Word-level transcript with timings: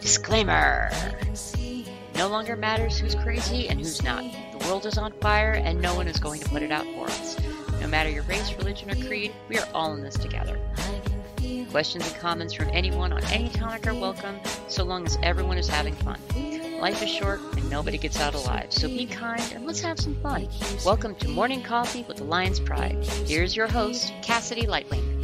Disclaimer 0.00 0.90
No 2.16 2.26
longer 2.26 2.56
matters 2.56 2.98
who's 2.98 3.14
crazy 3.14 3.68
and 3.68 3.78
who's 3.78 4.02
not. 4.02 4.24
The 4.58 4.66
world 4.66 4.84
is 4.84 4.98
on 4.98 5.12
fire 5.20 5.52
and 5.52 5.80
no 5.80 5.94
one 5.94 6.08
is 6.08 6.18
going 6.18 6.40
to 6.40 6.48
put 6.48 6.60
it 6.64 6.72
out 6.72 6.84
for 6.96 7.04
us. 7.04 7.36
No 7.80 7.86
matter 7.86 8.10
your 8.10 8.24
race, 8.24 8.52
religion, 8.54 8.90
or 8.90 8.96
creed, 9.06 9.32
we 9.48 9.58
are 9.58 9.68
all 9.74 9.94
in 9.94 10.02
this 10.02 10.16
together. 10.16 10.58
Questions 11.70 12.04
and 12.04 12.20
comments 12.20 12.52
from 12.52 12.68
anyone 12.72 13.12
on 13.12 13.22
any 13.26 13.48
topic 13.50 13.86
are 13.86 13.94
welcome, 13.94 14.40
so 14.66 14.82
long 14.82 15.06
as 15.06 15.16
everyone 15.22 15.56
is 15.56 15.68
having 15.68 15.94
fun. 15.94 16.18
Life 16.80 17.00
is 17.00 17.10
short 17.10 17.38
and 17.56 17.70
nobody 17.70 17.96
gets 17.96 18.18
out 18.18 18.34
alive, 18.34 18.72
so 18.72 18.88
be 18.88 19.06
kind 19.06 19.52
and 19.54 19.66
let's 19.66 19.82
have 19.82 20.00
some 20.00 20.16
fun. 20.16 20.48
Welcome 20.84 21.14
to 21.16 21.28
Morning 21.28 21.62
Coffee 21.62 22.04
with 22.08 22.16
the 22.16 22.24
Lion's 22.24 22.58
Pride. 22.58 23.04
Here's 23.24 23.54
your 23.54 23.68
host, 23.68 24.12
Cassidae 24.22 24.66
Lightwing. 24.66 25.20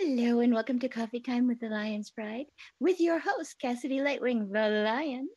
Hello 0.00 0.38
and 0.38 0.54
welcome 0.54 0.78
to 0.78 0.88
Coffee 0.88 1.18
Time 1.18 1.48
with 1.48 1.58
the 1.58 1.68
Lion's 1.68 2.08
Pride 2.10 2.46
with 2.78 3.00
your 3.00 3.18
host, 3.18 3.56
Cassidae 3.60 4.00
Lightwing, 4.00 4.52
the 4.52 4.68
Lion. 4.84 5.28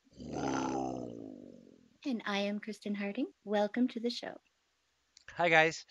And 2.05 2.21
I 2.27 2.41
am 2.41 2.59
Kristin 2.59 2.95
Harding. 2.95 3.25
Welcome 3.43 3.87
to 3.87 3.99
the 3.99 4.11
show. 4.11 4.39
Hi 5.35 5.49
guys. 5.49 5.84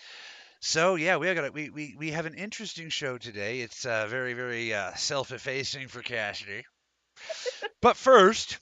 So 0.61 0.95
yeah, 0.95 1.17
we 1.17 1.35
got 1.35 1.53
we, 1.53 1.71
we 1.71 1.97
we 1.99 2.13
have 2.13 2.27
an 2.27 2.35
interesting 2.35 2.91
show 2.91 3.19
today. 3.19 3.63
It's 3.63 3.85
uh, 3.85 4.07
very 4.07 4.35
very 4.35 4.73
uh, 4.73 4.95
self-effacing 4.95 5.89
for 5.89 6.01
Cassidae. 6.01 6.63
but 7.83 7.97
first, 7.97 8.61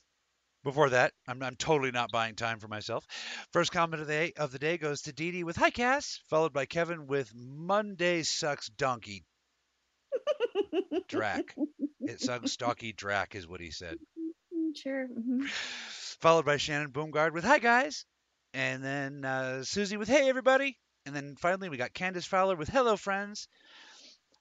before 0.64 0.88
that, 0.88 1.12
I'm 1.26 1.42
I'm 1.42 1.56
totally 1.56 1.90
not 1.90 2.10
buying 2.10 2.34
time 2.34 2.60
for 2.60 2.68
myself. 2.68 3.06
First 3.52 3.72
comment 3.72 4.00
of 4.00 4.08
the 4.08 4.14
day, 4.14 4.32
of 4.38 4.52
the 4.52 4.58
day 4.58 4.78
goes 4.78 5.02
to 5.02 5.12
Dee 5.12 5.32
Dee 5.32 5.44
with 5.44 5.56
"Hi 5.56 5.68
Cass," 5.68 6.18
followed 6.30 6.54
by 6.54 6.64
Kevin 6.64 7.06
with 7.06 7.30
"Monday 7.34 8.22
sucks 8.22 8.70
donkey 8.70 9.26
drac." 11.08 11.54
it 12.00 12.20
sucks 12.20 12.52
Stocky 12.52 12.92
drac 12.92 13.34
is 13.34 13.46
what 13.46 13.60
he 13.60 13.70
said. 13.70 13.98
Sure. 14.74 15.08
mhm. 15.08 15.48
followed 16.20 16.44
by 16.44 16.56
Shannon 16.58 16.90
Boomgard 16.92 17.32
with 17.32 17.44
"Hi 17.44 17.58
guys," 17.58 18.04
and 18.52 18.84
then 18.84 19.24
uh, 19.24 19.64
Susie 19.64 19.96
with 19.96 20.08
"Hey 20.08 20.28
everybody," 20.28 20.78
and 21.06 21.16
then 21.16 21.36
finally 21.36 21.68
we 21.70 21.78
got 21.78 21.94
Candace 21.94 22.26
Fowler 22.26 22.54
with 22.54 22.68
"Hello 22.68 22.96
friends." 22.96 23.48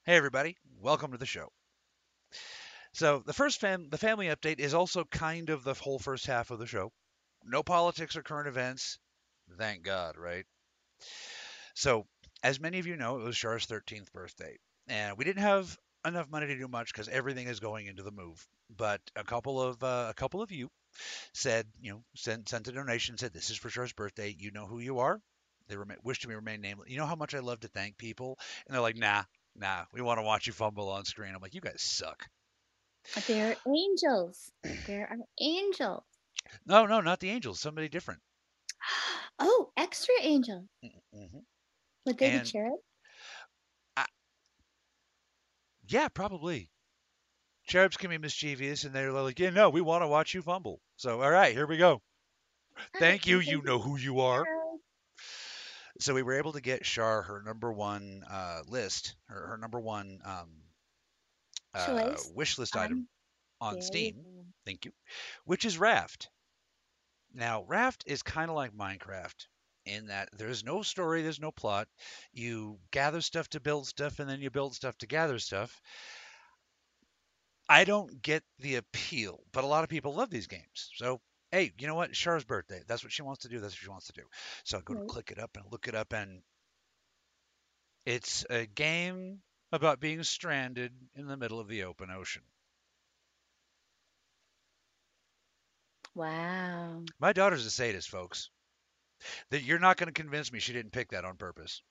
Hey 0.04 0.16
everybody, 0.16 0.56
welcome 0.80 1.12
to 1.12 1.18
the 1.18 1.26
show. 1.26 1.50
So 2.92 3.22
the 3.24 3.32
first 3.32 3.60
fam- 3.60 3.88
the 3.88 3.98
family 3.98 4.26
update 4.26 4.58
is 4.60 4.74
also 4.74 5.04
kind 5.04 5.50
of 5.50 5.64
the 5.64 5.74
whole 5.74 5.98
first 5.98 6.26
half 6.26 6.50
of 6.50 6.58
the 6.58 6.66
show. 6.66 6.92
No 7.44 7.62
politics 7.62 8.16
or 8.16 8.22
current 8.22 8.48
events, 8.48 8.98
thank 9.56 9.82
God, 9.82 10.16
right? 10.16 10.44
So 11.74 12.06
as 12.42 12.60
many 12.60 12.78
of 12.78 12.86
you 12.86 12.96
know, 12.96 13.18
it 13.20 13.24
was 13.24 13.36
Char's 13.36 13.66
13th 13.66 14.12
birthday, 14.12 14.58
and 14.88 15.16
we 15.16 15.24
didn't 15.24 15.42
have 15.42 15.76
enough 16.06 16.28
money 16.30 16.46
to 16.46 16.56
do 16.58 16.68
much 16.68 16.92
because 16.92 17.08
everything 17.08 17.46
is 17.48 17.60
going 17.60 17.86
into 17.86 18.02
the 18.02 18.10
move. 18.12 18.46
But 18.76 19.00
a 19.16 19.24
couple 19.24 19.60
of 19.60 19.82
uh, 19.82 20.06
a 20.10 20.14
couple 20.14 20.42
of 20.42 20.50
you 20.52 20.70
said, 21.34 21.66
you 21.80 21.92
know, 21.92 22.02
sent 22.16 22.48
sent 22.48 22.68
a 22.68 22.72
donation, 22.72 23.16
said 23.18 23.32
this 23.32 23.50
is 23.50 23.56
for 23.56 23.68
Char's 23.70 23.92
birthday. 23.92 24.34
You 24.38 24.50
know 24.52 24.66
who 24.66 24.78
you 24.80 24.98
are. 25.00 25.20
They 25.68 25.76
rem- 25.76 25.96
wish 26.02 26.20
to 26.20 26.28
me 26.28 26.34
remain 26.34 26.60
nameless. 26.60 26.88
You 26.90 26.96
know 26.98 27.06
how 27.06 27.16
much 27.16 27.34
I 27.34 27.40
love 27.40 27.60
to 27.60 27.68
thank 27.68 27.98
people, 27.98 28.38
and 28.66 28.74
they're 28.74 28.82
like, 28.82 28.96
nah, 28.96 29.24
nah, 29.56 29.84
we 29.92 30.00
want 30.02 30.18
to 30.18 30.22
watch 30.24 30.46
you 30.46 30.52
fumble 30.52 30.88
on 30.90 31.04
screen. 31.04 31.34
I'm 31.34 31.42
like, 31.42 31.54
you 31.54 31.60
guys 31.60 31.82
suck. 31.82 32.26
They're 33.26 33.56
angels. 33.66 34.50
There 34.86 35.06
are 35.08 35.18
angels. 35.40 36.04
No, 36.66 36.86
no, 36.86 37.00
not 37.00 37.20
the 37.20 37.30
Angels. 37.30 37.60
Somebody 37.60 37.88
different. 37.88 38.20
Oh, 39.40 39.70
extra 39.76 40.14
angel. 40.20 40.66
hmm 41.12 41.38
Would 42.06 42.18
they 42.18 42.30
And- 42.32 42.42
be 42.44 42.50
cherub? 42.50 42.80
Yeah, 45.88 46.08
probably. 46.08 46.70
Cherubs 47.66 47.96
can 47.96 48.10
be 48.10 48.18
mischievous, 48.18 48.84
and 48.84 48.94
they're 48.94 49.12
like, 49.12 49.38
yeah, 49.38 49.50
no, 49.50 49.70
we 49.70 49.80
want 49.80 50.02
to 50.02 50.08
watch 50.08 50.34
you 50.34 50.42
fumble. 50.42 50.80
So, 50.96 51.20
all 51.22 51.30
right, 51.30 51.52
here 51.52 51.66
we 51.66 51.76
go. 51.76 52.00
Thank 52.98 53.26
you. 53.26 53.40
You 53.40 53.62
know 53.62 53.78
who 53.78 53.96
you 53.98 54.20
are. 54.20 54.44
So 56.00 56.14
we 56.14 56.22
were 56.22 56.38
able 56.38 56.52
to 56.52 56.60
get 56.60 56.86
Shar 56.86 57.22
her 57.22 57.42
number 57.44 57.72
one 57.72 58.22
uh, 58.30 58.60
list, 58.68 59.16
her, 59.26 59.48
her 59.48 59.58
number 59.58 59.80
one 59.80 60.20
um, 60.24 60.48
uh, 61.74 62.14
wish 62.34 62.56
list 62.58 62.76
on- 62.76 62.84
item 62.84 63.08
on 63.60 63.82
Steam. 63.82 64.14
Thank 64.64 64.84
you. 64.84 64.92
Which 65.44 65.64
is 65.64 65.78
Raft. 65.78 66.28
Now, 67.34 67.64
Raft 67.66 68.04
is 68.06 68.22
kind 68.22 68.48
of 68.48 68.56
like 68.56 68.72
Minecraft 68.72 69.46
in 69.88 70.06
that 70.08 70.30
there's 70.38 70.64
no 70.64 70.82
story, 70.82 71.22
there's 71.22 71.40
no 71.40 71.52
plot. 71.52 71.88
You 72.32 72.78
gather 72.92 73.20
stuff 73.22 73.48
to 73.50 73.60
build 73.60 73.88
stuff, 73.88 74.20
and 74.20 74.28
then 74.30 74.40
you 74.40 74.50
build 74.50 74.74
stuff 74.76 74.98
to 74.98 75.06
gather 75.06 75.38
stuff. 75.38 75.80
I 77.70 77.84
don't 77.84 78.22
get 78.22 78.44
the 78.58 78.76
appeal, 78.76 79.42
but 79.52 79.64
a 79.64 79.66
lot 79.68 79.84
of 79.84 79.90
people 79.90 80.14
love 80.14 80.30
these 80.30 80.46
games. 80.48 80.90
So, 80.96 81.20
hey, 81.50 81.72
you 81.78 81.86
know 81.86 81.94
what? 81.94 82.12
Char's 82.12 82.44
birthday. 82.44 82.82
That's 82.86 83.02
what 83.04 83.12
she 83.12 83.22
wants 83.22 83.42
to 83.42 83.48
do. 83.48 83.60
That's 83.60 83.74
what 83.74 83.80
she 83.82 83.90
wants 83.90 84.06
to 84.08 84.12
do. 84.12 84.28
So 84.64 84.78
I 84.78 84.82
go 84.82 84.94
Right. 84.94 85.00
to 85.00 85.02
click 85.06 85.30
it 85.32 85.38
up 85.38 85.56
and 85.56 85.64
look 85.72 85.88
it 85.88 85.94
up, 85.94 86.12
and 86.12 86.42
it's 88.06 88.44
a 88.50 88.66
game 88.66 89.42
about 89.72 90.00
being 90.00 90.22
stranded 90.24 90.92
in 91.14 91.26
the 91.26 91.36
middle 91.36 91.60
of 91.60 91.68
the 91.68 91.84
open 91.84 92.10
ocean. 92.10 92.42
Wow. 96.14 97.04
My 97.20 97.32
daughter's 97.32 97.64
a 97.64 97.70
sadist, 97.70 98.08
folks. 98.10 98.50
That 99.50 99.62
you're 99.62 99.78
not 99.78 99.96
going 99.96 100.12
to 100.12 100.12
convince 100.12 100.52
me 100.52 100.60
she 100.60 100.72
didn't 100.72 100.92
pick 100.92 101.10
that 101.10 101.24
on 101.24 101.36
purpose. 101.36 101.82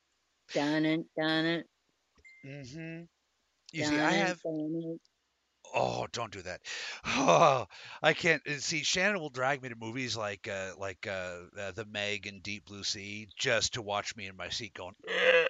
Done 0.53 0.85
it, 0.85 1.05
done 1.17 1.45
it. 1.45 1.65
Mm-hmm. 2.45 3.01
You 3.73 3.83
done 3.83 3.91
see, 3.91 3.99
I 3.99 4.11
have. 4.11 4.41
Oh, 5.75 6.07
don't 6.13 6.31
do 6.31 6.41
that. 6.43 6.61
Oh, 7.05 7.65
I 8.01 8.13
can't 8.13 8.41
uh, 8.47 8.57
see. 8.59 8.83
Shannon 8.83 9.19
will 9.19 9.29
drag 9.29 9.61
me 9.61 9.69
to 9.69 9.75
movies 9.75 10.15
like 10.15 10.47
uh, 10.47 10.71
like 10.77 11.05
uh, 11.07 11.39
uh, 11.59 11.71
The 11.71 11.85
Meg 11.85 12.27
and 12.27 12.41
Deep 12.41 12.65
Blue 12.65 12.83
Sea 12.83 13.27
just 13.35 13.73
to 13.73 13.81
watch 13.81 14.15
me 14.15 14.27
in 14.27 14.37
my 14.37 14.49
seat 14.49 14.73
going. 14.73 14.95
"Ugh." 15.07 15.47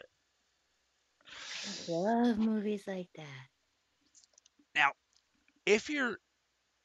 Love 1.87 2.37
movies 2.37 2.83
like 2.87 3.09
that. 3.15 3.47
Now, 4.75 4.91
if 5.65 5.89
you're 5.89 6.17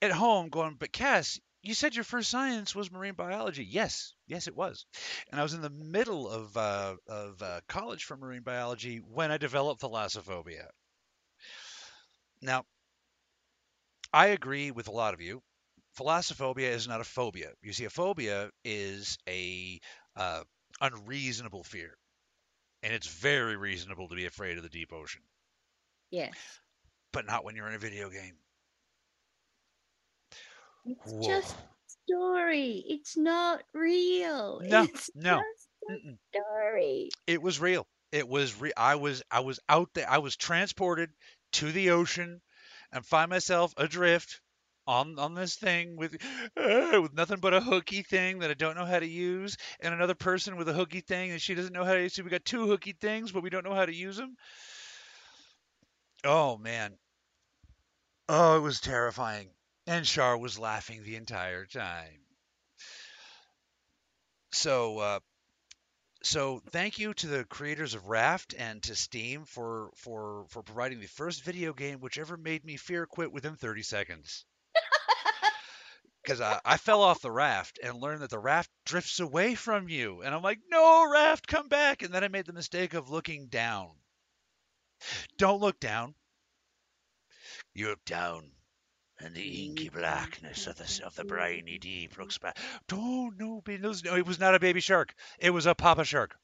at 0.01 0.13
home 0.13 0.49
going, 0.49 0.77
but 0.79 0.93
Cass, 0.93 1.41
you 1.63 1.75
said 1.75 1.95
your 1.95 2.05
first 2.05 2.31
science 2.31 2.75
was 2.75 2.91
marine 2.91 3.15
biology. 3.15 3.65
Yes, 3.65 4.15
yes, 4.27 4.47
it 4.49 4.55
was. 4.57 4.87
And 5.31 5.41
I 5.41 5.43
was 5.43 5.55
in 5.55 5.63
the 5.63 5.71
middle 5.71 6.29
of 6.29 6.57
uh, 6.57 6.97
of 7.09 7.43
uh, 7.43 7.61
college 7.69 8.05
for 8.05 8.17
marine 8.17 8.43
biology 8.43 8.99
when 8.99 9.31
I 9.31 9.39
developed 9.39 9.81
thalassophobia. 9.83 10.69
Now, 12.43 12.67
I 14.15 14.29
agree 14.29 14.71
with 14.71 14.89
a 14.89 14.91
lot 14.93 15.13
of 15.13 15.21
you. 15.21 15.43
Thalassophobia 15.99 16.69
is 16.71 16.89
not 16.89 17.03
a 17.03 17.05
phobia. 17.05 17.53
You 17.61 17.75
see, 17.75 17.85
a 17.85 17.91
phobia 17.91 18.51
is 18.65 19.19
a 19.29 19.81
uh, 20.17 20.45
unreasonable 20.81 21.65
fear, 21.65 21.99
and 22.83 22.95
it's 22.95 23.07
very 23.09 23.57
reasonable 23.57 24.09
to 24.09 24.17
be 24.17 24.27
afraid 24.27 24.57
of 24.57 24.63
the 24.63 24.71
deep 24.71 24.93
ocean, 24.93 25.23
Yes. 26.11 26.61
but 27.13 27.27
not 27.27 27.45
when 27.45 27.57
you're 27.57 27.69
in 27.69 27.75
a 27.75 27.79
video 27.79 28.11
game. 28.11 28.42
It's 30.85 31.13
Whoa. 31.13 31.27
just 31.27 31.57
story. 31.87 32.85
It's 32.87 33.17
not 33.17 33.63
real. 33.73 34.61
No, 34.69 34.83
it's 34.85 35.11
no. 35.15 35.41
story. 36.33 37.11
It 37.27 37.43
was 37.43 37.61
real. 37.61 37.87
It 38.13 38.29
was 38.29 38.55
re- 38.61 38.73
I 38.77 38.97
was 38.97 39.23
I 39.31 39.41
was 39.41 39.61
out 39.69 39.91
there. 39.95 40.09
I 40.09 40.19
was 40.19 40.37
transported 40.37 41.11
to 41.53 41.73
the 41.73 41.91
ocean 41.91 42.41
and 42.93 43.05
find 43.05 43.31
myself 43.31 43.75
adrift 43.77 44.41
on 44.87 45.19
on 45.19 45.35
this 45.35 45.57
thing 45.57 45.97
with 45.97 46.15
uh, 46.57 47.01
with 47.03 47.13
nothing 47.15 47.41
but 47.41 47.55
a 47.55 47.61
hooky 47.61 48.03
thing 48.03 48.41
that 48.41 48.51
I 48.51 48.55
don't 48.55 48.77
know 48.77 48.85
how 48.85 48.99
to 49.01 49.07
use, 49.07 49.57
and 49.81 49.95
another 49.95 50.15
person 50.15 50.57
with 50.57 50.69
a 50.69 50.73
hooky 50.75 51.01
thing 51.01 51.31
and 51.31 51.41
she 51.41 51.55
doesn't 51.55 51.73
know 51.73 51.85
how 51.85 51.95
to 51.95 52.03
use. 52.03 52.15
So 52.15 52.23
we 52.23 52.31
got 52.31 52.45
two 52.45 52.67
hooky 52.67 52.93
things, 52.93 53.33
but 53.33 53.43
we 53.43 53.51
don't 53.51 53.65
know 53.65 53.75
how 53.75 53.87
to 53.87 53.95
use 53.95 54.17
them. 54.17 54.37
Oh 56.25 56.59
man. 56.59 56.99
Oh, 58.29 58.57
it 58.57 58.61
was 58.61 58.81
terrifying. 58.81 59.55
And 59.87 60.07
Char 60.07 60.39
was 60.39 60.59
laughing 60.59 61.03
the 61.03 61.17
entire 61.17 61.67
time. 61.67 62.21
So 64.53 64.99
uh, 64.99 65.21
so 66.23 66.63
thank 66.71 66.99
you 67.01 67.15
to 67.15 67.27
the 67.27 67.45
creators 67.45 67.95
of 67.95 68.07
Raft 68.07 68.55
and 68.57 68.81
to 68.85 68.95
Steam 68.95 69.45
for 69.45 69.91
for 69.97 70.47
for 70.51 70.63
providing 70.63 71.01
the 71.01 71.09
first 71.09 71.43
video 71.43 71.73
game 71.73 72.01
which 72.01 72.19
ever 72.19 72.37
made 72.37 72.65
me 72.65 72.77
fear 72.77 73.07
quit 73.07 73.33
within 73.33 73.57
30 73.57 73.83
seconds. 73.83 74.45
Because 76.23 76.41
I, 76.41 76.61
I 76.65 76.77
fell 76.77 77.03
off 77.03 77.21
the 77.21 77.33
raft 77.33 77.81
and 77.83 78.01
learned 78.01 78.23
that 78.23 78.31
the 78.31 78.39
raft 78.39 78.71
drifts 78.87 79.19
away 79.19 79.57
from 79.57 79.89
you, 79.89 80.23
and 80.23 80.33
I'm 80.33 80.43
like, 80.43 80.61
no, 80.71 81.11
raft, 81.11 81.49
come 81.49 81.67
back! 81.67 82.03
And 82.03 82.15
then 82.15 82.23
I 82.23 82.29
made 82.29 82.47
the 82.47 82.53
mistake 82.53 82.95
of 82.95 83.11
looking 83.11 83.49
down. 83.49 83.91
Don't 85.39 85.61
look 85.61 85.81
down. 85.81 86.15
You 87.75 87.89
look 87.89 88.05
down, 88.05 88.53
and 89.25 89.35
the 89.35 89.65
inky 89.67 89.89
blackness 89.89 90.67
of 90.67 90.77
the 90.77 91.01
of 91.07 91.15
the 91.15 91.25
briny 91.25 91.79
deep 91.79 92.19
looks 92.19 92.39
back. 92.39 92.57
Don't 92.89 93.39
no, 93.39 93.61
be- 93.65 93.79
no, 93.79 93.91
it 93.91 94.27
was 94.27 94.41
not 94.41 94.55
a 94.55 94.61
baby 94.61 94.81
shark. 94.81 95.15
It 95.39 95.51
was 95.51 95.67
a 95.67 95.75
papa 95.75 96.05
shark. 96.05 96.37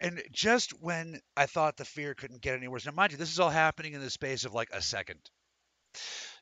And 0.00 0.22
just 0.32 0.70
when 0.80 1.20
I 1.36 1.46
thought 1.46 1.76
the 1.76 1.84
fear 1.84 2.14
couldn't 2.14 2.40
get 2.42 2.56
any 2.56 2.68
worse, 2.68 2.86
now 2.86 2.92
mind 2.92 3.12
you, 3.12 3.18
this 3.18 3.32
is 3.32 3.40
all 3.40 3.50
happening 3.50 3.94
in 3.94 4.00
the 4.00 4.10
space 4.10 4.44
of 4.44 4.54
like 4.54 4.68
a 4.72 4.82
second. 4.82 5.18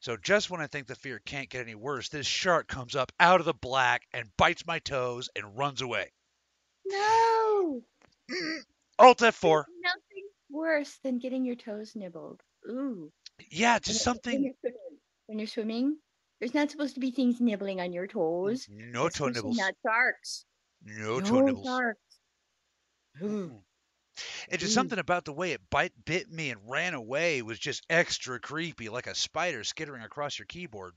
So 0.01 0.17
just 0.17 0.51
when 0.51 0.61
I 0.61 0.67
think 0.67 0.87
the 0.87 0.95
fear 0.95 1.21
can't 1.25 1.49
get 1.49 1.63
any 1.63 1.75
worse, 1.75 2.09
this 2.09 2.27
shark 2.27 2.69
comes 2.69 2.95
up 2.97 3.13
out 3.19 3.41
of 3.41 3.47
the 3.47 3.55
black 3.55 4.03
and 4.13 4.29
bites 4.37 4.67
my 4.67 4.79
toes 4.81 5.29
and 5.35 5.57
runs 5.57 5.81
away. 5.81 6.13
No. 6.87 7.83
Alt 8.99 9.19
There's 9.19 9.35
F4. 9.35 9.65
nothing 9.83 10.29
worse 10.51 10.99
than 11.03 11.19
getting 11.19 11.45
your 11.45 11.57
toes 11.57 11.93
nibbled. 11.95 12.43
Ooh. 12.69 13.11
Yeah, 13.51 13.79
just 13.79 14.03
something. 14.03 14.55
You're 15.29 15.47
swimming. 15.47 15.85
When 15.85 15.87
you're 15.87 15.93
swimming, 15.93 15.97
there's 16.41 16.55
not 16.55 16.71
supposed 16.71 16.95
to 16.95 17.01
be 17.01 17.11
things 17.11 17.41
nibbling 17.41 17.81
on 17.81 17.93
your 17.93 18.07
toes. 18.07 18.67
No 18.69 19.09
toe 19.09 19.29
nibbles. 19.29 19.57
Not 19.57 19.75
sharks. 19.85 20.45
No 20.85 21.21
toe 21.21 21.41
nibbles. 21.41 21.67
sharks. 21.67 22.01
Ooh. 23.23 23.27
Mm. 23.27 23.63
It's 24.49 24.61
just 24.63 24.73
Ooh. 24.73 24.75
something 24.75 24.99
about 24.99 25.25
the 25.25 25.33
way 25.33 25.53
it 25.53 25.61
bite 25.71 25.93
bit 26.05 26.31
me 26.31 26.51
and 26.51 26.61
ran 26.71 26.95
away 26.95 27.43
was 27.43 27.59
just 27.59 27.85
extra 27.91 28.41
creepy, 28.41 28.89
like 28.89 29.07
a 29.07 29.15
spider 29.15 29.65
skittering 29.65 30.03
across 30.03 30.39
your 30.39 30.47
keyboard 30.47 30.95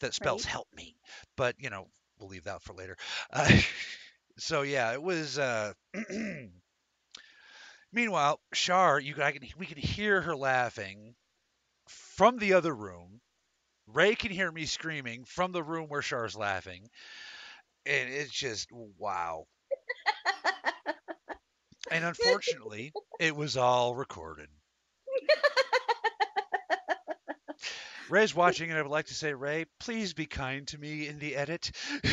that 0.00 0.14
spells 0.14 0.44
Right. 0.44 0.52
"help 0.52 0.68
me." 0.72 0.96
But 1.36 1.56
you 1.58 1.70
know, 1.70 1.90
we'll 2.18 2.28
leave 2.28 2.44
that 2.44 2.62
for 2.62 2.72
later. 2.74 2.96
Uh, 3.30 3.50
so 4.38 4.62
yeah, 4.62 4.92
it 4.92 5.02
was. 5.02 5.38
Uh, 5.38 5.74
meanwhile, 7.92 8.40
Shar, 8.52 8.98
you 9.00 9.14
I 9.22 9.32
can 9.32 9.46
we 9.58 9.66
can 9.66 9.78
hear 9.78 10.22
her 10.22 10.36
laughing 10.36 11.16
from 11.88 12.38
the 12.38 12.54
other 12.54 12.74
room. 12.74 13.20
Ray 13.86 14.14
can 14.14 14.30
hear 14.30 14.50
me 14.50 14.66
screaming 14.66 15.24
from 15.24 15.52
the 15.52 15.62
room 15.62 15.88
where 15.88 16.00
Char's 16.02 16.36
laughing, 16.36 16.88
and 17.86 18.10
it's 18.10 18.32
just 18.32 18.70
wow. 18.72 19.46
And 21.90 22.04
unfortunately, 22.04 22.92
it 23.20 23.36
was 23.36 23.56
all 23.56 23.94
recorded. 23.94 24.48
Ray's 28.10 28.34
watching, 28.34 28.70
and 28.70 28.78
I 28.78 28.82
would 28.82 28.90
like 28.90 29.06
to 29.06 29.14
say, 29.14 29.32
Ray, 29.32 29.64
please 29.80 30.12
be 30.12 30.26
kind 30.26 30.68
to 30.68 30.78
me 30.78 31.08
in 31.08 31.18
the 31.18 31.36
edit. 31.36 31.70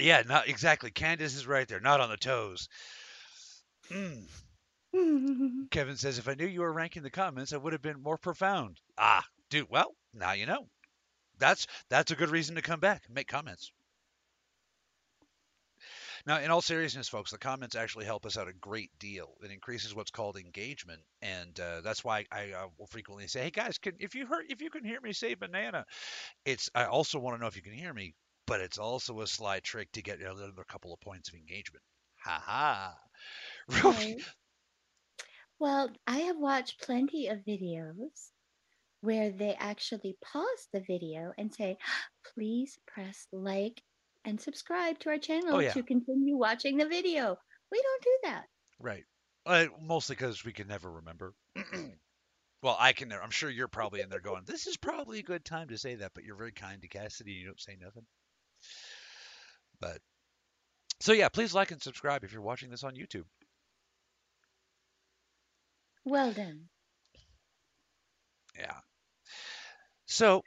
yeah, 0.00 0.22
not 0.26 0.48
exactly. 0.48 0.90
Candace 0.90 1.34
is 1.34 1.46
right 1.46 1.66
there, 1.66 1.80
not 1.80 2.00
on 2.00 2.10
the 2.10 2.16
toes. 2.16 2.68
Mm. 3.90 4.28
Kevin 5.70 5.96
says, 5.96 6.18
if 6.18 6.28
I 6.28 6.34
knew 6.34 6.46
you 6.46 6.60
were 6.60 6.72
ranking 6.72 7.02
the 7.02 7.10
comments, 7.10 7.52
I 7.52 7.56
would 7.56 7.72
have 7.72 7.82
been 7.82 8.02
more 8.02 8.18
profound. 8.18 8.80
Ah, 8.96 9.24
dude, 9.50 9.68
well, 9.68 9.94
now 10.12 10.32
you 10.32 10.46
know. 10.46 10.68
That's 11.38 11.66
that's 11.90 12.12
a 12.12 12.16
good 12.16 12.30
reason 12.30 12.56
to 12.56 12.62
come 12.62 12.80
back 12.80 13.02
and 13.06 13.14
make 13.14 13.28
comments. 13.28 13.72
Now, 16.26 16.38
in 16.40 16.50
all 16.50 16.62
seriousness, 16.62 17.08
folks, 17.08 17.30
the 17.30 17.38
comments 17.38 17.74
actually 17.76 18.04
help 18.04 18.24
us 18.26 18.36
out 18.36 18.48
a 18.48 18.52
great 18.52 18.90
deal. 18.98 19.34
It 19.42 19.50
increases 19.50 19.94
what's 19.94 20.10
called 20.10 20.36
engagement, 20.36 21.02
and 21.22 21.58
uh, 21.58 21.80
that's 21.82 22.04
why 22.04 22.24
I 22.30 22.52
uh, 22.52 22.68
will 22.78 22.86
frequently 22.86 23.26
say, 23.28 23.42
"Hey 23.44 23.50
guys, 23.50 23.78
can 23.78 23.94
if 24.00 24.14
you 24.14 24.26
heard 24.26 24.46
if 24.48 24.60
you 24.62 24.70
can 24.70 24.84
hear 24.84 25.00
me 25.00 25.12
say 25.12 25.34
banana," 25.34 25.84
it's 26.44 26.70
I 26.74 26.86
also 26.86 27.18
want 27.18 27.36
to 27.36 27.40
know 27.40 27.48
if 27.48 27.56
you 27.56 27.62
can 27.62 27.72
hear 27.74 27.92
me, 27.92 28.14
but 28.46 28.60
it's 28.60 28.78
also 28.78 29.20
a 29.20 29.26
sly 29.26 29.60
trick 29.60 29.92
to 29.92 30.02
get 30.02 30.20
another 30.20 30.64
couple 30.68 30.92
of 30.94 31.00
points 31.00 31.28
of 31.28 31.34
engagement. 31.34 31.84
Ha 32.24 32.42
ha. 32.44 32.94
Right. 33.84 34.20
Well, 35.58 35.90
I 36.06 36.18
have 36.20 36.36
watched 36.38 36.82
plenty 36.82 37.28
of 37.28 37.38
videos 37.38 38.30
where 39.00 39.30
they 39.30 39.54
actually 39.58 40.16
pause 40.22 40.68
the 40.72 40.80
video 40.80 41.32
and 41.38 41.52
say, 41.54 41.76
please 42.34 42.78
press 42.86 43.26
like 43.32 43.82
and 44.24 44.40
subscribe 44.40 44.98
to 45.00 45.10
our 45.10 45.18
channel 45.18 45.56
Oh, 45.56 45.58
yeah. 45.60 45.72
to 45.72 45.82
continue 45.82 46.36
watching 46.36 46.76
the 46.78 46.88
video. 46.88 47.36
We 47.70 47.82
don't 47.82 48.02
do 48.02 48.18
that. 48.24 48.44
Right. 48.80 49.04
Uh, 49.46 49.66
mostly 49.82 50.16
because 50.16 50.44
we 50.44 50.52
can 50.52 50.68
never 50.68 50.90
remember. 50.90 51.34
well, 52.62 52.76
I 52.80 52.94
can. 52.94 53.12
I'm 53.12 53.30
sure 53.30 53.50
you're 53.50 53.68
probably 53.68 54.00
in 54.00 54.08
there 54.08 54.20
going, 54.20 54.44
"This 54.46 54.66
is 54.66 54.78
probably 54.78 55.18
a 55.18 55.22
good 55.22 55.44
time 55.44 55.68
to 55.68 55.76
say 55.76 55.96
that," 55.96 56.12
but 56.14 56.24
you're 56.24 56.36
very 56.36 56.52
kind 56.52 56.80
to 56.80 56.88
Cassidae. 56.88 57.26
and 57.26 57.28
You 57.28 57.46
don't 57.46 57.60
say 57.60 57.76
nothing. 57.78 58.06
But 59.80 59.98
so 61.00 61.12
yeah, 61.12 61.28
please 61.28 61.52
like 61.52 61.72
and 61.72 61.82
subscribe 61.82 62.24
if 62.24 62.32
you're 62.32 62.40
watching 62.40 62.70
this 62.70 62.84
on 62.84 62.94
YouTube. 62.94 63.24
Well 66.04 66.32
done. 66.32 66.68
Yeah. 68.58 68.80
So 70.06 70.42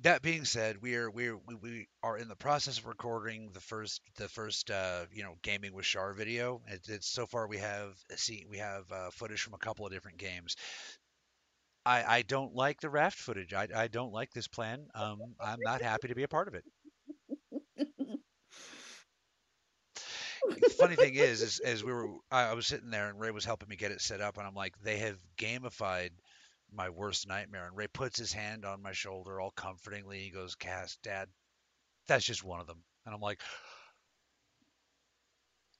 that 0.00 0.22
being 0.22 0.44
said, 0.44 0.80
we 0.80 0.94
are 0.94 1.10
we 1.10 1.26
are 1.28 1.36
we, 1.36 1.54
we 1.56 1.88
are 2.02 2.16
in 2.18 2.28
the 2.28 2.36
process 2.36 2.78
of 2.78 2.86
recording 2.86 3.50
the 3.52 3.60
first 3.60 4.00
the 4.16 4.28
first 4.28 4.70
uh, 4.70 5.04
you 5.12 5.22
know 5.24 5.36
gaming 5.42 5.72
with 5.74 5.84
Shar 5.86 6.12
video. 6.12 6.62
It, 6.68 6.82
it's 6.88 7.08
so 7.08 7.26
far 7.26 7.46
we 7.48 7.58
have 7.58 7.94
see 8.16 8.44
we 8.48 8.58
have 8.58 8.90
uh, 8.92 9.10
footage 9.10 9.42
from 9.42 9.54
a 9.54 9.58
couple 9.58 9.86
of 9.86 9.92
different 9.92 10.18
games. 10.18 10.56
I 11.84 12.18
I 12.18 12.22
don't 12.22 12.54
like 12.54 12.80
the 12.80 12.90
raft 12.90 13.18
footage. 13.18 13.52
I 13.52 13.68
I 13.74 13.88
don't 13.88 14.12
like 14.12 14.32
this 14.32 14.46
plan. 14.48 14.88
Um, 14.94 15.34
I'm 15.40 15.62
not 15.62 15.82
happy 15.82 16.08
to 16.08 16.14
be 16.14 16.22
a 16.22 16.28
part 16.28 16.46
of 16.48 16.54
it. 16.54 16.64
The 20.46 20.70
funny 20.70 20.96
thing 20.96 21.14
is, 21.14 21.42
is, 21.42 21.58
as 21.60 21.84
we 21.84 21.92
were, 21.92 22.08
I, 22.30 22.44
I 22.50 22.54
was 22.54 22.66
sitting 22.66 22.90
there 22.90 23.08
and 23.08 23.20
Ray 23.20 23.30
was 23.30 23.44
helping 23.44 23.68
me 23.68 23.76
get 23.76 23.92
it 23.92 24.00
set 24.00 24.20
up, 24.20 24.38
and 24.38 24.46
I'm 24.46 24.54
like, 24.54 24.78
they 24.82 24.98
have 24.98 25.18
gamified 25.36 26.10
my 26.72 26.90
worst 26.90 27.26
nightmare. 27.28 27.66
And 27.66 27.76
Ray 27.76 27.88
puts 27.88 28.18
his 28.18 28.32
hand 28.32 28.64
on 28.64 28.82
my 28.82 28.92
shoulder, 28.92 29.40
all 29.40 29.50
comfortingly. 29.50 30.20
He 30.20 30.30
goes, 30.30 30.54
"Cass, 30.54 30.96
Dad, 31.02 31.28
that's 32.06 32.24
just 32.24 32.44
one 32.44 32.60
of 32.60 32.66
them." 32.66 32.82
And 33.06 33.14
I'm 33.14 33.20
like, 33.20 33.40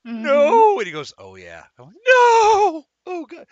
Mhm. 0.06 0.22
"No!" 0.22 0.78
And 0.78 0.86
he 0.86 0.92
goes, 0.92 1.12
"Oh 1.18 1.36
yeah." 1.36 1.66
I'm 1.78 1.86
like, 1.86 1.96
"No! 2.06 2.88
Oh 3.06 3.26
god, 3.28 3.46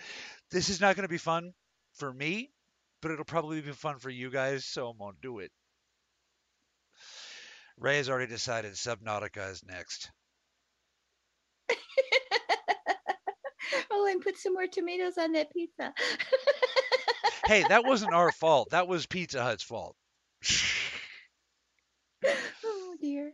this 0.50 0.68
is 0.68 0.80
not 0.80 0.96
going 0.96 1.04
to 1.04 1.08
be 1.08 1.18
fun 1.18 1.54
for 1.94 2.12
me, 2.12 2.52
but 3.00 3.10
it'll 3.10 3.24
probably 3.24 3.60
be 3.60 3.72
fun 3.72 3.98
for 3.98 4.10
you 4.10 4.30
guys, 4.30 4.64
so 4.64 4.88
I'm 4.90 4.98
gonna 4.98 5.16
do 5.20 5.38
it." 5.40 5.52
Ray 7.78 7.96
has 7.96 8.10
already 8.10 8.26
decided 8.26 8.74
Subnautica 8.74 9.50
is 9.50 9.62
next. 9.64 10.10
oh, 13.90 14.08
and 14.10 14.20
put 14.20 14.38
some 14.38 14.54
more 14.54 14.66
tomatoes 14.66 15.18
on 15.18 15.32
that 15.32 15.52
pizza. 15.52 15.92
Hey, 17.46 17.64
that 17.68 17.84
wasn't 17.84 18.12
our 18.12 18.32
fault. 18.32 18.70
That 18.70 18.88
was 18.88 19.06
Pizza 19.06 19.40
Hut's 19.40 19.62
fault. 19.62 19.94
oh 22.64 22.96
dear. 23.00 23.32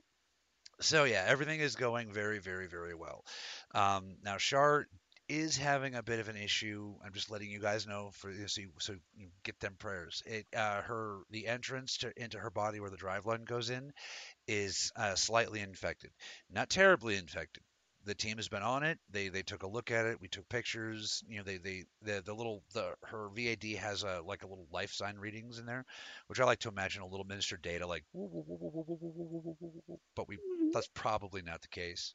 So 0.82 1.04
yeah, 1.04 1.24
everything 1.26 1.60
is 1.60 1.76
going 1.76 2.12
very, 2.12 2.38
very, 2.38 2.66
very 2.66 2.94
well. 2.94 3.24
Um, 3.74 4.16
now 4.22 4.36
Shar 4.36 4.86
is 5.30 5.56
having 5.56 5.94
a 5.94 6.02
bit 6.02 6.20
of 6.20 6.28
an 6.28 6.36
issue. 6.36 6.94
I'm 7.02 7.14
just 7.14 7.30
letting 7.30 7.50
you 7.50 7.58
guys 7.58 7.86
know 7.86 8.10
for 8.12 8.30
so 8.48 8.60
you, 8.60 8.68
so 8.80 8.96
you 9.16 9.28
get 9.44 9.58
them 9.60 9.76
prayers. 9.78 10.22
It 10.26 10.46
uh, 10.54 10.82
her 10.82 11.20
the 11.30 11.46
entrance 11.46 11.96
to 11.98 12.12
into 12.22 12.38
her 12.38 12.50
body 12.50 12.80
where 12.80 12.90
the 12.90 12.98
drive 12.98 13.24
line 13.24 13.44
goes 13.44 13.70
in 13.70 13.92
is 14.46 14.92
uh, 14.94 15.14
slightly 15.14 15.60
infected, 15.60 16.10
not 16.50 16.68
terribly 16.68 17.16
infected 17.16 17.62
the 18.04 18.14
team 18.14 18.36
has 18.36 18.48
been 18.48 18.62
on 18.62 18.82
it. 18.82 18.98
They 19.10 19.28
they 19.28 19.42
took 19.42 19.62
a 19.62 19.68
look 19.68 19.90
at 19.90 20.06
it. 20.06 20.20
We 20.20 20.28
took 20.28 20.48
pictures. 20.48 21.22
You 21.28 21.38
know, 21.38 21.44
they 21.44 21.58
they 21.58 21.84
the, 22.02 22.22
the 22.24 22.34
little 22.34 22.62
the 22.74 22.94
her 23.04 23.28
VAD 23.34 23.76
has 23.76 24.02
a 24.02 24.20
like 24.24 24.42
a 24.42 24.46
little 24.46 24.66
life 24.72 24.92
sign 24.92 25.16
readings 25.16 25.58
in 25.58 25.66
there, 25.66 25.84
which 26.26 26.40
I 26.40 26.44
like 26.44 26.60
to 26.60 26.68
imagine 26.68 27.02
a 27.02 27.06
little 27.06 27.26
minister 27.26 27.56
data 27.56 27.86
like, 27.86 28.04
but 28.14 30.28
we 30.28 30.36
mm-hmm. 30.36 30.70
that's 30.72 30.88
probably 30.94 31.42
not 31.42 31.62
the 31.62 31.68
case. 31.68 32.14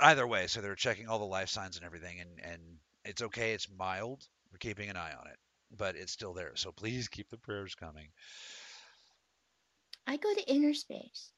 Either 0.00 0.26
way, 0.26 0.46
so 0.46 0.60
they're 0.60 0.74
checking 0.74 1.08
all 1.08 1.18
the 1.18 1.24
life 1.24 1.48
signs 1.48 1.76
and 1.76 1.84
everything, 1.84 2.20
and 2.20 2.30
and 2.42 2.60
it's 3.04 3.22
okay. 3.22 3.52
It's 3.52 3.68
mild. 3.70 4.26
We're 4.50 4.58
keeping 4.58 4.90
an 4.90 4.96
eye 4.96 5.14
on 5.18 5.26
it, 5.28 5.38
but 5.76 5.96
it's 5.96 6.12
still 6.12 6.34
there. 6.34 6.52
So 6.56 6.72
please 6.72 7.08
keep 7.08 7.30
the 7.30 7.38
prayers 7.38 7.74
coming. 7.74 8.08
I 10.06 10.16
go 10.16 10.34
to 10.34 10.50
inner 10.50 10.74
space. 10.74 11.30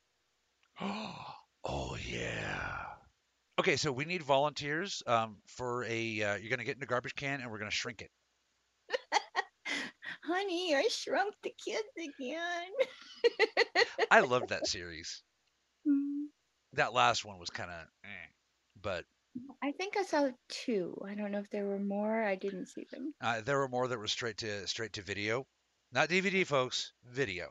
oh 0.80 1.96
yeah. 2.04 2.93
Okay, 3.58 3.76
so 3.76 3.92
we 3.92 4.04
need 4.04 4.22
volunteers 4.22 5.02
um, 5.06 5.36
for 5.46 5.84
a. 5.84 6.22
Uh, 6.22 6.36
you're 6.36 6.50
gonna 6.50 6.64
get 6.64 6.76
in 6.76 6.82
a 6.82 6.86
garbage 6.86 7.14
can, 7.14 7.40
and 7.40 7.50
we're 7.50 7.58
gonna 7.58 7.70
shrink 7.70 8.02
it. 8.02 8.10
Honey, 10.24 10.74
I 10.74 10.88
shrunk 10.90 11.34
the 11.42 11.52
kids 11.64 11.88
again. 11.98 12.70
I 14.10 14.20
loved 14.20 14.48
that 14.48 14.66
series. 14.66 15.22
Mm, 15.86 16.26
That 16.72 16.92
last 16.92 17.24
one 17.24 17.38
was 17.38 17.50
kind 17.50 17.70
of, 17.70 17.86
eh, 18.04 18.26
but 18.80 19.04
I 19.62 19.72
think 19.72 19.96
I 19.96 20.02
saw 20.02 20.30
two. 20.48 21.00
I 21.06 21.14
don't 21.14 21.30
know 21.30 21.38
if 21.40 21.50
there 21.50 21.66
were 21.66 21.78
more. 21.78 22.24
I 22.24 22.34
didn't 22.36 22.66
see 22.66 22.86
them. 22.90 23.14
uh, 23.20 23.40
there 23.40 23.58
were 23.58 23.68
more 23.68 23.86
that 23.86 23.98
were 23.98 24.08
straight 24.08 24.38
to 24.38 24.66
straight 24.66 24.92
to 24.94 25.02
video, 25.02 25.46
not 25.92 26.08
DVD, 26.08 26.44
folks. 26.44 26.92
Video. 27.04 27.50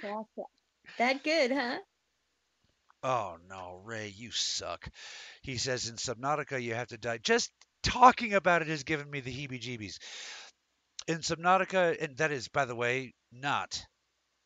Gotcha. 0.00 0.42
That 0.98 1.22
good, 1.24 1.50
huh? 1.52 1.78
Oh 3.08 3.36
no, 3.48 3.80
Ray, 3.84 4.12
you 4.16 4.32
suck. 4.32 4.88
He 5.42 5.58
says 5.58 5.88
in 5.88 5.94
Subnautica 5.94 6.60
you 6.60 6.74
have 6.74 6.88
to 6.88 6.98
die. 6.98 7.18
Just 7.18 7.52
talking 7.84 8.34
about 8.34 8.62
it 8.62 8.68
has 8.68 8.82
given 8.82 9.08
me 9.08 9.20
the 9.20 9.30
heebie-jeebies. 9.30 9.98
In 11.06 11.18
Subnautica, 11.18 12.02
and 12.02 12.16
that 12.16 12.32
is, 12.32 12.48
by 12.48 12.64
the 12.64 12.74
way, 12.74 13.14
not 13.30 13.80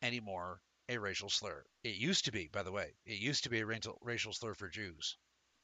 anymore 0.03 0.61
a 0.89 0.99
racial 0.99 1.27
slur. 1.27 1.63
It 1.83 1.95
used 1.95 2.25
to 2.25 2.31
be, 2.31 2.49
by 2.53 2.61
the 2.61 2.71
way, 2.71 2.93
it 3.03 3.17
used 3.17 3.45
to 3.45 3.49
be 3.49 3.61
a 3.61 3.65
racial 3.65 3.97
racial 3.99 4.31
slur 4.31 4.53
for 4.53 4.69
Jews. 4.69 5.17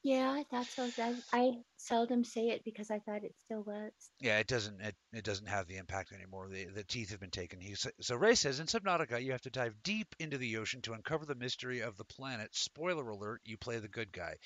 Yeah, 0.08 0.30
I 0.30 0.44
thought 0.44 0.66
so. 0.66 0.90
I, 1.02 1.14
I 1.34 1.52
seldom 1.76 2.24
say 2.24 2.48
it 2.48 2.64
because 2.64 2.90
I 2.90 2.98
thought 2.98 3.24
it 3.24 3.34
still 3.44 3.62
was. 3.62 3.92
Yeah, 4.20 4.38
it 4.38 4.46
doesn't 4.46 4.80
it, 4.80 4.96
it 5.12 5.22
doesn't 5.22 5.48
have 5.48 5.66
the 5.66 5.76
impact 5.76 6.12
anymore. 6.12 6.48
The 6.48 6.64
the 6.64 6.82
teeth 6.82 7.10
have 7.10 7.20
been 7.20 7.30
taken. 7.30 7.60
He 7.60 7.74
so 7.74 8.16
Ray 8.16 8.34
says 8.34 8.58
in 8.58 8.66
Subnautica 8.68 9.22
you 9.22 9.32
have 9.32 9.42
to 9.42 9.50
dive 9.50 9.74
deep 9.82 10.16
into 10.18 10.38
the 10.38 10.56
ocean 10.56 10.80
to 10.82 10.94
uncover 10.94 11.26
the 11.26 11.34
mystery 11.34 11.80
of 11.80 11.98
the 11.98 12.06
planet. 12.06 12.56
Spoiler 12.56 13.06
alert: 13.06 13.42
you 13.44 13.58
play 13.58 13.80
the 13.80 13.88
good 13.88 14.10
guy. 14.10 14.36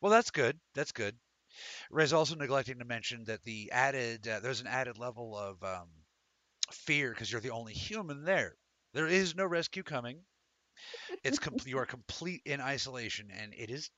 Well, 0.00 0.10
that's 0.10 0.32
good. 0.32 0.58
That's 0.74 0.90
good. 0.90 1.16
Ray's 1.90 2.12
also 2.12 2.34
neglecting 2.34 2.80
to 2.80 2.84
mention 2.84 3.24
that 3.26 3.44
the 3.44 3.70
added 3.70 4.26
uh, 4.26 4.40
there's 4.40 4.60
an 4.60 4.66
added 4.66 4.98
level 4.98 5.38
of 5.38 5.62
um, 5.62 5.88
fear 6.72 7.10
because 7.10 7.30
you're 7.30 7.40
the 7.40 7.50
only 7.50 7.74
human 7.74 8.24
there. 8.24 8.56
There 8.92 9.06
is 9.06 9.36
no 9.36 9.46
rescue 9.46 9.84
coming. 9.84 10.24
It's 11.24 11.38
com- 11.38 11.56
you 11.64 11.78
are 11.78 11.86
complete 11.86 12.42
in 12.44 12.60
isolation, 12.60 13.30
and 13.30 13.54
it 13.54 13.70
is. 13.70 13.90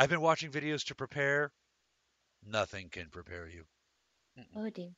I've 0.00 0.08
been 0.08 0.22
watching 0.22 0.50
videos 0.50 0.86
to 0.86 0.94
prepare. 0.94 1.52
Nothing 2.42 2.88
can 2.88 3.10
prepare 3.10 3.46
you. 3.46 3.64
Mm-mm. 4.38 4.44
Oh 4.56 4.70
dear. 4.70 4.92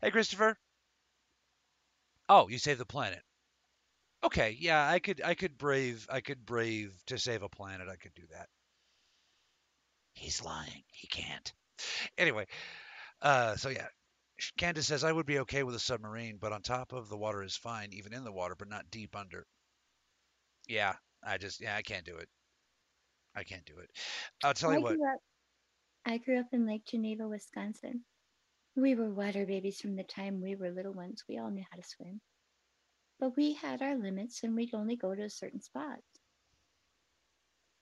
Hey, 0.00 0.12
Christopher. 0.12 0.56
Oh, 2.28 2.46
you 2.48 2.58
saved 2.58 2.78
the 2.78 2.86
planet. 2.86 3.20
Okay, 4.22 4.56
yeah, 4.60 4.88
I 4.88 5.00
could, 5.00 5.20
I 5.24 5.34
could 5.34 5.58
brave, 5.58 6.06
I 6.08 6.20
could 6.20 6.46
brave 6.46 6.92
to 7.06 7.18
save 7.18 7.42
a 7.42 7.48
planet. 7.48 7.88
I 7.88 7.96
could 7.96 8.14
do 8.14 8.22
that. 8.30 8.48
He's 10.14 10.44
lying. 10.44 10.84
He 10.92 11.08
can't. 11.08 11.52
Anyway, 12.16 12.46
uh, 13.22 13.56
so 13.56 13.70
yeah, 13.70 13.88
Candace 14.56 14.86
says 14.86 15.02
I 15.02 15.10
would 15.10 15.26
be 15.26 15.40
okay 15.40 15.64
with 15.64 15.74
a 15.74 15.80
submarine, 15.80 16.38
but 16.40 16.52
on 16.52 16.62
top 16.62 16.92
of 16.92 17.08
the 17.08 17.18
water 17.18 17.42
is 17.42 17.56
fine, 17.56 17.88
even 17.92 18.12
in 18.12 18.22
the 18.22 18.30
water, 18.30 18.54
but 18.56 18.68
not 18.68 18.88
deep 18.88 19.16
under. 19.16 19.48
Yeah, 20.68 20.94
I 21.26 21.38
just, 21.38 21.60
yeah, 21.60 21.74
I 21.74 21.82
can't 21.82 22.06
do 22.06 22.16
it. 22.16 22.28
I 23.34 23.44
can't 23.44 23.64
do 23.64 23.78
it. 23.78 23.90
I'll 24.42 24.54
tell 24.54 24.72
I 24.72 24.76
you 24.76 24.82
what. 24.82 24.92
up. 24.94 25.20
I 26.06 26.18
grew 26.18 26.40
up 26.40 26.46
in 26.52 26.66
Lake 26.66 26.84
Geneva, 26.86 27.28
Wisconsin. 27.28 28.04
We 28.76 28.94
were 28.94 29.10
water 29.10 29.46
babies 29.46 29.80
from 29.80 29.96
the 29.96 30.04
time 30.04 30.40
we 30.40 30.54
were 30.56 30.70
little 30.70 30.92
ones. 30.92 31.24
We 31.28 31.38
all 31.38 31.50
knew 31.50 31.64
how 31.70 31.76
to 31.76 31.86
swim, 31.86 32.20
but 33.18 33.36
we 33.36 33.54
had 33.54 33.82
our 33.82 33.96
limits, 33.96 34.42
and 34.42 34.54
we'd 34.54 34.74
only 34.74 34.96
go 34.96 35.14
to 35.14 35.22
a 35.22 35.30
certain 35.30 35.60
spot. 35.60 35.98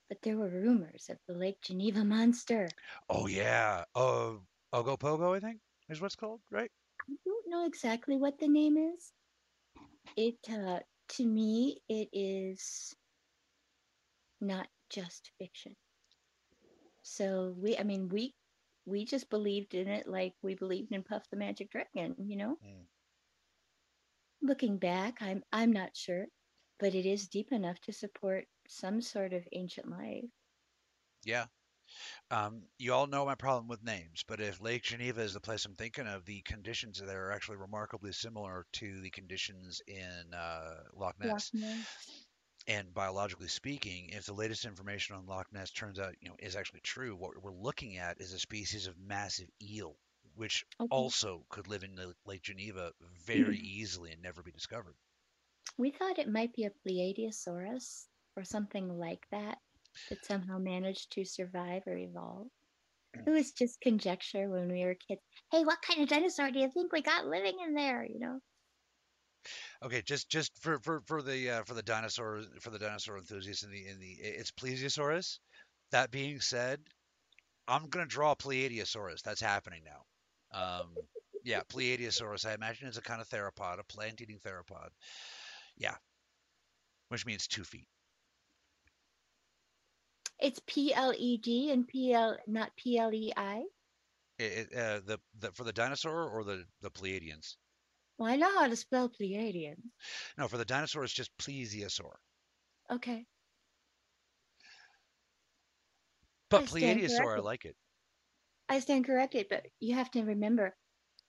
But 0.09 0.19
there 0.23 0.37
were 0.37 0.49
rumors 0.49 1.09
of 1.11 1.19
the 1.29 1.35
Lake 1.35 1.61
Geneva 1.63 2.05
monster. 2.05 2.69
Oh 3.09 3.27
yeah, 3.27 3.85
uh, 3.95 4.33
Ogopogo, 4.73 5.37
I 5.37 5.41
think 5.41 5.61
is 5.89 6.01
what's 6.01 6.17
called, 6.17 6.41
right? 6.51 6.71
I 7.01 7.15
don't 7.25 7.49
know 7.49 7.67
exactly 7.67 8.17
what 8.17 8.39
the 8.39 8.49
name 8.49 8.77
is. 8.77 9.13
It 10.17 10.39
uh, 10.51 10.81
to 11.11 11.27
me, 11.27 11.81
it 11.89 12.09
is 12.13 12.95
not 14.41 14.67
just 14.91 15.31
fiction. 15.39 15.77
So 17.03 17.55
we, 17.57 17.77
I 17.79 17.83
mean, 17.85 18.09
we 18.09 18.35
we 18.85 19.05
just 19.05 19.29
believed 19.31 19.75
in 19.75 19.87
it 19.89 20.09
like 20.09 20.35
we 20.43 20.55
believed 20.55 20.93
in 20.93 21.03
Puff 21.03 21.23
the 21.31 21.37
Magic 21.37 21.71
Dragon, 21.71 22.15
you 22.19 22.37
know. 22.37 22.57
Mm. 22.65 22.85
Looking 24.43 24.79
back, 24.79 25.19
I'm 25.21 25.43
I'm 25.53 25.73
not 25.73 25.97
sure, 25.97 26.27
but 26.79 26.95
it 26.95 27.07
is 27.07 27.29
deep 27.29 27.53
enough 27.53 27.79
to 27.83 27.93
support 27.93 28.45
some 28.69 29.01
sort 29.01 29.33
of 29.33 29.47
ancient 29.53 29.91
life. 29.91 30.25
Yeah. 31.25 31.47
Um, 32.31 32.63
you 32.79 32.93
all 32.93 33.07
know 33.07 33.25
my 33.25 33.35
problem 33.35 33.67
with 33.67 33.83
names, 33.83 34.23
but 34.29 34.41
if 34.41 34.61
Lake 34.61 34.83
Geneva 34.83 35.23
is 35.23 35.33
the 35.33 35.41
place 35.41 35.65
I'm 35.65 35.75
thinking 35.75 36.07
of, 36.07 36.25
the 36.27 36.43
conditions 36.43 37.01
there 37.01 37.27
are 37.27 37.33
actually 37.33 37.57
remarkably 37.57 38.13
similar 38.13 38.67
to 38.75 39.01
the 39.01 39.11
conditions 39.11 39.81
in 39.87 40.35
uh, 40.35 40.75
Loch 40.95 41.19
Ness. 41.19 41.51
Loch 41.55 41.63
Ness. 41.63 42.27
And 42.69 42.95
biologically 42.95 43.49
speaking, 43.49 44.11
if 44.11 44.27
the 44.27 44.33
latest 44.33 44.65
information 44.65 45.17
on 45.17 45.27
Loch 45.27 45.51
Ness 45.51 45.73
turns 45.73 45.99
out, 45.99 46.15
you 46.21 46.29
know, 46.29 46.37
is 46.39 46.55
actually 46.55 46.83
true, 46.83 47.17
what 47.17 47.37
we're 47.43 47.51
looking 47.51 47.97
at 47.97 48.21
is 48.21 48.33
a 48.33 48.39
species 48.39 48.87
of 48.87 48.97
massive 48.97 49.51
eel, 49.61 49.99
which 50.35 50.65
Okay. 50.81 51.13
also 51.19 51.47
could 51.49 51.67
live 51.67 51.83
in 51.83 51.97
the 51.97 52.15
Lake 52.25 52.43
Geneva 52.43 52.95
very 53.01 53.59
easily 53.59 54.13
and 54.13 54.23
never 54.23 54.45
be 54.45 54.53
discovered. 54.53 54.97
We 55.79 55.91
thought 55.91 56.19
it 56.19 56.29
might 56.29 56.53
be 56.53 56.65
a 56.65 56.71
Pleiadiasaurus 56.71 58.11
or 58.37 58.45
something 58.45 58.99
like 58.99 59.27
that 59.31 59.63
that 60.11 60.23
somehow 60.23 60.59
managed 60.59 61.11
to 61.13 61.25
survive 61.25 61.87
or 61.87 61.97
evolve. 61.97 62.51
It 63.27 63.31
was 63.31 63.53
just 63.53 63.81
conjecture 63.81 64.51
when 64.51 64.71
we 64.73 64.85
were 64.85 64.95
kids. 64.95 65.23
Hey, 65.51 65.65
what 65.65 65.83
kind 65.83 66.03
of 66.03 66.09
dinosaur 66.09 66.51
do 66.51 66.61
you 66.61 66.71
think 66.71 66.93
we 66.93 67.03
got 67.03 67.27
living 67.27 67.61
in 67.61 67.75
there? 67.75 68.05
You 68.05 68.19
know? 68.21 68.41
Okay, 69.85 70.03
just 70.03 70.29
just 70.29 70.53
for 70.61 70.79
for 70.81 71.01
for 71.07 71.23
the 71.23 71.51
uh, 71.51 71.63
for 71.65 71.75
the 71.75 71.83
dinosaur 71.83 72.43
for 72.61 72.71
the 72.71 72.79
dinosaur 72.79 73.17
enthusiasts 73.17 73.63
in 73.63 73.71
the 73.71 73.87
in 73.87 73.99
the 73.99 74.13
it's 74.21 74.51
Plesiosaurus. 74.51 75.39
That 75.93 76.11
being 76.11 76.41
said, 76.41 76.81
I'm 77.67 77.89
gonna 77.89 78.07
draw 78.07 78.33
a 78.33 78.37
Pleiadiasaurus. 78.37 79.23
That's 79.23 79.41
happening 79.41 79.83
now. 79.85 80.61
Um, 80.61 80.89
yeah, 81.45 81.61
Pleiadiasaurus. 81.73 82.47
I 82.47 82.55
imagine 82.55 82.89
it's 82.89 82.99
a 82.99 83.03
kind 83.03 83.21
of 83.21 83.29
theropod, 83.29 83.79
a 83.79 83.85
plant-eating 83.85 84.39
theropod. 84.45 84.89
Yeah, 85.77 85.95
which 87.09 87.25
means 87.25 87.47
two 87.47 87.65
feet. 87.65 87.87
It's 90.41 90.61
P 90.67 90.95
L 90.95 91.13
E 91.17 91.37
D 91.39 91.71
and 91.71 91.87
P 91.87 92.13
L 92.13 92.37
not 92.47 92.71
P 92.77 92.99
L 92.99 93.13
E 93.13 93.33
I. 93.37 93.65
It, 94.39 94.73
uh, 94.73 95.01
the 95.05 95.19
the 95.41 95.53
for 95.53 95.65
the 95.65 95.73
dinosaur 95.73 96.29
or 96.29 96.45
the 96.45 96.65
the 96.81 96.91
Pleiadians. 96.91 97.57
Well, 98.19 98.31
I 98.31 98.37
know 98.37 98.51
how 98.59 98.69
to 98.69 98.77
spell 98.77 99.09
Pleiadian. 99.09 99.93
No, 100.39 100.49
for 100.49 100.57
the 100.57 100.65
dinosaur 100.65 101.05
it's 101.05 101.13
just 101.13 101.37
Plesiosaur. 101.37 102.17
Okay. 102.91 103.27
But 106.51 106.63
I 106.63 106.67
stand 106.67 107.07
I 107.35 107.39
like 107.41 107.65
it. 107.65 107.77
I 108.69 108.79
stand 108.79 109.05
corrected, 109.05 109.49
but 109.49 109.69
you 109.79 109.95
have 109.95 110.11
to 110.13 110.23
remember 110.25 110.79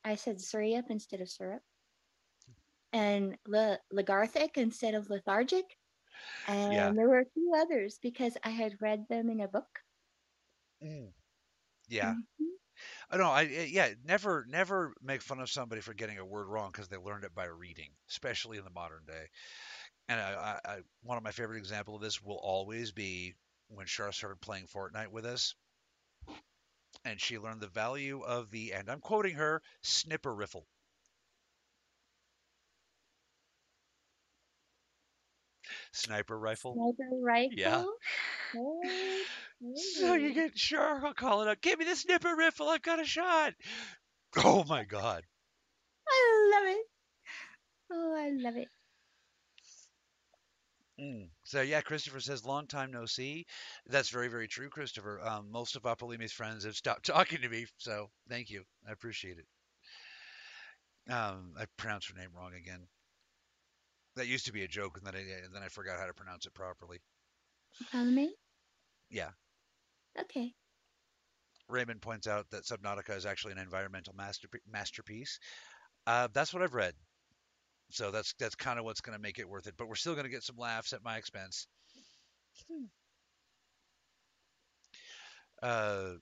I 0.03 0.15
said 0.15 0.39
syrup 0.41 0.89
instead 0.89 1.21
of 1.21 1.29
syrup. 1.29 1.63
And 2.93 3.37
le- 3.47 3.79
lethargic 3.91 4.57
instead 4.57 4.93
of 4.93 5.09
lethargic. 5.09 5.79
And 6.45 6.67
Yeah. 6.67 6.93
there 6.97 7.07
were 7.09 7.19
a 7.19 7.29
few 7.31 7.53
others 7.55 7.97
because 7.99 8.37
I 8.43 8.49
had 8.49 8.81
read 8.81 9.07
them 9.09 9.29
in 9.29 9.39
a 9.41 9.47
book. 9.47 9.83
Mm. 10.81 11.13
Yeah. 11.87 12.15
Mhm. 12.39 12.59
I 13.09 13.17
know. 13.17 13.29
I 13.29 13.41
I- 13.41 13.69
yeah. 13.71 13.89
Never 14.05 14.45
never 14.49 14.93
make 15.01 15.21
fun 15.21 15.39
of 15.39 15.49
somebody 15.49 15.81
for 15.81 15.93
getting 15.93 16.17
a 16.17 16.25
word 16.25 16.47
wrong 16.47 16.71
because 16.71 16.87
they 16.89 16.97
learned 16.97 17.23
it 17.25 17.33
by 17.35 17.45
reading, 17.45 17.89
especially 18.09 18.57
in 18.57 18.63
the 18.63 18.69
modern 18.71 19.03
day. 19.05 19.27
And 20.09 20.19
I, 20.19 20.59
I, 20.65 20.71
I 20.73 20.79
one 21.03 21.17
of 21.17 21.23
my 21.23 21.31
favorite 21.31 21.57
example 21.57 21.95
of 21.95 22.01
this 22.01 22.21
will 22.21 22.39
always 22.41 22.91
be 22.91 23.35
when 23.69 23.85
Char 23.87 24.11
started 24.11 24.41
playing 24.41 24.67
Fortnite 24.67 25.09
with 25.09 25.25
us, 25.25 25.55
and 27.05 27.19
she 27.21 27.37
learned 27.37 27.61
the 27.61 27.67
value 27.67 28.21
of 28.21 28.51
the 28.51 28.73
and 28.73 28.89
I'm 28.89 29.01
quoting 29.01 29.35
her 29.35 29.61
snipper 29.81 30.33
riffle. 30.33 30.67
Sniper 35.91 36.37
rifle. 36.37 36.79
Sniper 36.79 37.09
rifle. 37.21 37.53
Yeah. 37.57 37.85
Oh, 38.55 39.25
So 39.75 40.13
you 40.13 40.33
get 40.33 40.57
sure 40.57 41.05
I'll 41.05 41.13
call 41.13 41.41
it 41.41 41.47
out, 41.49 41.61
"Give 41.61 41.77
me 41.79 41.85
the 41.85 41.95
snipper 41.95 42.33
rifle! 42.35 42.69
I've 42.69 42.81
got 42.81 43.01
a 43.01 43.05
shot!" 43.05 43.53
Oh 44.37 44.63
my 44.63 44.83
god. 44.85 45.25
I 46.07 46.51
love 46.53 46.67
it. 46.75 46.85
Oh, 47.91 48.15
I 48.15 48.29
love 48.29 48.55
it. 48.55 48.69
Mm. 50.99 51.29
So 51.45 51.61
yeah, 51.61 51.81
Christopher 51.81 52.19
says 52.19 52.45
long 52.45 52.67
time 52.67 52.91
no 52.91 53.05
see. 53.05 53.45
That's 53.85 54.09
very 54.09 54.27
very 54.27 54.47
true, 54.47 54.69
Christopher. 54.69 55.21
Um, 55.21 55.51
most 55.51 55.75
of 55.75 55.83
Apolimi's 55.83 56.33
friends 56.33 56.65
have 56.65 56.75
stopped 56.75 57.05
talking 57.05 57.41
to 57.41 57.49
me, 57.49 57.67
so 57.77 58.09
thank 58.27 58.49
you. 58.49 58.63
I 58.87 58.91
appreciate 58.91 59.37
it. 59.39 61.11
Um, 61.11 61.53
I 61.57 61.65
pronounced 61.77 62.09
her 62.09 62.15
name 62.15 62.31
wrong 62.35 62.53
again. 62.53 62.87
That 64.15 64.27
used 64.27 64.45
to 64.45 64.53
be 64.53 64.63
a 64.63 64.67
joke, 64.67 64.97
and 64.97 65.05
then 65.05 65.15
I 65.15 65.19
and 65.45 65.53
then 65.53 65.63
I 65.63 65.69
forgot 65.69 65.99
how 65.99 66.05
to 66.05 66.13
pronounce 66.13 66.45
it 66.45 66.53
properly. 66.53 66.99
Follow 67.91 68.05
me? 68.05 68.35
Yeah. 69.09 69.31
Okay. 70.17 70.53
Raymond 71.67 72.01
points 72.01 72.27
out 72.27 72.49
that 72.49 72.63
Subnautica 72.63 73.15
is 73.15 73.25
actually 73.25 73.53
an 73.53 73.59
environmental 73.59 74.13
master 74.15 74.47
masterpiece. 74.71 75.39
Uh, 76.07 76.27
that's 76.33 76.53
what 76.53 76.63
I've 76.63 76.73
read. 76.73 76.93
So 77.91 78.11
that's 78.11 78.33
that's 78.39 78.55
kind 78.55 78.79
of 78.79 78.85
what's 78.85 79.01
going 79.01 79.17
to 79.17 79.21
make 79.21 79.39
it 79.39 79.49
worth 79.49 79.67
it. 79.67 79.75
But 79.77 79.87
we're 79.87 79.95
still 79.95 80.13
going 80.13 80.25
to 80.25 80.31
get 80.31 80.43
some 80.43 80.57
laughs 80.57 80.93
at 80.93 81.03
my 81.03 81.17
expense. 81.17 81.67
Uh, 85.61 86.13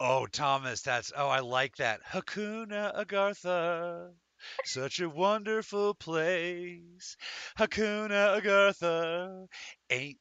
oh, 0.00 0.26
Thomas, 0.26 0.82
that's 0.82 1.12
oh, 1.16 1.28
I 1.28 1.40
like 1.40 1.76
that. 1.76 2.00
Hakuna 2.04 3.04
Agartha, 3.04 4.10
such 4.64 5.00
a 5.00 5.08
wonderful 5.08 5.94
place. 5.94 7.16
Hakuna 7.58 8.40
Agartha, 8.40 9.46
ain't 9.90 10.18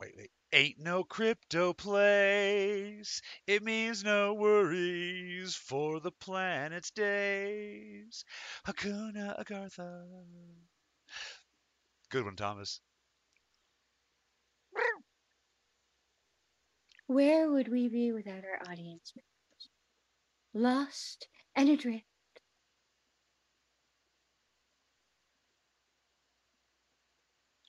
wait 0.00 0.14
wait 0.16 0.30
Ain't 0.52 0.78
no 0.78 1.04
crypto 1.04 1.72
place. 1.72 3.22
It 3.46 3.62
means 3.62 4.04
no 4.04 4.34
worries 4.34 5.54
for 5.56 6.00
the 6.00 6.10
planet's 6.10 6.90
days. 6.90 8.24
Hakuna 8.66 9.38
Agartha. 9.42 10.06
Good 12.10 12.24
one, 12.24 12.36
Thomas. 12.36 12.80
Where 17.06 17.50
would 17.50 17.68
we 17.68 17.88
be 17.88 18.12
without 18.12 18.44
our 18.44 18.62
audience? 18.70 19.12
Lost 20.54 21.28
and 21.56 21.68
adrift. 21.68 22.07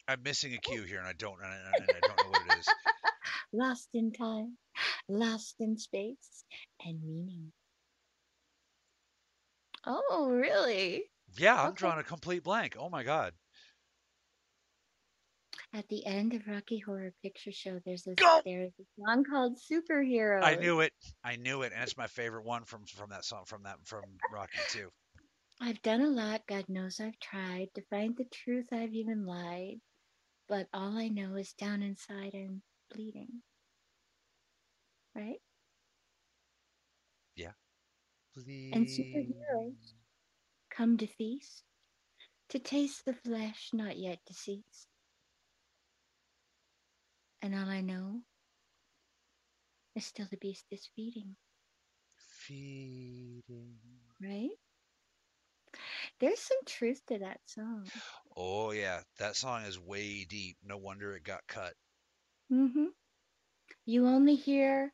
I'm 0.10 0.24
missing 0.24 0.56
a 0.56 0.58
cue 0.58 0.82
here, 0.82 0.98
and 0.98 1.08
I 1.08 1.14
don't, 1.14 1.38
and 1.40 1.46
I, 1.46 1.76
and 1.76 1.92
I 1.92 2.08
don't 2.08 2.24
know 2.24 2.32
what 2.32 2.42
it 2.42 2.60
is. 2.60 2.68
lost 3.54 3.90
in 3.94 4.12
time, 4.12 4.58
lost 5.08 5.56
in 5.60 5.78
space, 5.78 6.44
and 6.84 7.00
meaning. 7.04 7.52
Oh, 9.86 10.30
really? 10.32 11.04
Yeah, 11.38 11.62
I'm 11.62 11.70
Okay. 11.70 11.76
drawing 11.76 12.00
a 12.00 12.04
complete 12.04 12.44
blank. 12.44 12.76
Oh 12.80 12.90
my 12.90 13.04
god. 13.04 13.34
At 15.74 15.88
the 15.90 16.04
end 16.08 16.34
of 16.34 16.48
Rocky 16.48 16.80
Horror 16.80 17.14
Picture 17.22 17.52
Show, 17.52 17.80
there's 17.86 18.04
this 18.04 18.16
Go! 18.16 18.42
there's 18.44 18.74
a 18.80 18.86
song 19.00 19.24
called 19.24 19.60
Superhero. 19.60 20.44
I 20.44 20.56
knew 20.56 20.80
it. 20.80 20.92
I 21.24 21.36
knew 21.36 21.62
it, 21.62 21.72
and 21.72 21.84
it's 21.84 21.98
my 21.98 22.08
favorite 22.08 22.46
one 22.46 22.64
from 22.66 22.86
from 22.88 23.12
that 23.12 23.26
song 23.26 23.46
from 23.46 23.62
that 23.64 23.78
from 23.86 24.04
Rocky 24.34 24.58
too. 24.70 24.90
I've 25.62 25.82
done 25.84 26.02
a 26.02 26.08
lot, 26.08 26.48
God 26.48 26.68
knows 26.70 27.00
I've 27.00 27.20
tried 27.20 27.68
to 27.76 27.82
find 27.84 28.16
the 28.18 28.26
truth, 28.26 28.68
I've 28.72 28.94
even 28.94 29.26
lied. 29.26 29.80
But 30.50 30.68
all 30.74 30.98
I 30.98 31.08
know 31.08 31.36
is 31.36 31.54
down 31.54 31.82
inside 31.82 32.36
I'm 32.36 32.64
bleeding. 32.90 33.44
Right? 35.16 35.42
Yeah. 37.36 37.54
And 38.72 38.88
superheroes 38.88 39.94
come 40.70 40.98
to 40.98 41.08
feast, 41.08 41.64
to 42.50 42.60
taste 42.60 43.06
the 43.06 43.14
flesh 43.14 43.72
not 43.74 43.98
yet 43.98 44.26
deceased. 44.26 44.88
And 47.42 47.54
all 47.54 47.68
I 47.70 47.82
know 47.82 48.24
is 49.96 50.06
still 50.06 50.26
the 50.32 50.38
beast 50.38 50.66
is 50.72 50.88
feeding, 50.96 51.36
Feeding. 52.42 53.80
right? 54.22 54.58
There's 56.20 56.40
some 56.40 56.58
truth 56.66 57.02
to 57.08 57.20
that 57.20 57.40
song. 57.46 57.88
Oh 58.36 58.72
yeah, 58.72 59.02
that 59.20 59.36
song 59.36 59.64
is 59.64 59.80
way 59.80 60.26
deep. 60.26 60.58
No 60.64 60.78
wonder 60.78 61.16
it 61.16 61.24
got 61.24 61.48
cut. 61.48 61.74
Mm-hmm. 62.52 62.88
You 63.86 64.08
only 64.08 64.36
hear 64.36 64.94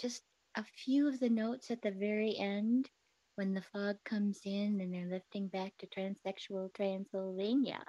just 0.00 0.22
a 0.54 0.64
few 0.84 1.08
of 1.08 1.18
the 1.18 1.30
notes 1.30 1.70
at 1.70 1.82
the 1.82 1.90
very 1.90 2.36
end 2.38 2.88
when 3.36 3.54
the 3.54 3.62
fog 3.72 3.96
comes 4.04 4.40
in 4.44 4.80
and 4.80 4.92
they're 4.92 5.06
lifting 5.06 5.48
back 5.48 5.72
to 5.78 5.86
transsexual 5.86 6.72
Transylvania. 6.74 7.82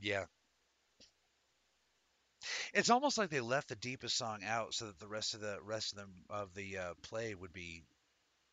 Yeah. 0.00 0.24
It's 2.72 2.90
almost 2.90 3.18
like 3.18 3.30
they 3.30 3.40
left 3.40 3.68
the 3.68 3.76
deepest 3.76 4.16
song 4.16 4.42
out 4.44 4.72
so 4.72 4.86
that 4.86 4.98
the 4.98 5.08
rest 5.08 5.34
of 5.34 5.40
the 5.40 5.58
rest 5.62 5.92
of 5.92 5.98
them 5.98 6.24
of 6.30 6.54
the 6.54 6.78
uh, 6.78 6.94
play 7.02 7.34
would 7.34 7.52
be 7.52 7.82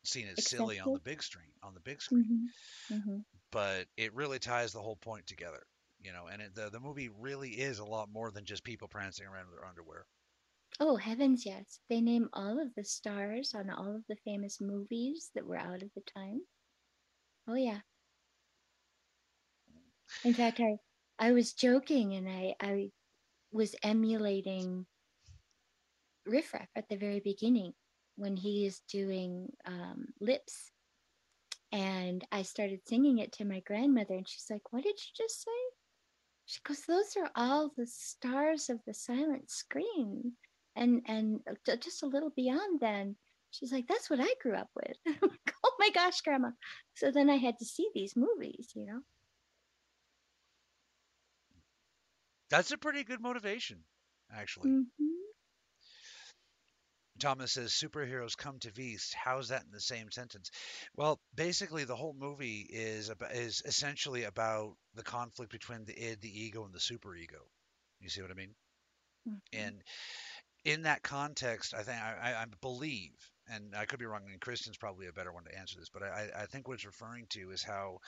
seen 0.08 0.26
as 0.36 0.48
silly 0.48 0.78
on 0.78 0.92
the 0.92 1.00
big 1.00 1.22
screen 1.22 1.52
on 1.62 1.74
the 1.74 1.80
big 1.80 2.02
screen. 2.02 2.50
Mm-hmm. 2.90 2.94
Mm-hmm. 2.98 3.18
But 3.50 3.86
it 3.96 4.14
really 4.14 4.38
ties 4.38 4.72
the 4.72 4.80
whole 4.80 4.96
point 4.96 5.26
together, 5.26 5.62
you 6.00 6.12
know. 6.12 6.26
And 6.30 6.42
it, 6.42 6.54
the 6.54 6.70
the 6.70 6.80
movie 6.80 7.10
really 7.18 7.50
is 7.50 7.78
a 7.78 7.84
lot 7.84 8.08
more 8.12 8.30
than 8.30 8.44
just 8.44 8.64
people 8.64 8.88
prancing 8.88 9.26
around 9.26 9.46
in 9.46 9.52
their 9.52 9.66
underwear. 9.66 10.06
Oh, 10.80 10.96
heavens, 10.96 11.44
yes. 11.44 11.80
They 11.88 12.00
name 12.00 12.28
all 12.32 12.60
of 12.60 12.68
the 12.76 12.84
stars 12.84 13.52
on 13.54 13.70
all 13.70 13.96
of 13.96 14.02
the 14.08 14.16
famous 14.24 14.60
movies 14.60 15.30
that 15.34 15.46
were 15.46 15.56
out 15.56 15.82
at 15.82 15.92
the 15.94 16.02
time. 16.14 16.40
Oh, 17.48 17.56
yeah. 17.56 17.80
In 20.24 20.34
fact, 20.34 20.60
I, 20.60 20.76
I 21.18 21.32
was 21.32 21.52
joking 21.52 22.14
and 22.14 22.28
I, 22.28 22.54
I 22.60 22.90
was 23.50 23.74
emulating 23.82 24.86
Riff 26.26 26.54
Raff 26.54 26.68
at 26.76 26.88
the 26.88 26.96
very 26.96 27.20
beginning 27.20 27.72
when 28.18 28.36
he 28.36 28.66
is 28.66 28.80
doing 28.90 29.52
um, 29.66 30.08
lips. 30.20 30.72
And 31.72 32.26
I 32.32 32.42
started 32.42 32.86
singing 32.86 33.18
it 33.18 33.32
to 33.34 33.44
my 33.44 33.60
grandmother, 33.60 34.14
and 34.14 34.28
she's 34.28 34.50
like, 34.50 34.72
What 34.72 34.84
did 34.84 34.98
you 34.98 35.12
just 35.24 35.42
say? 35.42 35.60
She 36.46 36.60
goes, 36.62 36.82
Those 36.86 37.16
are 37.16 37.30
all 37.36 37.70
the 37.76 37.86
stars 37.86 38.68
of 38.70 38.80
the 38.84 38.94
silent 38.94 39.50
screen 39.50 40.36
and 40.76 41.02
and 41.06 41.40
just 41.80 42.02
a 42.02 42.06
little 42.06 42.30
beyond 42.30 42.80
then 42.80 43.16
she's 43.50 43.72
like 43.72 43.86
that's 43.88 44.08
what 44.10 44.20
i 44.20 44.34
grew 44.42 44.54
up 44.54 44.70
with 44.74 44.96
like, 45.22 45.54
oh 45.64 45.74
my 45.78 45.90
gosh 45.90 46.20
grandma 46.22 46.50
so 46.94 47.10
then 47.10 47.28
i 47.30 47.36
had 47.36 47.58
to 47.58 47.64
see 47.64 47.88
these 47.94 48.16
movies 48.16 48.72
you 48.74 48.86
know 48.86 49.00
That's 52.50 52.70
a 52.72 52.78
pretty 52.78 53.04
good 53.04 53.20
motivation, 53.20 53.84
actually. 54.32 54.70
hmm 54.70 55.27
Thomas 57.18 57.52
says 57.52 57.72
superheroes 57.72 58.36
come 58.36 58.58
to 58.60 58.70
feast. 58.70 59.14
How's 59.14 59.48
that 59.48 59.64
in 59.64 59.70
the 59.70 59.80
same 59.80 60.10
sentence? 60.10 60.50
Well, 60.96 61.20
basically, 61.34 61.84
the 61.84 61.96
whole 61.96 62.14
movie 62.18 62.66
is 62.68 63.08
about, 63.08 63.32
is 63.32 63.62
essentially 63.64 64.24
about 64.24 64.76
the 64.94 65.02
conflict 65.02 65.52
between 65.52 65.84
the 65.84 65.96
id, 65.96 66.20
the 66.20 66.44
ego, 66.44 66.64
and 66.64 66.72
the 66.72 66.78
superego. 66.78 67.42
You 68.00 68.08
see 68.08 68.22
what 68.22 68.30
I 68.30 68.34
mean? 68.34 68.54
Mm-hmm. 69.28 69.58
And 69.66 69.82
in 70.64 70.82
that 70.82 71.02
context, 71.02 71.74
I 71.74 71.82
think 71.82 71.98
I, 72.00 72.16
I, 72.22 72.42
I 72.42 72.44
believe, 72.60 73.12
and 73.48 73.74
I 73.74 73.86
could 73.86 73.98
be 73.98 74.06
wrong, 74.06 74.22
and 74.30 74.40
Kristin's 74.40 74.76
probably 74.76 75.06
a 75.06 75.12
better 75.12 75.32
one 75.32 75.44
to 75.44 75.58
answer 75.58 75.78
this, 75.78 75.88
but 75.88 76.02
I, 76.02 76.28
I 76.36 76.46
think 76.46 76.68
what 76.68 76.74
it's 76.74 76.86
referring 76.86 77.26
to 77.30 77.50
is 77.50 77.62
how 77.62 77.98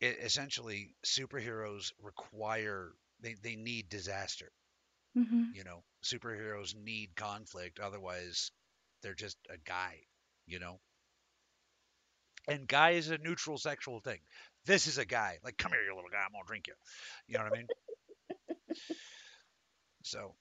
it 0.00 0.18
essentially 0.22 0.94
superheroes 1.04 1.92
require 2.02 2.92
they, 3.20 3.34
they 3.42 3.56
need 3.56 3.88
disaster. 3.88 4.50
Hmm 5.24 5.52
You 5.52 5.64
know, 5.64 5.84
superheroes 6.02 6.74
need 6.74 7.14
conflict, 7.16 7.80
otherwise 7.80 8.52
they're 9.02 9.14
just 9.14 9.38
a 9.50 9.58
guy, 9.58 10.06
you 10.46 10.58
know. 10.58 10.80
And 12.48 12.66
guy 12.66 12.90
is 12.90 13.10
a 13.10 13.18
neutral 13.18 13.58
sexual 13.58 14.00
thing. 14.00 14.20
This 14.64 14.86
is 14.86 14.98
a 14.98 15.04
guy. 15.04 15.38
Like, 15.42 15.56
come 15.56 15.72
here, 15.72 15.82
you 15.82 15.94
little 15.94 16.10
guy, 16.10 16.18
I'm 16.24 16.32
gonna 16.32 16.44
drink 16.46 16.66
you. 16.66 16.74
You 17.28 17.38
know 17.38 17.44
what 17.44 17.52
I 17.54 17.58
mean? 17.58 17.68
so 20.02 20.34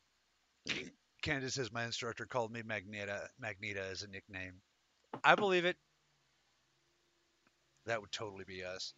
Candace 1.23 1.55
says 1.55 1.71
my 1.71 1.85
instructor 1.85 2.25
called 2.25 2.51
me 2.51 2.61
Magneta 2.63 3.27
Magneta 3.41 3.91
as 3.91 4.03
a 4.03 4.07
nickname. 4.07 4.61
I 5.23 5.35
believe 5.35 5.65
it. 5.65 5.77
That 7.85 8.01
would 8.01 8.11
totally 8.11 8.43
be 8.43 8.63
us. 8.63 8.93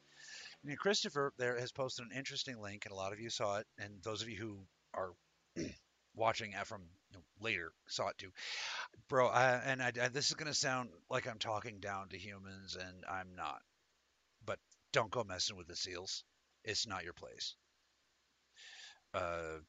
And 0.64 0.78
Christopher 0.78 1.34
there 1.38 1.60
has 1.60 1.72
posted 1.72 2.06
an 2.06 2.12
interesting 2.18 2.60
link, 2.60 2.86
and 2.86 2.92
a 2.92 2.96
lot 2.96 3.14
of 3.14 3.20
you 3.20 3.30
saw 3.30 3.58
it, 3.58 3.68
and 3.78 4.02
those 4.04 4.22
of 4.22 4.30
you 4.30 4.38
who 4.38 4.68
are 4.94 5.14
watching 6.16 6.54
from 6.66 6.82
you 7.12 7.18
know, 7.18 7.24
later 7.42 7.72
saw 7.88 8.10
it 8.10 8.18
too, 8.18 8.32
bro. 9.10 9.28
I, 9.28 9.56
and 9.58 9.82
I, 9.82 9.92
I, 10.02 10.08
this 10.10 10.28
is 10.30 10.36
gonna 10.36 10.54
sound 10.54 10.90
like 11.10 11.28
I'm 11.28 11.40
talking 11.40 11.80
down 11.80 12.10
to 12.10 12.18
humans, 12.18 12.76
and 12.76 13.06
I'm 13.10 13.36
not. 13.36 13.62
But 14.46 14.60
don't 14.94 15.12
go 15.12 15.24
messing 15.24 15.58
with 15.58 15.68
the 15.68 15.76
seals. 15.76 16.24
It's 16.64 16.88
not 16.88 17.04
your 17.04 17.14
place. 17.14 17.56
Uh, 19.14 19.60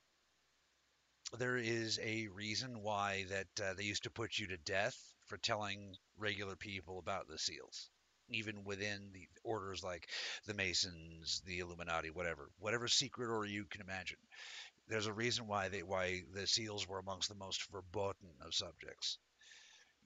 there 1.38 1.57
is 1.57 1.98
a 2.03 2.29
reason 2.29 2.83
why 2.83 3.24
that 3.31 3.48
uh, 3.64 3.74
they 3.74 3.85
used 3.85 4.05
to 4.05 4.11
put 4.11 4.38
you 4.38 4.46
to 4.48 4.57
death 4.59 4.96
for 5.26 5.38
telling 5.38 5.96
regular 6.18 6.57
people 6.57 6.98
about 6.98 7.29
the 7.29 7.38
seals 7.38 7.90
even 8.33 8.62
within 8.64 9.11
the 9.12 9.26
orders 9.42 9.83
like 9.83 10.09
the 10.46 10.55
masons 10.55 11.42
the 11.46 11.59
illuminati 11.59 12.11
whatever 12.11 12.48
whatever 12.59 12.87
secret 12.87 13.29
order 13.29 13.48
you 13.48 13.64
can 13.64 13.81
imagine 13.81 14.18
there's 14.90 15.07
a 15.07 15.12
reason 15.12 15.46
why 15.46 15.68
they 15.68 15.83
why 15.83 16.22
the 16.35 16.46
seals 16.46 16.87
were 16.88 16.98
amongst 16.98 17.29
the 17.29 17.35
most 17.35 17.70
verboten 17.70 18.31
of 18.44 18.55
subjects 18.55 19.18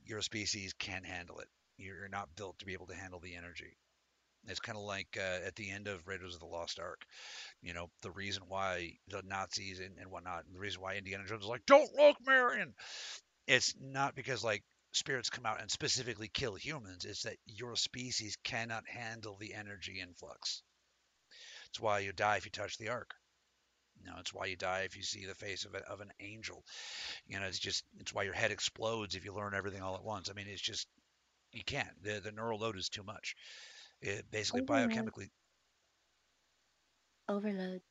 your 0.05 0.21
species 0.21 0.75
can't 0.79 1.07
handle 1.07 1.41
it 1.41 1.49
you're 1.79 2.09
not 2.09 2.35
built 2.37 2.59
to 2.59 2.67
be 2.67 2.75
able 2.75 2.87
to 2.87 2.95
handle 2.95 3.21
the 3.21 3.35
energy 3.35 3.77
it's 4.47 4.61
kind 4.61 4.77
of 4.77 4.85
like 4.85 5.09
uh, 5.19 5.47
at 5.47 5.55
the 5.57 5.71
end 5.71 5.89
of 5.89 6.07
Raiders 6.07 6.35
of 6.35 6.41
the 6.41 6.47
Lost 6.47 6.79
Ark, 6.79 7.01
you 7.63 7.73
know, 7.73 7.89
the 8.03 8.11
reason 8.11 8.43
why 8.49 8.93
the 9.09 9.23
Nazis 9.25 9.81
and, 9.81 9.97
and 9.99 10.11
whatnot, 10.11 10.45
and 10.45 10.55
the 10.55 10.61
reason 10.61 10.83
why 10.83 10.97
Indiana 10.97 11.25
Jones 11.27 11.45
is 11.45 11.49
like, 11.49 11.65
don't 11.67 11.95
look, 11.95 12.17
Marion. 12.27 12.75
It's 13.47 13.75
not 13.81 14.15
because 14.15 14.45
like 14.45 14.63
spirits 14.93 15.31
come 15.31 15.47
out 15.47 15.61
and 15.61 15.71
specifically 15.71 16.29
kill 16.33 16.55
humans. 16.55 17.05
It's 17.05 17.23
that 17.23 17.37
your 17.47 17.77
species 17.77 18.37
cannot 18.45 18.85
handle 18.87 19.37
the 19.39 19.55
energy 19.55 20.01
influx. 20.01 20.63
It's 21.71 21.81
why 21.81 22.01
you 22.01 22.13
die 22.13 22.37
if 22.37 22.45
you 22.45 22.51
touch 22.51 22.79
the 22.79 22.91
Ark. 22.91 23.15
You 24.05 24.11
know, 24.13 24.19
it's 24.21 24.35
why 24.35 24.47
you 24.47 24.57
die 24.57 24.81
if 24.83 24.97
you 24.97 25.03
see 25.03 25.25
the 25.27 25.35
face 25.35 25.65
of, 25.65 25.75
a, 25.75 25.79
of 25.91 26.01
an 26.01 26.13
angel. 26.21 26.65
You 27.27 27.41
know, 27.41 27.47
it's 27.47 27.59
just 27.59 27.85
it's 27.99 28.13
why 28.15 28.25
your 28.25 28.35
head 28.35 28.51
explodes 28.53 29.15
if 29.17 29.25
you 29.25 29.35
learn 29.35 29.55
everything 29.55 29.83
all 29.83 29.97
at 29.97 30.05
once. 30.05 30.31
I 30.31 30.35
mean, 30.35 30.47
it's 30.49 30.63
just 30.63 30.89
you 31.53 31.65
can't. 31.65 32.03
The 32.03 32.21
the 32.21 32.33
neural 32.33 32.59
load 32.61 32.77
is 32.77 32.89
too 32.89 33.05
much. 33.05 33.37
It 34.01 34.31
basically 34.31 34.63
Overload. 34.63 34.63
biochemically 34.63 35.29
overload 37.29 37.83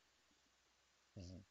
Mhm. 1.17 1.43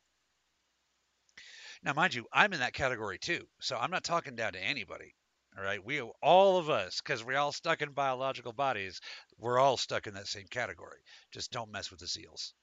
Now, 1.82 1.92
mind 1.92 2.14
you, 2.14 2.26
I'm 2.32 2.52
in 2.52 2.60
that 2.60 2.74
category 2.74 3.18
too, 3.18 3.48
so 3.60 3.76
I'm 3.76 3.90
not 3.92 4.02
talking 4.04 4.34
down 4.34 4.54
to 4.54 4.58
anybody. 4.60 5.14
All 5.56 5.62
right, 5.62 5.84
we 5.84 6.00
all 6.00 6.58
of 6.58 6.68
us, 6.70 7.00
because 7.00 7.22
we're 7.22 7.38
all 7.38 7.52
stuck 7.52 7.82
in 7.82 7.92
biological 7.92 8.52
bodies, 8.52 9.00
we're 9.38 9.58
all 9.60 9.76
stuck 9.76 10.06
in 10.08 10.14
that 10.14 10.26
same 10.26 10.48
category. 10.48 11.02
Just 11.30 11.52
don't 11.52 11.70
mess 11.70 11.90
with 11.90 12.00
the 12.00 12.08
seals. 12.08 12.54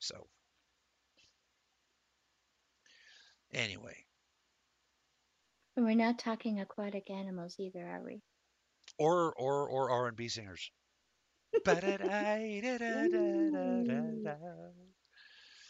So, 0.00 0.28
anyway, 3.52 4.06
We're 5.76 5.96
not 5.96 6.16
talking 6.20 6.60
aquatic 6.60 7.10
animals 7.10 7.58
either, 7.58 7.84
are 7.88 8.04
we? 8.04 8.22
or 8.98 9.32
or 9.34 9.68
or 9.68 9.90
R&B 9.90 10.28
singers. 10.28 10.70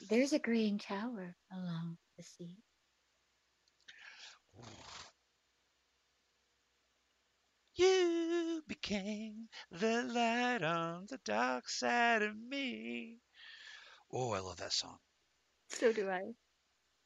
There's 0.01 0.33
a 0.35 0.38
graying 0.38 0.79
tower 0.79 1.37
along 1.51 1.99
the 2.19 2.23
sea. 2.23 2.59
You 7.75 8.62
became 8.69 9.49
the 9.73 10.05
light 10.05 10.62
on 10.62 11.07
the 11.07 11.19
dark 11.19 11.69
side 11.69 12.23
of 12.23 12.37
me. 12.37 13.23
Oh, 14.12 14.33
I 14.33 14.40
love 14.40 14.59
that 14.59 14.73
song. 14.73 14.99
So 15.68 15.92
do 15.92 16.11
I. 16.11 16.35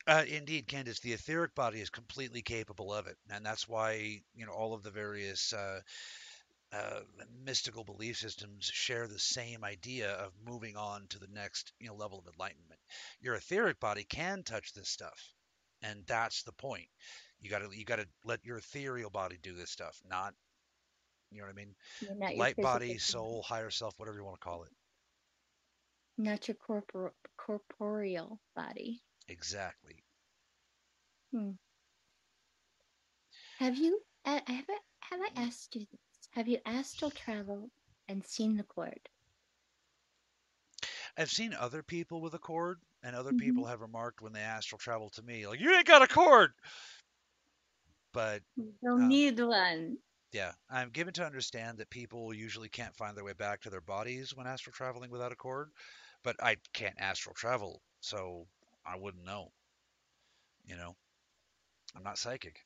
Uh, 0.07 0.25
indeed, 0.29 0.67
Candace, 0.67 1.01
the 1.01 1.12
etheric 1.12 1.55
body 1.55 1.81
is 1.81 1.90
completely 1.90 2.43
capable 2.43 2.93
of 2.93 3.07
it, 3.07 3.17
and 3.31 3.45
that's 3.45 3.69
why 3.69 4.21
you 4.35 4.47
know 4.47 4.53
all 4.53 4.75
of 4.75 4.83
the 4.83 4.90
various 4.90 5.53
uh, 5.53 5.81
uh, 6.73 7.01
mystical 7.45 7.85
belief 7.85 8.19
systems 8.19 8.64
share 8.67 9.07
the 9.07 9.19
same 9.19 9.64
idea 9.64 10.12
of 10.12 10.33
moving 10.45 10.77
on 10.77 11.07
to 11.09 11.19
the 11.19 11.29
next 11.29 11.73
you 11.79 11.88
know 11.88 11.95
level 11.95 12.19
of 12.19 12.27
enlightenment. 12.27 12.81
Your 13.21 13.35
etheric 13.35 13.81
body 13.81 14.05
can 14.05 14.43
touch 14.43 14.73
this 14.73 14.88
stuff, 14.88 15.33
and 15.83 16.05
that's 16.07 16.43
the 16.43 16.53
point. 16.53 16.88
You 17.40 17.51
got 17.51 17.61
to 17.61 17.71
you 17.77 17.85
got 17.85 17.97
to 17.99 18.09
let 18.25 18.45
your 18.45 18.59
ethereal 18.59 19.11
body 19.11 19.38
do 19.43 19.55
this 19.55 19.71
stuff, 19.71 20.01
not 20.09 20.35
you 21.31 21.38
know 21.38 21.47
what 21.47 21.53
I 21.53 21.57
mean. 21.57 21.75
You're 22.01 22.14
not 22.14 22.37
your 22.37 22.38
Light 22.38 22.61
body, 22.61 22.99
soul, 22.99 23.43
higher 23.43 23.71
self, 23.71 23.95
whatever 23.99 24.19
you 24.19 24.25
want 24.25 24.40
to 24.40 24.45
call 24.45 24.62
it. 24.64 24.71
Not 26.18 26.48
your 26.48 26.57
corpor- 26.57 27.14
corporeal 27.37 28.40
body. 28.57 29.03
Exactly. 29.29 30.07
Have 33.59 33.77
you? 33.77 34.00
Have 34.24 34.44
I? 34.46 34.79
Have 35.00 35.20
I 35.20 35.31
asked 35.35 35.74
you 35.74 35.87
this? 35.90 36.29
Have 36.31 36.46
you 36.46 36.61
astral 36.64 37.11
traveled 37.11 37.72
and 38.07 38.24
seen 38.24 38.57
the 38.57 38.62
cord? 38.62 39.09
I've 41.16 41.31
seen 41.31 41.53
other 41.55 41.83
people 41.83 42.20
with 42.20 42.35
a 42.35 42.38
cord, 42.38 42.81
and 43.03 43.16
other 43.16 43.33
Mhm. 43.33 43.35
people 43.35 43.66
have 43.66 43.81
remarked 43.81 44.20
when 44.20 44.33
they 44.33 44.40
astral 44.42 44.79
travel 44.79 45.11
to 45.11 45.22
me, 45.22 45.44
like, 45.46 45.59
you 45.59 45.74
ain't 45.74 45.87
got 45.87 46.03
a 46.03 46.07
cord. 46.09 46.53
But 48.12 48.42
You 48.57 48.77
don't 48.83 49.07
Um, 49.07 49.07
need 49.07 49.38
one. 49.38 49.98
yeah, 50.33 50.53
I'm 50.68 50.90
given 50.90 51.14
to 51.14 51.24
understand 51.24 51.79
that 51.79 51.90
people 51.90 52.35
usually 52.35 52.68
can't 52.68 52.96
find 52.96 53.16
their 53.16 53.24
way 53.24 53.35
back 53.35 53.61
to 53.62 53.70
their 53.70 53.81
bodies 53.81 54.35
when 54.35 54.46
astral 54.46 54.72
traveling 54.72 55.11
without 55.11 55.33
a 55.33 55.37
cord. 55.37 55.70
But 56.25 56.37
I 56.43 56.57
can't 56.73 56.97
astral 56.99 57.35
travel, 57.35 57.81
so 58.01 58.47
I 58.85 58.97
wouldn't 58.97 59.25
know. 59.25 59.53
You 60.67 60.77
know, 60.77 60.97
I'm 61.95 62.03
not 62.03 62.19
psychic. 62.19 62.57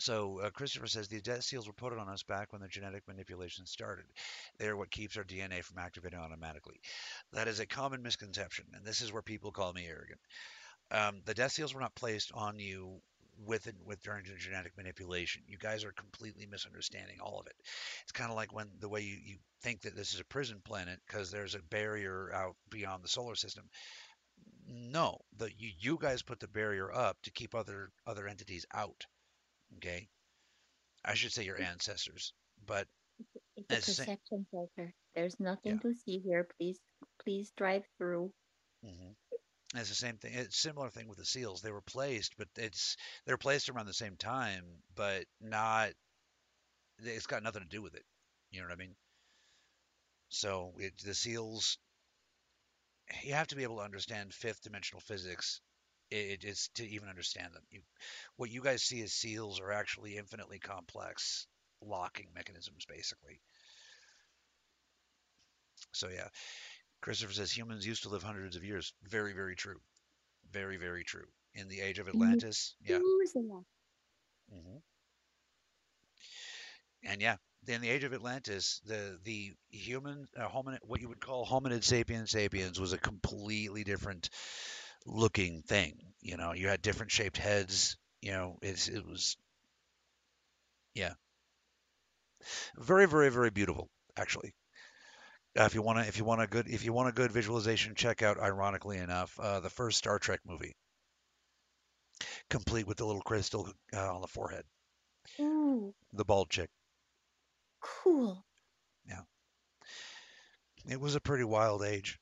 So 0.00 0.40
uh, 0.40 0.50
Christopher 0.50 0.88
says 0.88 1.06
the 1.08 1.20
death 1.20 1.44
seals 1.44 1.66
were 1.68 1.72
put 1.72 1.92
on 1.96 2.08
us 2.08 2.24
back 2.24 2.52
when 2.52 2.60
the 2.60 2.68
genetic 2.68 3.06
manipulation 3.06 3.64
started. 3.64 4.06
They 4.58 4.66
are 4.66 4.76
what 4.76 4.90
keeps 4.90 5.16
our 5.16 5.24
DNA 5.24 5.62
from 5.62 5.78
activating 5.78 6.18
automatically. 6.18 6.80
That 7.32 7.46
is 7.48 7.60
a 7.60 7.66
common 7.66 8.02
misconception, 8.02 8.66
and 8.74 8.84
this 8.84 9.00
is 9.00 9.12
where 9.12 9.22
people 9.22 9.52
call 9.52 9.72
me 9.72 9.86
arrogant. 9.86 10.20
Um, 10.90 11.22
the 11.24 11.34
death 11.34 11.52
seals 11.52 11.74
were 11.74 11.80
not 11.80 11.94
placed 11.94 12.32
on 12.34 12.58
you 12.58 13.00
with 13.46 13.66
it 13.66 13.74
with 13.84 14.02
during 14.02 14.24
genetic 14.38 14.76
manipulation. 14.76 15.42
You 15.46 15.58
guys 15.58 15.84
are 15.84 15.92
completely 15.92 16.46
misunderstanding 16.46 17.20
all 17.20 17.38
of 17.40 17.46
it. 17.46 17.54
It's 18.02 18.12
kind 18.12 18.30
of 18.30 18.36
like 18.36 18.52
when 18.52 18.68
the 18.80 18.88
way 18.88 19.00
you, 19.00 19.16
you 19.24 19.36
think 19.62 19.82
that 19.82 19.96
this 19.96 20.14
is 20.14 20.20
a 20.20 20.24
prison 20.24 20.60
planet 20.64 21.00
because 21.06 21.30
there's 21.30 21.54
a 21.54 21.62
barrier 21.62 22.32
out 22.34 22.56
beyond 22.70 23.02
the 23.04 23.08
solar 23.08 23.34
system. 23.34 23.68
No, 24.66 25.18
the 25.36 25.50
you, 25.56 25.70
you 25.78 25.98
guys 26.00 26.22
put 26.22 26.40
the 26.40 26.48
barrier 26.48 26.92
up 26.92 27.20
to 27.22 27.30
keep 27.30 27.54
other 27.54 27.90
other 28.06 28.26
entities 28.26 28.66
out. 28.74 29.04
Okay, 29.76 30.08
I 31.04 31.14
should 31.14 31.32
say 31.32 31.44
your 31.44 31.60
ancestors, 31.60 32.32
but 32.66 32.88
It's 33.56 33.70
a 33.70 33.80
perception 33.80 34.46
filter. 34.50 34.94
There's 35.14 35.38
nothing 35.40 35.78
to 35.80 35.94
see 35.94 36.18
here. 36.18 36.46
Please, 36.58 36.80
please 37.22 37.52
drive 37.56 37.84
through. 37.98 38.32
Mm-hmm. 38.84 39.12
Hmm 39.74 39.80
It's 39.80 39.88
the 39.90 39.94
same 39.94 40.16
thing. 40.18 40.34
It's 40.34 40.56
a 40.56 40.60
similar 40.60 40.90
thing 40.90 41.08
with 41.08 41.18
the 41.18 41.24
seals. 41.26 41.60
They 41.62 41.72
were 41.72 41.80
placed, 41.82 42.36
but 42.38 42.48
it's 42.56 42.96
they're 43.26 43.36
placed 43.38 43.68
around 43.68 43.86
the 43.86 43.94
same 43.94 44.16
time, 44.16 44.64
but 44.94 45.26
not. 45.40 45.92
It's 46.98 47.26
got 47.28 47.44
nothing 47.44 47.62
to 47.62 47.68
do 47.68 47.82
with 47.82 47.94
it. 47.94 48.04
You 48.50 48.60
know 48.60 48.66
what 48.66 48.72
I 48.72 48.76
mean? 48.76 48.96
So 50.28 50.74
it, 50.78 50.98
the 50.98 51.14
seals, 51.14 51.78
you 53.22 53.32
have 53.34 53.48
to 53.48 53.56
be 53.56 53.62
able 53.62 53.76
to 53.76 53.82
understand 53.82 54.34
fifth 54.34 54.62
dimensional 54.62 55.00
physics. 55.00 55.60
It, 56.10 56.44
it's 56.44 56.68
to 56.74 56.86
even 56.86 57.08
understand 57.08 57.54
them. 57.54 57.62
You, 57.70 57.80
what 58.36 58.50
you 58.50 58.62
guys 58.62 58.82
see 58.82 59.02
as 59.02 59.12
seals 59.12 59.60
are 59.60 59.72
actually 59.72 60.16
infinitely 60.16 60.58
complex 60.58 61.46
locking 61.80 62.28
mechanisms, 62.34 62.84
basically. 62.86 63.40
So 65.92 66.08
yeah, 66.08 66.28
Christopher 67.04 67.34
says 67.34 67.52
humans 67.52 67.86
used 67.86 68.04
to 68.04 68.08
live 68.08 68.22
hundreds 68.22 68.56
of 68.56 68.64
years. 68.64 68.94
Very, 69.04 69.34
very 69.34 69.54
true. 69.54 69.78
Very, 70.50 70.78
very 70.78 71.04
true. 71.04 71.26
In 71.54 71.68
the 71.68 71.82
age 71.82 71.98
of 71.98 72.08
Atlantis, 72.08 72.76
yeah. 72.82 72.98
Methuselah. 72.98 73.62
hmm 74.50 74.78
And 77.04 77.20
yeah, 77.20 77.36
in 77.68 77.82
the 77.82 77.90
age 77.90 78.04
of 78.04 78.14
Atlantis, 78.14 78.80
the 78.86 79.20
the 79.22 79.52
human 79.70 80.28
uh, 80.34 80.48
hominid, 80.48 80.78
what 80.82 81.02
you 81.02 81.08
would 81.08 81.20
call 81.20 81.46
hominid 81.46 81.84
sapiens 81.84 82.30
sapiens, 82.30 82.80
was 82.80 82.94
a 82.94 82.98
completely 82.98 83.84
different 83.84 84.30
looking 85.04 85.62
thing. 85.62 86.14
You 86.22 86.38
know, 86.38 86.54
you 86.54 86.68
had 86.68 86.80
different 86.80 87.12
shaped 87.12 87.36
heads. 87.36 87.98
You 88.22 88.32
know, 88.32 88.58
it's 88.62 88.88
it 88.88 89.04
was 89.06 89.36
yeah, 90.94 91.14
very, 92.76 93.06
very, 93.06 93.30
very 93.30 93.50
beautiful 93.50 93.90
actually. 94.16 94.54
Uh, 95.58 95.64
if 95.64 95.74
you 95.74 95.82
want 95.82 95.98
to, 95.98 96.06
if 96.08 96.18
you 96.18 96.24
want 96.24 96.40
a 96.42 96.46
good, 96.46 96.68
if 96.68 96.84
you 96.84 96.92
want 96.92 97.08
a 97.08 97.12
good 97.12 97.30
visualization, 97.32 97.94
check 97.94 98.22
out, 98.22 98.38
ironically 98.40 98.98
enough, 98.98 99.38
uh, 99.40 99.60
the 99.60 99.70
first 99.70 99.98
Star 99.98 100.18
Trek 100.18 100.40
movie, 100.46 100.74
complete 102.50 102.86
with 102.86 102.96
the 102.98 103.06
little 103.06 103.22
crystal 103.22 103.68
uh, 103.94 104.14
on 104.14 104.20
the 104.20 104.26
forehead, 104.28 104.64
Ooh, 105.40 105.94
the 106.12 106.24
bald 106.24 106.50
chick. 106.50 106.70
cool. 107.80 108.44
Yeah. 109.06 109.22
It 110.86 111.00
was 111.00 111.14
a 111.14 111.20
pretty 111.20 111.44
wild 111.44 111.82
age, 111.82 112.18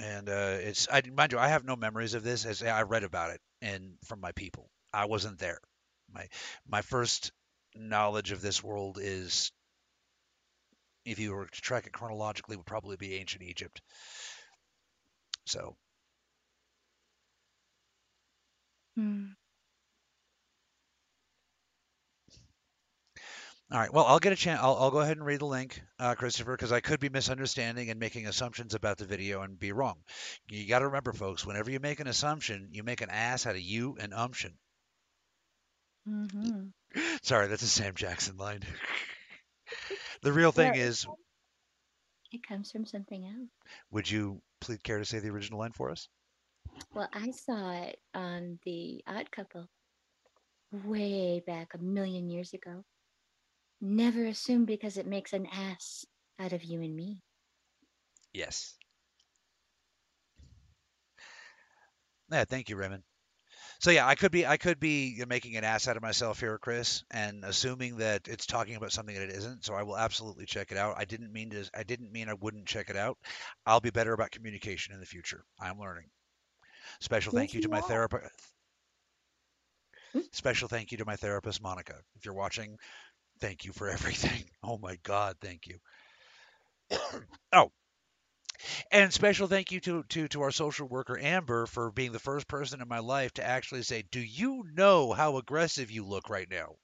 and 0.00 0.28
uh, 0.28 0.58
it's. 0.60 0.88
I 0.90 1.02
mind 1.12 1.32
you, 1.32 1.38
I 1.38 1.48
have 1.48 1.64
no 1.64 1.76
memories 1.76 2.14
of 2.14 2.22
this, 2.22 2.44
as 2.44 2.62
I 2.62 2.82
read 2.82 3.04
about 3.04 3.30
it 3.30 3.40
and 3.62 3.96
from 4.04 4.20
my 4.20 4.32
people. 4.32 4.70
I 4.92 5.06
wasn't 5.06 5.38
there. 5.38 5.60
My 6.12 6.28
my 6.66 6.82
first 6.82 7.32
knowledge 7.74 8.32
of 8.32 8.40
this 8.42 8.62
world 8.62 8.98
is, 9.00 9.52
if 11.08 11.18
you 11.18 11.32
were 11.34 11.46
to 11.46 11.60
track 11.60 11.86
it 11.86 11.92
chronologically, 11.92 12.56
would 12.56 12.66
probably 12.66 12.96
be 12.96 13.14
ancient 13.16 13.42
Egypt. 13.42 13.80
So 15.46 15.76
Hmm. 18.96 19.36
All 23.72 23.78
right. 23.78 23.92
Well, 23.92 24.04
I'll 24.06 24.18
get 24.18 24.32
a 24.32 24.36
chance. 24.36 24.60
I'll, 24.62 24.76
I'll 24.76 24.90
go 24.90 25.00
ahead 25.00 25.16
and 25.16 25.24
read 25.26 25.40
the 25.40 25.46
link, 25.46 25.80
uh, 25.98 26.14
Christopher, 26.14 26.52
because 26.52 26.72
I 26.72 26.80
could 26.80 27.00
be 27.00 27.08
misunderstanding 27.08 27.90
and 27.90 27.98
making 27.98 28.26
assumptions 28.26 28.74
about 28.74 28.98
the 28.98 29.06
video 29.06 29.40
and 29.42 29.58
be 29.58 29.72
wrong. 29.72 30.02
You 30.48 30.66
got 30.68 30.80
to 30.80 30.86
remember, 30.86 31.12
folks, 31.12 31.44
whenever 31.46 31.70
you 31.70 31.80
make 31.80 32.00
an 32.00 32.06
assumption, 32.08 32.68
you 32.72 32.82
make 32.82 33.00
an 33.00 33.10
ass 33.10 33.46
out 33.46 33.54
of 33.56 33.60
you 33.62 33.96
and 34.00 34.12
umption. 34.14 34.58
hmm 36.06 36.72
Sorry, 37.22 37.46
that's 37.48 37.62
a 37.62 37.68
Sam 37.68 37.94
Jackson 37.94 38.36
line. 38.36 38.62
the 40.22 40.32
real 40.32 40.52
thing 40.52 40.74
is, 40.74 41.06
It 42.32 42.42
comes 42.46 42.70
from 42.70 42.84
something 42.86 43.24
else. 43.26 43.50
would 43.90 44.10
you 44.10 44.42
please 44.60 44.78
care 44.82 44.98
to 44.98 45.04
say 45.04 45.18
the 45.18 45.30
original 45.30 45.58
line 45.60 45.72
for 45.72 45.90
us? 45.90 46.08
Well, 46.94 47.08
I 47.12 47.30
saw 47.30 47.70
it 47.72 48.00
on 48.14 48.58
The 48.64 49.02
Odd 49.06 49.30
Couple 49.30 49.68
way 50.72 51.40
back 51.46 51.74
a 51.74 51.78
million 51.78 52.28
years 52.28 52.52
ago. 52.52 52.84
Never 53.80 54.24
assume 54.26 54.64
because 54.64 54.96
it 54.96 55.06
makes 55.06 55.32
an 55.32 55.46
ass 55.46 56.04
out 56.38 56.52
of 56.52 56.64
you 56.64 56.80
and 56.82 56.94
me. 56.96 57.22
Yes. 58.32 58.76
Yeah, 62.30 62.44
thank 62.44 62.68
you, 62.68 62.76
Raymond. 62.76 63.02
So 63.80 63.90
yeah, 63.90 64.06
I 64.06 64.14
could 64.14 64.32
be 64.32 64.46
I 64.46 64.56
could 64.56 64.80
be 64.80 65.22
making 65.28 65.56
an 65.56 65.64
ass 65.64 65.88
out 65.88 65.96
of 65.96 66.02
myself 66.02 66.40
here, 66.40 66.58
Chris, 66.58 67.04
and 67.10 67.44
assuming 67.44 67.98
that 67.98 68.28
it's 68.28 68.46
talking 68.46 68.76
about 68.76 68.92
something 68.92 69.14
that 69.14 69.24
it 69.24 69.30
isn't. 69.30 69.64
So 69.64 69.74
I 69.74 69.82
will 69.82 69.96
absolutely 69.96 70.46
check 70.46 70.72
it 70.72 70.78
out. 70.78 70.96
I 70.98 71.04
didn't 71.04 71.32
mean 71.32 71.50
to. 71.50 71.64
I 71.74 71.82
didn't 71.84 72.12
mean 72.12 72.28
I 72.28 72.34
wouldn't 72.34 72.66
check 72.66 72.90
it 72.90 72.96
out. 72.96 73.18
I'll 73.66 73.80
be 73.80 73.90
better 73.90 74.12
about 74.12 74.30
communication 74.32 74.94
in 74.94 75.00
the 75.00 75.06
future. 75.06 75.44
I'm 75.60 75.78
learning. 75.78 76.08
Special 77.00 77.32
thank 77.32 77.52
Yes, 77.52 77.54
you 77.54 77.60
to 77.60 77.68
you 77.68 77.70
my 77.70 77.80
therapist. 77.80 78.32
Hmm? 80.12 80.20
Special 80.32 80.68
thank 80.68 80.90
you 80.92 80.98
to 80.98 81.04
my 81.04 81.16
therapist, 81.16 81.60
Monica. 81.62 82.02
If 82.16 82.24
you're 82.24 82.34
watching, 82.34 82.78
thank 83.40 83.64
you 83.64 83.72
for 83.72 83.88
everything. 83.90 84.44
Oh 84.62 84.78
my 84.78 84.96
God, 85.02 85.36
thank 85.40 85.66
you. 85.66 85.78
oh, 87.52 87.72
and 88.90 89.12
special 89.12 89.46
thank 89.48 89.72
you 89.72 89.80
to, 89.80 90.02
to 90.04 90.28
to 90.28 90.42
our 90.42 90.50
social 90.50 90.88
worker 90.88 91.18
Amber 91.18 91.66
for 91.66 91.90
being 91.90 92.12
the 92.12 92.18
first 92.18 92.48
person 92.48 92.80
in 92.80 92.88
my 92.88 92.98
life 93.00 93.32
to 93.34 93.44
actually 93.44 93.82
say, 93.82 94.02
"Do 94.02 94.20
you 94.20 94.64
know 94.72 95.12
how 95.12 95.36
aggressive 95.38 95.90
you 95.90 96.04
look 96.04 96.28
right 96.30 96.48
now?" 96.48 96.76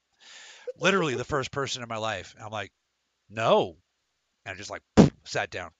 Literally 0.75 1.15
the 1.15 1.25
first 1.25 1.51
person 1.51 1.83
in 1.83 1.89
my 1.89 1.97
life. 1.97 2.35
I'm 2.39 2.51
like, 2.51 2.73
"No," 3.29 3.77
and 4.45 4.55
I 4.55 4.57
just 4.57 4.71
like 4.71 4.83
sat 5.25 5.51
down. 5.51 5.71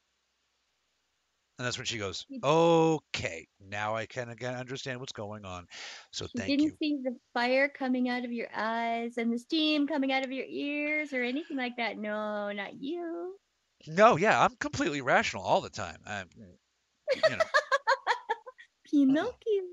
And 1.58 1.65
that's 1.65 1.77
when 1.77 1.86
she 1.86 1.97
goes, 1.97 2.25
"Okay, 2.43 3.47
now 3.60 3.93
I 3.95 4.05
can 4.05 4.29
again 4.29 4.55
understand 4.55 4.99
what's 5.01 5.12
going 5.12 5.43
on." 5.45 5.67
So 6.12 6.27
You 6.34 6.43
thank 6.43 6.63
didn't 6.63 6.69
you. 6.69 6.77
see 6.77 6.97
the 7.03 7.17
fire 7.34 7.67
coming 7.67 8.10
out 8.10 8.25
of 8.25 8.31
your 8.31 8.49
eyes 8.53 9.17
and 9.17 9.34
the 9.34 9.39
steam 9.39 9.88
coming 9.88 10.12
out 10.12 10.23
of 10.23 10.31
your 10.31 10.45
ears 10.47 11.13
or 11.13 11.23
anything 11.23 11.58
like 11.58 11.77
that. 11.77 11.97
No, 11.97 12.51
not 12.51 12.75
you. 12.75 13.39
No, 13.88 14.15
yeah, 14.17 14.41
I'm 14.43 14.56
completely 14.58 15.02
rational 15.02 15.43
all 15.43 15.62
the 15.62 15.69
time. 15.69 16.02
I'm, 16.06 16.30
you 16.36 17.38
know, 17.38 17.43
Pinocchio. 18.86 19.63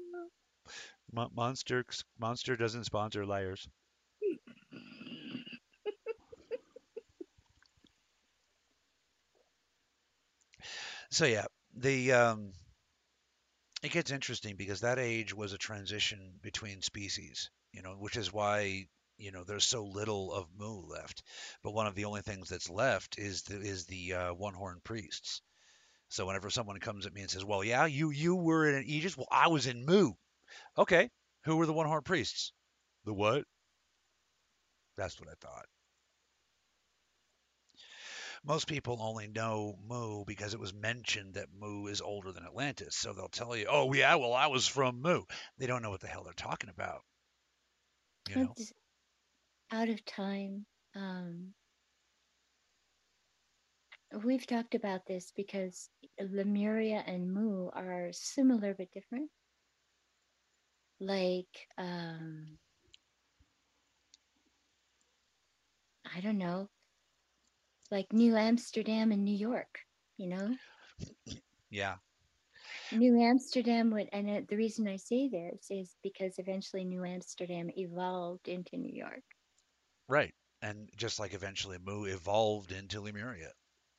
Mon- 1.12 1.30
monster 1.34 1.84
monster 2.18 2.56
doesn't 2.56 2.84
sponsor 2.84 3.24
liars. 3.24 3.68
So 11.10 11.24
yeah, 11.26 11.46
the 11.74 12.12
um, 12.12 12.52
it 13.82 13.90
gets 13.92 14.10
interesting 14.10 14.56
because 14.56 14.80
that 14.80 14.98
age 14.98 15.34
was 15.34 15.52
a 15.52 15.58
transition 15.58 16.38
between 16.42 16.82
species, 16.82 17.50
you 17.72 17.82
know, 17.82 17.92
which 17.96 18.16
is 18.16 18.32
why 18.32 18.86
you 19.22 19.30
know 19.30 19.44
there's 19.44 19.66
so 19.66 19.84
little 19.84 20.32
of 20.32 20.48
Mu 20.58 20.82
left. 20.88 21.22
But 21.62 21.74
one 21.74 21.86
of 21.86 21.94
the 21.94 22.06
only 22.06 22.22
things 22.22 22.48
that's 22.48 22.68
left 22.68 23.18
is 23.18 23.42
the 23.42 23.56
is 23.60 23.86
the 23.86 24.14
uh, 24.14 24.34
one-horned 24.34 24.84
priests. 24.84 25.42
So 26.08 26.26
whenever 26.26 26.50
someone 26.50 26.78
comes 26.78 27.06
at 27.06 27.14
me 27.14 27.22
and 27.22 27.30
says, 27.30 27.44
"Well, 27.44 27.64
yeah, 27.64 27.86
you 27.86 28.10
you 28.10 28.34
were 28.34 28.68
in 28.68 28.84
Aegis, 28.84 29.16
well, 29.16 29.28
I 29.30 29.48
was 29.48 29.66
in 29.66 29.86
Mu." 29.86 30.12
Okay, 30.76 31.10
who 31.44 31.56
were 31.56 31.66
the 31.66 31.72
one-horned 31.72 32.04
priests? 32.04 32.52
The 33.04 33.14
what? 33.14 33.44
That's 34.96 35.18
what 35.18 35.28
I 35.28 35.34
thought. 35.40 35.66
Most 38.44 38.66
people 38.66 38.98
only 39.00 39.28
know 39.28 39.78
Mu 39.86 40.24
because 40.24 40.52
it 40.52 40.58
was 40.58 40.74
mentioned 40.74 41.34
that 41.34 41.46
Mu 41.56 41.86
is 41.86 42.00
older 42.00 42.32
than 42.32 42.44
Atlantis. 42.44 42.96
So 42.96 43.12
they'll 43.12 43.28
tell 43.28 43.56
you, 43.56 43.66
oh, 43.70 43.92
yeah, 43.92 44.16
well, 44.16 44.32
I 44.32 44.48
was 44.48 44.66
from 44.66 45.00
Mu. 45.00 45.22
They 45.58 45.66
don't 45.66 45.80
know 45.80 45.90
what 45.90 46.00
the 46.00 46.08
hell 46.08 46.24
they're 46.24 46.32
talking 46.32 46.68
about. 46.68 47.02
You 48.28 48.36
know? 48.36 48.54
Out 49.72 49.88
of 49.88 50.04
time. 50.04 50.66
Um, 50.94 51.54
we've 54.22 54.46
talked 54.46 54.74
about 54.74 55.06
this 55.06 55.32
because 55.34 55.88
Lemuria 56.20 57.02
and 57.06 57.32
Mu 57.32 57.68
are 57.72 58.10
similar 58.12 58.74
but 58.74 58.92
different. 58.92 59.30
Like, 61.00 61.68
um, 61.78 62.58
I 66.14 66.20
don't 66.20 66.38
know, 66.38 66.68
like 67.90 68.12
New 68.12 68.36
Amsterdam 68.36 69.10
and 69.10 69.24
New 69.24 69.36
York, 69.36 69.78
you 70.18 70.28
know? 70.28 70.56
Yeah. 71.70 71.94
New 72.92 73.18
Amsterdam 73.18 73.90
would, 73.92 74.10
and 74.12 74.46
the 74.48 74.56
reason 74.56 74.86
I 74.86 74.96
say 74.96 75.28
this 75.28 75.66
is 75.70 75.96
because 76.02 76.38
eventually 76.38 76.84
New 76.84 77.04
Amsterdam 77.04 77.70
evolved 77.74 78.48
into 78.48 78.76
New 78.76 78.94
York. 78.94 79.22
Right. 80.06 80.34
And 80.60 80.90
just 80.96 81.18
like 81.18 81.34
eventually 81.34 81.78
Mu 81.78 82.04
evolved 82.04 82.70
into 82.70 83.00
Lemuria. 83.00 83.52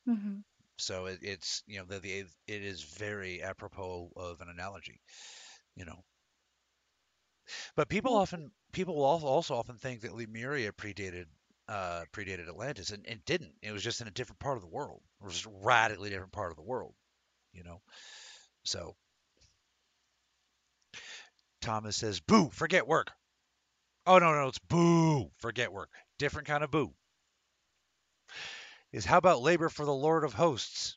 hmm 0.06 0.44
So 0.76 1.06
it, 1.06 1.18
it's, 1.22 1.62
you 1.66 1.78
know, 1.78 1.84
the, 1.84 1.98
the, 2.00 2.18
it 2.20 2.28
is 2.46 2.82
very 2.82 3.42
apropos 3.42 4.12
of 4.16 4.40
an 4.40 4.48
analogy, 4.48 5.00
you 5.76 5.84
know. 5.84 6.04
But 7.76 7.88
people 7.88 8.14
often, 8.16 8.50
people 8.72 8.96
will 8.96 9.04
also 9.04 9.54
often 9.54 9.78
think 9.78 10.00
that 10.00 10.14
Lemuria 10.14 10.72
predated 10.72 11.26
uh, 11.68 12.04
predated 12.12 12.48
Atlantis, 12.48 12.90
and 12.90 13.06
it 13.06 13.24
didn't. 13.24 13.54
It 13.62 13.72
was 13.72 13.82
just 13.82 14.00
in 14.00 14.08
a 14.08 14.10
different 14.10 14.40
part 14.40 14.56
of 14.56 14.62
the 14.62 14.68
world. 14.68 15.02
It 15.20 15.24
was 15.24 15.46
radically 15.46 16.10
different 16.10 16.32
part 16.32 16.50
of 16.50 16.56
the 16.56 16.62
world, 16.62 16.94
you 17.52 17.64
know. 17.64 17.82
So 18.64 18.96
Thomas 21.60 21.96
says, 21.96 22.20
"Boo, 22.20 22.48
forget 22.50 22.86
work." 22.86 23.12
Oh 24.06 24.18
no, 24.18 24.32
no, 24.34 24.48
it's 24.48 24.58
boo, 24.58 25.30
forget 25.38 25.72
work. 25.72 25.90
Different 26.18 26.46
kind 26.46 26.62
of 26.62 26.70
boo. 26.70 26.92
Is 28.92 29.04
how 29.04 29.18
about 29.18 29.42
labor 29.42 29.68
for 29.68 29.84
the 29.84 29.94
Lord 29.94 30.24
of 30.24 30.34
Hosts? 30.34 30.96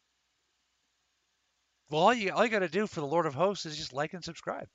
Well, 1.89 2.02
all 2.02 2.13
you 2.13 2.32
all 2.32 2.43
you 2.43 2.52
got 2.52 2.60
to 2.60 2.67
do 2.70 2.86
for 2.86 3.00
the 3.00 3.08
Lord 3.08 3.26
of 3.26 3.34
Hosts 3.34 3.65
is 3.65 3.78
just 3.78 3.93
like 3.93 4.13
and 4.13 4.24
subscribe. 4.24 4.67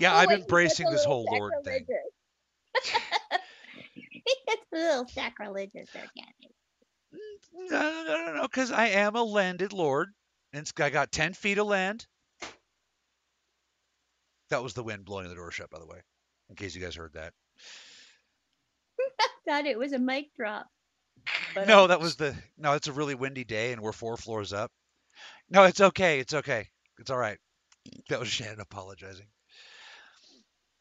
Yeah, 0.00 0.12
Oh, 0.12 0.18
I'm 0.18 0.28
wait, 0.28 0.40
embracing 0.40 0.90
this 0.90 1.04
whole 1.04 1.24
Lord 1.24 1.52
thing. 1.64 1.86
it's 4.46 4.62
a 4.72 4.76
little 4.76 5.06
sacrilegious 5.08 5.88
there, 5.92 6.10
Candy. 6.16 6.54
No, 7.70 7.80
no, 7.80 8.04
no, 8.04 8.26
no, 8.26 8.34
no, 8.36 8.42
because 8.42 8.72
I 8.72 8.86
am 8.88 9.14
a 9.14 9.22
landed 9.22 9.72
lord, 9.72 10.08
and 10.52 10.70
I 10.78 10.90
got 10.90 11.12
ten 11.12 11.32
feet 11.32 11.58
of 11.58 11.66
land. 11.68 12.06
That 14.50 14.62
was 14.62 14.74
the 14.74 14.82
wind 14.82 15.04
blowing 15.04 15.28
the 15.28 15.34
door 15.34 15.50
shut, 15.50 15.70
by 15.70 15.78
the 15.78 15.86
way, 15.86 16.00
in 16.48 16.56
case 16.56 16.74
you 16.74 16.82
guys 16.82 16.94
heard 16.94 17.14
that. 17.14 17.32
Thought 19.48 19.66
it 19.66 19.78
was 19.78 19.92
a 19.92 19.98
mic 19.98 20.34
drop. 20.36 20.66
No, 21.56 21.86
that 21.86 22.00
was 22.00 22.16
the 22.16 22.34
no. 22.58 22.72
It's 22.72 22.88
a 22.88 22.92
really 22.92 23.14
windy 23.14 23.44
day, 23.44 23.72
and 23.72 23.80
we're 23.80 23.92
four 23.92 24.16
floors 24.16 24.52
up. 24.52 24.70
No, 25.48 25.64
it's 25.64 25.80
okay. 25.80 26.20
It's 26.20 26.34
okay. 26.34 26.68
It's 26.98 27.10
all 27.10 27.18
right. 27.18 27.38
That 28.08 28.20
was 28.20 28.28
Shannon 28.28 28.60
apologizing. 28.60 29.26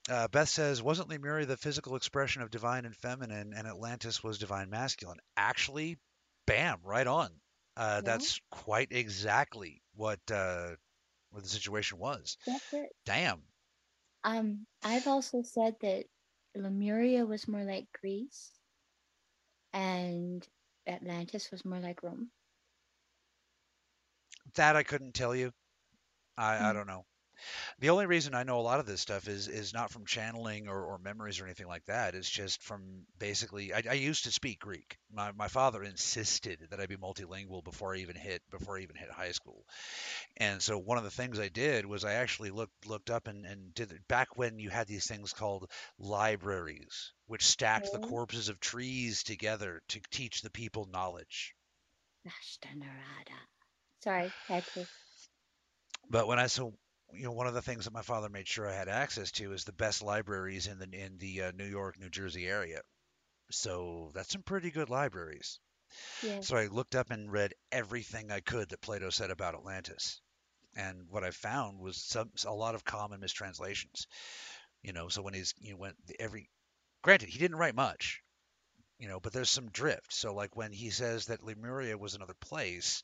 Uh, 0.09 0.27
Beth 0.27 0.49
says, 0.49 0.81
wasn't 0.83 1.07
Lemuria 1.09 1.45
the 1.45 1.55
physical 1.55 1.95
expression 1.95 2.41
of 2.41 2.51
divine 2.51 2.83
and 2.85 2.95
feminine, 2.95 3.53
and 3.55 3.67
Atlantis 3.67 4.21
was 4.21 4.37
divine 4.37 4.69
masculine? 4.69 5.19
Actually, 5.37 5.97
bam, 6.45 6.79
right 6.83 7.07
on. 7.07 7.29
Uh, 7.77 8.01
Yeah. 8.03 8.11
That's 8.11 8.41
quite 8.51 8.89
exactly 8.91 9.81
what 9.95 10.19
uh, 10.31 10.71
what 11.31 11.43
the 11.43 11.49
situation 11.49 11.99
was. 11.99 12.37
that's 12.45 12.73
it. 12.73 12.89
Damn. 13.05 13.41
Um, 14.25 14.67
I've 14.83 15.07
also 15.07 15.41
said 15.43 15.79
that 15.81 16.07
Lemuria 16.55 17.25
was 17.25 17.47
more 17.47 17.63
like 17.63 17.91
Greece, 17.93 18.59
and 19.73 20.47
Atlantis 20.87 21.51
was 21.51 21.65
more 21.65 21.79
like 21.79 22.01
Rome. 22.03 22.31
That 24.55 24.75
I 24.75 24.83
couldn't 24.83 25.13
tell 25.13 25.35
you. 25.35 25.53
I, 26.37 26.69
I 26.69 26.73
Hmm. 26.73 26.73
don't 26.73 26.87
know. 26.87 27.05
The 27.79 27.89
only 27.89 28.05
reason 28.05 28.33
I 28.33 28.43
know 28.43 28.59
a 28.59 28.61
lot 28.61 28.79
of 28.79 28.85
this 28.85 29.01
stuff 29.01 29.27
is 29.27 29.47
is 29.47 29.73
not 29.73 29.91
from 29.91 30.05
channeling 30.05 30.67
or, 30.67 30.83
or 30.83 30.97
memories 30.97 31.39
or 31.39 31.45
anything 31.45 31.67
like 31.67 31.85
that. 31.85 32.15
It's 32.15 32.29
just 32.29 32.61
from 32.61 33.05
basically 33.19 33.73
I, 33.73 33.83
I 33.89 33.93
used 33.93 34.25
to 34.25 34.31
speak 34.31 34.59
Greek. 34.59 34.97
My 35.11 35.31
my 35.31 35.47
father 35.47 35.83
insisted 35.83 36.67
that 36.69 36.79
I 36.79 36.85
be 36.85 36.97
multilingual 36.97 37.63
before 37.63 37.95
I 37.95 37.99
even 37.99 38.15
hit 38.15 38.41
before 38.49 38.77
I 38.77 38.81
even 38.81 38.95
hit 38.95 39.09
high 39.11 39.31
school. 39.31 39.65
And 40.37 40.61
so 40.61 40.77
one 40.77 40.97
of 40.97 41.03
the 41.03 41.11
things 41.11 41.39
I 41.39 41.49
did 41.49 41.85
was 41.85 42.05
I 42.05 42.13
actually 42.13 42.51
looked 42.51 42.87
looked 42.87 43.09
up 43.09 43.27
and, 43.27 43.45
and 43.45 43.73
did 43.73 43.91
it 43.91 44.07
back 44.07 44.37
when 44.37 44.59
you 44.59 44.69
had 44.69 44.87
these 44.87 45.07
things 45.07 45.33
called 45.33 45.69
libraries, 45.99 47.13
which 47.27 47.45
stacked 47.45 47.91
the 47.91 47.99
mm-hmm. 47.99 48.09
corpses 48.09 48.49
of 48.49 48.59
trees 48.59 49.23
together 49.23 49.81
to 49.89 49.99
teach 50.11 50.41
the 50.41 50.51
people 50.51 50.87
knowledge. 50.91 51.55
Sorry, 54.03 54.31
to. 54.73 54.85
But 56.09 56.27
when 56.27 56.39
I 56.39 56.47
so 56.47 56.73
you 57.15 57.23
know 57.23 57.31
one 57.31 57.47
of 57.47 57.53
the 57.53 57.61
things 57.61 57.85
that 57.85 57.93
my 57.93 58.01
father 58.01 58.29
made 58.29 58.47
sure 58.47 58.67
I 58.67 58.73
had 58.73 58.89
access 58.89 59.31
to 59.33 59.53
is 59.53 59.63
the 59.63 59.73
best 59.73 60.01
libraries 60.01 60.67
in 60.67 60.79
the 60.79 60.87
in 60.91 61.17
the 61.17 61.43
uh, 61.43 61.51
New 61.51 61.65
York 61.65 61.99
New 61.99 62.09
Jersey 62.09 62.47
area. 62.47 62.81
So 63.51 64.11
that's 64.13 64.31
some 64.31 64.43
pretty 64.43 64.71
good 64.71 64.89
libraries. 64.89 65.59
So 66.39 66.57
I 66.57 66.67
looked 66.67 66.95
up 66.95 67.11
and 67.11 67.31
read 67.31 67.53
everything 67.71 68.31
I 68.31 68.39
could 68.41 68.69
that 68.69 68.81
Plato 68.81 69.09
said 69.09 69.31
about 69.31 69.55
Atlantis. 69.55 70.21
And 70.75 71.07
what 71.09 71.23
I 71.23 71.31
found 71.31 71.79
was 71.79 71.97
some 71.97 72.31
a 72.45 72.53
lot 72.53 72.75
of 72.75 72.83
common 72.85 73.19
mistranslations. 73.19 74.07
You 74.81 74.93
know, 74.93 75.09
so 75.09 75.21
when 75.21 75.33
he's 75.33 75.53
you 75.59 75.71
know, 75.71 75.77
went 75.77 75.97
every 76.19 76.49
granted 77.03 77.29
he 77.29 77.39
didn't 77.39 77.57
write 77.57 77.75
much, 77.75 78.21
you 78.99 79.07
know, 79.07 79.19
but 79.19 79.33
there's 79.33 79.49
some 79.49 79.69
drift. 79.69 80.13
So 80.13 80.33
like 80.33 80.55
when 80.55 80.71
he 80.71 80.89
says 80.89 81.27
that 81.27 81.43
Lemuria 81.43 81.97
was 81.97 82.15
another 82.15 82.35
place, 82.35 83.03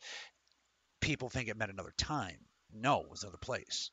people 1.01 1.29
think 1.29 1.49
it 1.49 1.57
meant 1.57 1.71
another 1.71 1.93
time. 1.97 2.39
No, 2.71 3.01
it 3.01 3.09
was 3.09 3.23
another 3.23 3.37
place. 3.37 3.91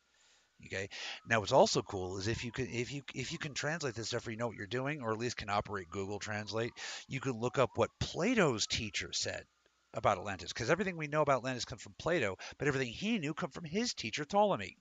Okay. 0.64 0.88
Now, 1.28 1.40
what's 1.40 1.52
also 1.52 1.82
cool 1.82 2.16
is 2.18 2.28
if 2.28 2.44
you 2.44 2.50
can 2.50 2.68
if 2.68 2.92
you 2.92 3.02
if 3.14 3.30
you 3.30 3.38
can 3.38 3.54
translate 3.54 3.94
this 3.94 4.08
stuff, 4.08 4.26
or 4.26 4.30
you 4.30 4.36
know 4.36 4.46
what 4.48 4.56
you're 4.56 4.66
doing, 4.66 5.02
or 5.02 5.12
at 5.12 5.18
least 5.18 5.36
can 5.36 5.50
operate 5.50 5.90
Google 5.90 6.18
Translate, 6.18 6.72
you 7.08 7.20
can 7.20 7.32
look 7.32 7.58
up 7.58 7.70
what 7.76 7.90
Plato's 8.00 8.66
teacher 8.66 9.12
said 9.12 9.44
about 9.92 10.18
Atlantis, 10.18 10.52
because 10.52 10.70
everything 10.70 10.96
we 10.96 11.06
know 11.06 11.22
about 11.22 11.38
Atlantis 11.38 11.64
comes 11.64 11.82
from 11.82 11.94
Plato, 11.98 12.36
but 12.58 12.68
everything 12.68 12.92
he 12.92 13.18
knew 13.18 13.34
come 13.34 13.50
from 13.50 13.64
his 13.64 13.94
teacher 13.94 14.24
Ptolemy. 14.24 14.76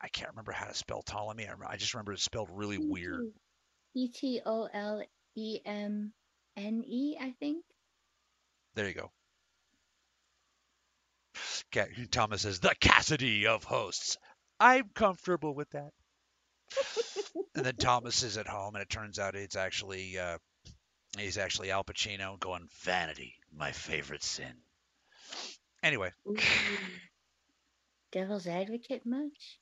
I 0.00 0.08
can't 0.08 0.30
remember 0.30 0.52
how 0.52 0.66
to 0.66 0.74
spell 0.74 1.02
Ptolemy. 1.02 1.46
I, 1.46 1.52
rem- 1.52 1.68
I 1.68 1.76
just 1.76 1.94
remember 1.94 2.12
it's 2.12 2.22
spelled 2.22 2.48
really 2.50 2.78
weird. 2.78 3.26
E 3.94 4.08
T 4.08 4.40
O 4.44 4.68
L 4.72 5.02
E 5.36 5.60
M 5.64 6.12
N 6.56 6.82
E, 6.86 7.16
I 7.20 7.34
think. 7.38 7.64
There 8.74 8.88
you 8.88 8.94
go. 8.94 9.10
Thomas 12.10 12.42
says 12.42 12.60
the 12.60 12.74
Cassidae 12.80 13.46
of 13.46 13.64
hosts. 13.64 14.16
I'm 14.60 14.90
comfortable 14.94 15.54
with 15.54 15.70
that. 15.70 15.90
and 17.54 17.64
then 17.64 17.76
Thomas 17.76 18.22
is 18.22 18.36
at 18.36 18.46
home, 18.46 18.74
and 18.74 18.82
it 18.82 18.88
turns 18.88 19.18
out 19.18 19.34
it's 19.34 19.56
actually 19.56 20.18
uh, 20.18 20.38
he's 21.18 21.38
actually 21.38 21.70
Al 21.70 21.84
Pacino 21.84 22.38
going 22.38 22.68
vanity, 22.82 23.34
my 23.52 23.72
favorite 23.72 24.22
sin. 24.22 24.54
Anyway, 25.82 26.10
Devil's 28.12 28.46
advocate 28.46 29.04
much? 29.04 29.58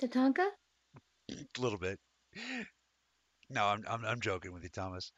Tatanka? 0.00 0.46
a 1.30 1.60
little 1.60 1.78
bit. 1.78 1.98
No, 3.50 3.66
I'm 3.66 3.84
I'm, 3.88 4.04
I'm 4.04 4.20
joking 4.20 4.52
with 4.52 4.62
you, 4.62 4.70
Thomas. 4.70 5.12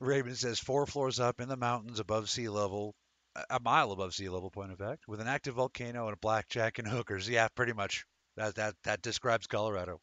Raven 0.00 0.34
says 0.34 0.58
four 0.58 0.86
floors 0.86 1.20
up 1.20 1.40
in 1.40 1.48
the 1.48 1.56
mountains 1.56 1.98
above 2.00 2.28
sea 2.30 2.48
level, 2.48 2.94
a- 3.50 3.60
mile 3.60 3.92
above 3.92 4.14
sea 4.14 4.28
level, 4.28 4.50
point 4.50 4.72
of 4.72 4.78
fact, 4.78 5.08
with 5.08 5.20
an 5.20 5.28
active 5.28 5.54
volcano 5.54 6.06
and 6.06 6.14
a 6.14 6.18
blackjack 6.18 6.78
and 6.78 6.88
hookers. 6.88 7.28
Yeah, 7.28 7.48
pretty 7.48 7.72
much. 7.72 8.04
That 8.36 8.54
that 8.56 8.74
that 8.84 9.02
describes 9.02 9.46
Colorado. 9.46 10.00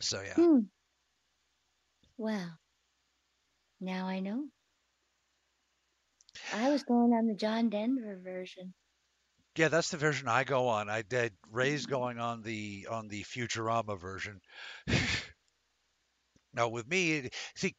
So 0.00 0.20
yeah, 0.22 0.36
Hmm. 0.36 0.68
Well, 2.18 2.58
now 3.80 4.06
I 4.06 4.20
know. 4.20 4.48
I 6.52 6.70
was 6.70 6.82
going 6.84 7.12
on 7.14 7.26
the 7.26 7.34
John 7.34 7.70
Denver 7.70 8.18
version. 8.22 8.74
yeah, 9.56 9.68
that's 9.68 9.90
the 9.90 9.96
version 9.96 10.28
I 10.28 10.44
go 10.44 10.68
on. 10.68 10.88
I 10.88 11.02
did 11.02 11.32
Ray's 11.50 11.86
going 11.86 12.18
on 12.18 12.42
the 12.42 12.86
on 12.90 13.08
the 13.08 13.22
Futurama 13.24 13.98
version. 13.98 14.40
now 16.54 16.68
with 16.68 16.88
me, 16.88 17.30
see, 17.56 17.74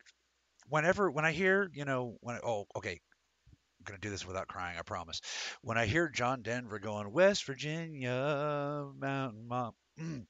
whenever 0.69 1.11
when 1.11 1.25
I 1.25 1.31
hear, 1.31 1.69
you 1.73 1.85
know, 1.85 2.17
when 2.21 2.39
oh 2.43 2.65
okay, 2.77 2.91
I'm 2.91 3.85
gonna 3.85 3.99
do 3.99 4.09
this 4.09 4.25
without 4.25 4.47
crying, 4.47 4.77
I 4.79 4.83
promise. 4.83 5.21
When 5.61 5.77
I 5.77 5.85
hear 5.85 6.09
John 6.09 6.41
Denver 6.41 6.79
going 6.79 7.11
West 7.11 7.45
Virginia 7.45 8.87
Mountain 8.99 9.47
Mom, 9.47 9.73
mm, 9.99 10.25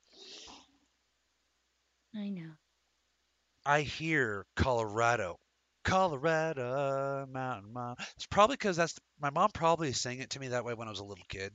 I 2.15 2.29
know. 2.29 2.57
I 3.65 3.81
hear 3.81 4.45
Colorado. 4.55 5.39
Colorado 5.85 7.25
Mountain 7.27 7.71
Mom. 7.71 7.95
It's 8.17 8.27
probably 8.27 8.55
because 8.55 8.75
that's 8.75 8.99
my 9.19 9.29
mom 9.29 9.49
probably 9.53 9.93
sang 9.93 10.19
it 10.19 10.31
to 10.31 10.39
me 10.39 10.49
that 10.49 10.65
way 10.65 10.73
when 10.73 10.87
I 10.87 10.91
was 10.91 10.99
a 10.99 11.05
little 11.05 11.23
kid. 11.29 11.53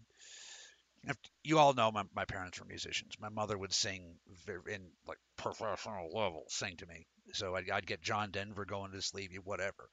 You 1.43 1.59
all 1.59 1.75
know 1.75 1.91
my, 1.91 2.05
my 2.15 2.25
parents 2.25 2.61
were 2.61 2.67
musicians. 2.67 3.15
My 3.21 3.29
mother 3.29 3.57
would 3.59 3.73
sing 3.73 4.17
in 4.49 4.83
like 5.07 5.19
professional 5.37 6.09
level, 6.13 6.45
sing 6.49 6.77
to 6.79 6.87
me. 6.87 7.07
So 7.33 7.55
I'd, 7.55 7.71
I'd 7.71 7.87
get 7.87 8.01
John 8.01 8.31
Denver 8.31 8.65
going 8.65 8.93
to 8.93 9.03
sleep, 9.03 9.33
whatever. 9.45 9.89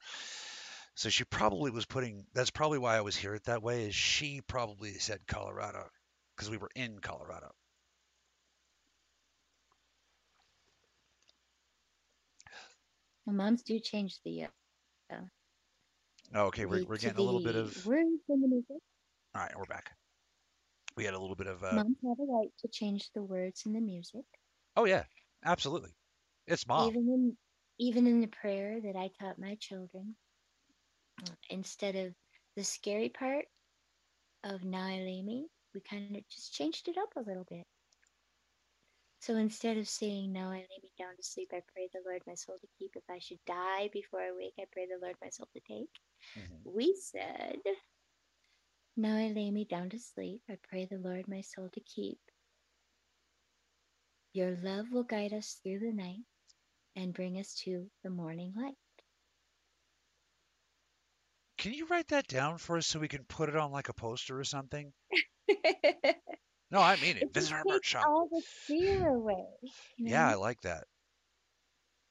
So 0.94 1.08
she 1.08 1.24
probably 1.24 1.70
was 1.70 1.86
putting. 1.86 2.26
That's 2.34 2.50
probably 2.50 2.78
why 2.78 2.96
I 2.96 3.00
was 3.00 3.16
hear 3.16 3.34
it 3.34 3.44
that 3.44 3.62
way. 3.62 3.86
Is 3.86 3.94
she 3.94 4.40
probably 4.40 4.94
said 4.94 5.20
Colorado 5.26 5.84
because 6.36 6.50
we 6.50 6.58
were 6.58 6.70
in 6.74 6.98
Colorado. 6.98 7.52
Well, 13.26 13.36
moms 13.36 13.62
do 13.62 13.78
change 13.78 14.18
the, 14.24 14.44
uh, 14.44 15.16
Oh, 16.34 16.46
okay, 16.46 16.64
we're, 16.64 16.84
we're 16.84 16.96
getting 16.96 17.18
a 17.18 17.22
little 17.22 17.40
bit 17.40 17.54
the 17.54 17.60
of. 17.60 17.86
words 17.86 18.08
in 18.28 18.40
the 18.40 18.48
music. 18.48 18.78
All 19.34 19.42
right, 19.42 19.56
we're 19.56 19.64
back. 19.64 19.92
We 20.96 21.04
had 21.04 21.14
a 21.14 21.18
little 21.18 21.36
bit 21.36 21.46
of. 21.46 21.62
Uh, 21.62 21.82
Moms 21.82 21.98
have 22.02 22.20
a 22.20 22.24
right 22.24 22.56
to 22.58 22.68
change 22.68 23.10
the 23.12 23.22
words 23.22 23.66
in 23.66 23.72
the 23.72 23.80
music. 23.80 24.24
oh 24.76 24.84
yeah, 24.84 25.04
absolutely. 25.44 25.92
It's 26.46 26.66
mom. 26.66 26.88
Even 26.88 27.08
in 27.08 27.38
even 27.78 28.06
in 28.06 28.20
the 28.20 28.26
prayer 28.26 28.80
that 28.80 28.96
I 28.96 29.08
taught 29.08 29.38
my 29.38 29.54
children, 29.56 30.16
uh, 31.22 31.34
instead 31.50 31.96
of 31.96 32.14
the 32.56 32.64
scary 32.64 33.08
part 33.08 33.46
of 34.44 34.64
Now 34.64 34.86
I 34.86 34.98
Lay 35.00 35.22
Me, 35.22 35.48
we 35.74 35.80
kind 35.80 36.06
of 36.06 36.28
just 36.28 36.52
changed 36.52 36.88
it 36.88 36.98
up 36.98 37.16
a 37.16 37.20
little 37.20 37.34
bit. 37.44 37.56
So 39.20 39.36
instead 39.36 39.76
of 39.78 39.88
saying, 39.88 40.32
Now 40.32 40.50
I 40.50 40.58
lay 40.58 40.78
me 40.82 40.92
down 40.98 41.16
to 41.16 41.22
sleep, 41.22 41.50
I 41.52 41.60
pray 41.72 41.88
the 41.92 42.02
Lord 42.04 42.22
my 42.26 42.34
soul 42.34 42.58
to 42.58 42.68
keep. 42.78 42.96
If 42.96 43.08
I 43.08 43.18
should 43.18 43.44
die 43.46 43.88
before 43.92 44.20
I 44.20 44.32
wake, 44.32 44.54
I 44.58 44.66
pray 44.70 44.86
the 44.86 44.98
Lord 45.00 45.16
my 45.20 45.30
soul 45.30 45.48
to 45.54 45.60
take. 45.60 45.90
Mhm. 46.36 46.64
We 46.64 46.94
said, 46.96 47.60
Now 48.96 49.16
I 49.16 49.28
lay 49.28 49.50
me 49.50 49.64
down 49.64 49.90
to 49.90 49.98
sleep, 49.98 50.42
I 50.48 50.56
pray 50.56 50.86
the 50.86 50.98
Lord 50.98 51.28
my 51.28 51.42
soul 51.42 51.68
to 51.70 51.80
keep. 51.80 52.20
Your 54.34 54.56
love 54.56 54.90
will 54.92 55.04
guide 55.04 55.32
us 55.32 55.54
through 55.54 55.78
the 55.78 55.92
night 55.92 56.24
and 56.94 57.14
bring 57.14 57.38
us 57.38 57.54
to 57.64 57.90
the 58.02 58.10
morning 58.10 58.52
light. 58.54 58.76
Can 61.56 61.72
you 61.72 61.86
write 61.86 62.08
that 62.08 62.26
down 62.26 62.58
for 62.58 62.76
us 62.76 62.86
so 62.86 62.98
we 63.00 63.08
can 63.08 63.24
put 63.24 63.48
it 63.48 63.56
on 63.56 63.70
like 63.72 63.88
a 63.88 63.94
poster 63.94 64.38
or 64.38 64.44
something? 64.44 64.92
No, 66.70 66.80
I 66.80 66.96
mean 66.96 67.16
it. 67.18 67.28
It 67.34 67.34
Visit 67.34 67.52
our 67.52 67.64
merch 67.64 67.86
shop. 67.86 68.08
all 68.08 68.28
the 68.28 68.42
fear 68.66 69.08
away. 69.08 69.46
you 69.96 70.04
Yeah, 70.04 70.28
I 70.28 70.34
like 70.34 70.60
that. 70.62 70.86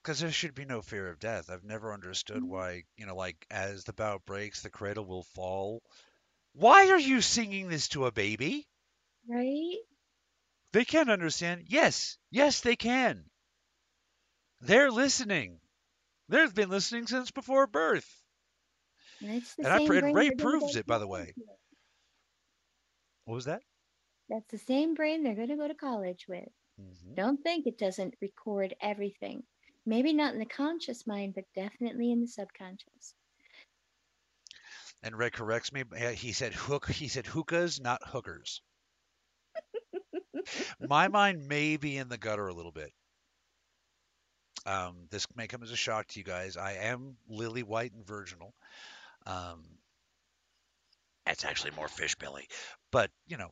Because 0.03 0.19
there 0.19 0.31
should 0.31 0.53
be 0.53 0.65
no 0.65 0.81
fear 0.81 1.07
of 1.09 1.17
death. 1.19 1.49
I've 1.49 1.63
never 1.63 1.91
understood 1.91 2.43
Mhm. 2.43 2.45
why, 2.45 2.83
you 2.95 3.05
know, 3.05 3.15
like 3.15 3.47
as 3.49 3.83
the 3.85 3.93
bow 3.93 4.19
breaks, 4.19 4.61
the 4.61 4.69
cradle 4.69 5.05
will 5.05 5.23
fall. 5.23 5.81
Why 6.53 6.89
are 6.89 6.97
you 6.99 7.21
singing 7.21 7.67
this 7.67 7.89
to 7.89 8.05
a 8.05 8.11
baby? 8.11 8.67
Right? 9.27 9.79
They 10.73 10.83
can't 10.83 11.09
understand. 11.09 11.67
Yes, 11.69 12.17
yes, 12.29 12.59
they 12.59 12.75
can. 12.75 13.29
They're 14.61 14.91
listening. 14.91 15.59
They've 16.27 16.53
been 16.53 16.69
listening 16.69 17.07
since 17.07 17.31
before 17.31 17.67
birth. 17.67 18.23
And 19.21 19.31
it's 19.31 19.55
the 19.55 19.63
And 19.63 19.73
I 19.73 19.79
and 19.97 20.13
Ray 20.13 20.31
proves 20.31 20.75
it, 20.75 20.85
by 20.85 20.97
the 20.99 21.07
way. 21.07 21.35
What 23.25 23.35
was 23.35 23.45
that? 23.45 23.63
That's 24.29 24.49
the 24.49 24.57
same 24.57 24.95
brain 24.95 25.23
they're 25.23 25.35
going 25.35 25.49
to 25.49 25.55
go 25.55 25.67
to 25.67 25.75
college 25.75 26.27
with. 26.27 26.49
hmm 26.77 27.15
Don't 27.15 27.43
think 27.43 27.67
it 27.67 27.77
doesn't 27.77 28.15
record 28.21 28.75
everything. 28.81 29.43
Maybe 29.85 30.13
not 30.13 30.33
in 30.33 30.39
the 30.39 30.45
conscious 30.45 31.05
mind, 31.05 31.35
but 31.35 31.51
definitely 31.53 32.11
in 32.11 32.21
the 32.21 32.27
subconscious. 32.27 33.13
And 35.03 35.17
Ray 35.17 35.31
corrects 35.31 35.73
me. 35.73 35.83
He 36.15 36.31
said 36.31 36.53
hook. 36.53 36.89
He 36.89 37.07
said 37.07 37.25
hookahs, 37.25 37.79
not 37.79 38.01
hookers. 38.07 38.61
My 40.79 41.07
mind 41.07 41.47
may 41.47 41.77
be 41.77 41.97
in 41.97 42.09
the 42.09 42.17
gutter 42.17 42.47
a 42.47 42.53
little 42.53 42.71
bit. 42.71 42.91
Um, 44.65 45.07
this 45.09 45.25
may 45.35 45.47
come 45.47 45.63
as 45.63 45.71
a 45.71 45.75
shock 45.75 46.07
to 46.07 46.19
you 46.19 46.23
guys. 46.23 46.55
I 46.55 46.73
am 46.73 47.17
lily 47.27 47.63
white 47.63 47.93
and 47.93 48.05
virginal. 48.05 48.53
Um, 49.25 49.63
it's 51.25 51.45
actually 51.45 51.71
more 51.71 51.87
fish 51.87 52.15
belly, 52.15 52.47
but 52.91 53.09
you 53.27 53.37
know. 53.37 53.51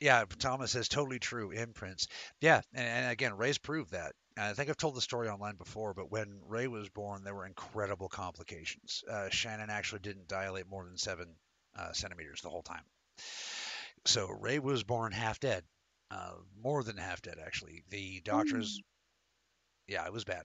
Yeah, 0.00 0.24
Thomas 0.38 0.70
says 0.70 0.88
totally 0.88 1.18
true. 1.18 1.50
Imprints. 1.50 2.06
Yeah, 2.40 2.62
and, 2.72 2.86
and 2.86 3.12
again, 3.12 3.36
Ray's 3.36 3.58
proved 3.58 3.92
that. 3.92 4.14
I 4.42 4.52
think 4.54 4.70
I've 4.70 4.76
told 4.76 4.94
the 4.94 5.00
story 5.00 5.28
online 5.28 5.56
before, 5.56 5.92
but 5.94 6.10
when 6.10 6.40
Ray 6.46 6.66
was 6.66 6.88
born, 6.88 7.24
there 7.24 7.34
were 7.34 7.46
incredible 7.46 8.08
complications. 8.08 9.02
Uh, 9.10 9.28
Shannon 9.28 9.70
actually 9.70 10.00
didn't 10.00 10.28
dilate 10.28 10.68
more 10.68 10.84
than 10.84 10.96
seven 10.96 11.28
uh, 11.78 11.92
centimeters 11.92 12.40
the 12.40 12.48
whole 12.48 12.62
time. 12.62 12.84
So 14.06 14.28
Ray 14.28 14.58
was 14.58 14.82
born 14.82 15.12
half 15.12 15.40
dead, 15.40 15.64
uh, 16.10 16.32
more 16.62 16.82
than 16.82 16.96
half 16.96 17.22
dead 17.22 17.36
actually. 17.44 17.82
The 17.90 18.20
doctors, 18.24 18.80
yeah, 19.86 20.06
it 20.06 20.12
was 20.12 20.24
bad. 20.24 20.44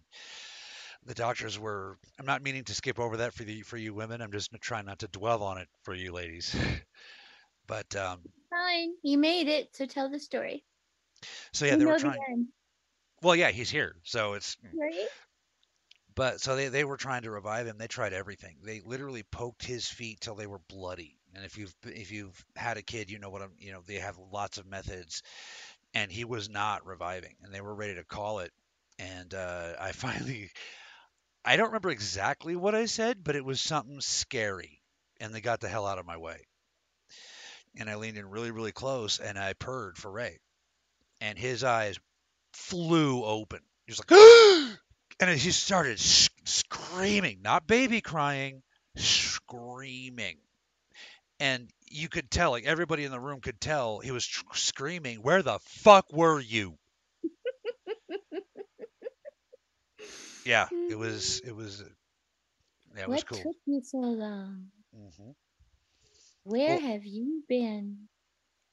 The 1.05 1.13
doctors 1.13 1.57
were. 1.59 1.97
I'm 2.19 2.25
not 2.25 2.41
meaning 2.41 2.63
to 2.65 2.73
skip 2.73 2.99
over 2.99 3.17
that 3.17 3.33
for 3.33 3.43
the 3.43 3.61
for 3.61 3.77
you 3.77 3.93
women. 3.93 4.21
I'm 4.21 4.31
just 4.31 4.51
trying 4.59 4.85
not 4.85 4.99
to 4.99 5.07
dwell 5.07 5.43
on 5.43 5.59
it 5.59 5.67
for 5.83 5.93
you 5.93 6.11
ladies. 6.11 6.55
but 7.67 7.95
um, 7.95 8.19
Fine, 8.49 8.93
you 9.03 9.17
made 9.19 9.47
it, 9.47 9.69
so 9.75 9.85
tell 9.85 10.09
the 10.09 10.19
story. 10.19 10.65
so 11.53 11.65
yeah, 11.65 11.75
we 11.75 11.79
they 11.79 11.85
were 11.85 11.99
trying. 11.99 12.13
the 12.13 12.45
Well, 13.25 13.35
yeah, 13.35 13.49
he's 13.49 13.71
here, 13.71 13.95
so 14.03 14.33
it's. 14.33 14.55
right? 14.79 15.07
But 16.13 16.41
so 16.41 16.55
they, 16.55 16.67
they 16.67 16.83
were 16.83 16.95
trying 16.95 17.23
to 17.23 17.31
revive 17.31 17.65
him. 17.65 17.79
They 17.79 17.87
tried 17.87 18.13
everything. 18.13 18.57
They 18.63 18.81
literally 18.85 19.23
poked 19.23 19.65
his 19.65 19.87
feet 19.87 20.21
till 20.21 20.35
they 20.35 20.45
were 20.45 20.61
bloody. 20.69 21.17
And 21.33 21.43
if 21.43 21.57
you've 21.57 21.73
if 21.85 22.11
you've 22.11 22.45
had 22.55 22.77
a 22.77 22.83
kid, 22.83 23.09
you 23.09 23.17
know 23.17 23.31
what 23.31 23.41
I'm. 23.41 23.53
You 23.57 23.71
know 23.71 23.81
they 23.83 23.95
have 23.95 24.19
lots 24.31 24.59
of 24.59 24.67
methods. 24.67 25.23
And 25.95 26.11
he 26.11 26.23
was 26.23 26.49
not 26.49 26.85
reviving. 26.85 27.35
And 27.41 27.51
they 27.51 27.61
were 27.61 27.73
ready 27.73 27.95
to 27.95 28.03
call 28.03 28.39
it. 28.39 28.51
And 28.99 29.33
uh, 29.33 29.73
I 29.79 29.91
finally, 29.93 30.51
I 31.43 31.55
don't 31.57 31.67
remember 31.69 31.89
exactly 31.89 32.55
what 32.55 32.75
I 32.75 32.85
said, 32.85 33.23
but 33.23 33.35
it 33.35 33.43
was 33.43 33.59
something 33.59 34.01
scary, 34.01 34.83
and 35.19 35.33
they 35.33 35.41
got 35.41 35.61
the 35.61 35.69
hell 35.69 35.87
out 35.87 35.97
of 35.97 36.05
my 36.05 36.17
way. 36.17 36.45
And 37.75 37.89
I 37.89 37.95
leaned 37.95 38.17
in 38.19 38.29
really, 38.29 38.51
really 38.51 38.71
close, 38.71 39.19
and 39.19 39.39
I 39.39 39.53
purred 39.53 39.97
for 39.97 40.11
Ray, 40.11 40.37
and 41.21 41.39
his 41.39 41.63
eyes 41.63 41.97
flew 42.55 43.23
open. 43.23 43.59
He 43.85 43.91
was 43.91 43.99
like, 43.99 44.09
and 45.19 45.39
he 45.39 45.51
started 45.51 45.99
sh- 45.99 46.29
screaming, 46.45 47.41
not 47.41 47.67
baby 47.67 48.01
crying, 48.01 48.63
screaming. 48.95 50.37
And 51.39 51.69
you 51.89 52.09
could 52.09 52.31
tell, 52.31 52.51
like 52.51 52.65
everybody 52.65 53.03
in 53.03 53.11
the 53.11 53.19
room 53.19 53.41
could 53.41 53.59
tell, 53.59 53.99
he 53.99 54.11
was 54.11 54.25
tr- 54.25 54.43
screaming, 54.53 55.21
"Where 55.21 55.41
the 55.43 55.59
fuck 55.59 56.11
were 56.13 56.39
you?" 56.39 56.77
yeah, 60.45 60.67
it 60.89 60.97
was, 60.97 61.41
it 61.45 61.55
was, 61.55 61.83
yeah, 62.95 63.03
it 63.03 63.09
was 63.09 63.17
what 63.17 63.27
cool. 63.27 63.37
took 63.37 63.55
you 63.65 63.81
so 63.83 63.97
long? 63.97 64.67
hmm 64.93 65.31
Where 66.43 66.69
Well- 66.69 66.79
have 66.79 67.05
you 67.05 67.43
been? 67.47 68.07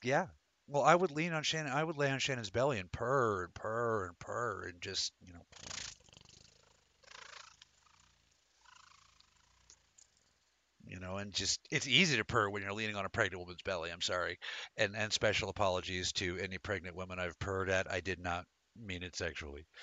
Yeah. 0.03 0.26
Well, 0.72 0.84
I 0.84 0.94
would 0.94 1.10
lean 1.10 1.34
on 1.34 1.42
Shannon. 1.42 1.70
I 1.70 1.84
would 1.84 1.98
lay 1.98 2.10
on 2.10 2.18
Shannon's 2.18 2.48
belly 2.48 2.78
and 2.78 2.90
purr 2.90 3.44
and 3.44 3.52
purr 3.52 4.06
and 4.06 4.18
purr 4.18 4.68
and 4.68 4.80
just, 4.80 5.12
you 5.20 5.34
know. 5.34 5.42
You 10.86 10.98
know, 10.98 11.18
and 11.18 11.34
just 11.34 11.60
it's 11.70 11.86
easy 11.86 12.16
to 12.16 12.24
purr 12.24 12.48
when 12.48 12.62
you're 12.62 12.72
leaning 12.72 12.96
on 12.96 13.04
a 13.04 13.10
pregnant 13.10 13.40
woman's 13.40 13.60
belly. 13.62 13.90
I'm 13.92 14.00
sorry, 14.00 14.38
and 14.78 14.96
and 14.96 15.12
special 15.12 15.50
apologies 15.50 16.10
to 16.12 16.38
any 16.38 16.56
pregnant 16.56 16.96
women 16.96 17.18
I've 17.18 17.38
purred 17.38 17.68
at. 17.68 17.90
I 17.90 18.00
did 18.00 18.18
not 18.18 18.46
mean 18.74 19.02
it 19.02 19.14
sexually. 19.14 19.66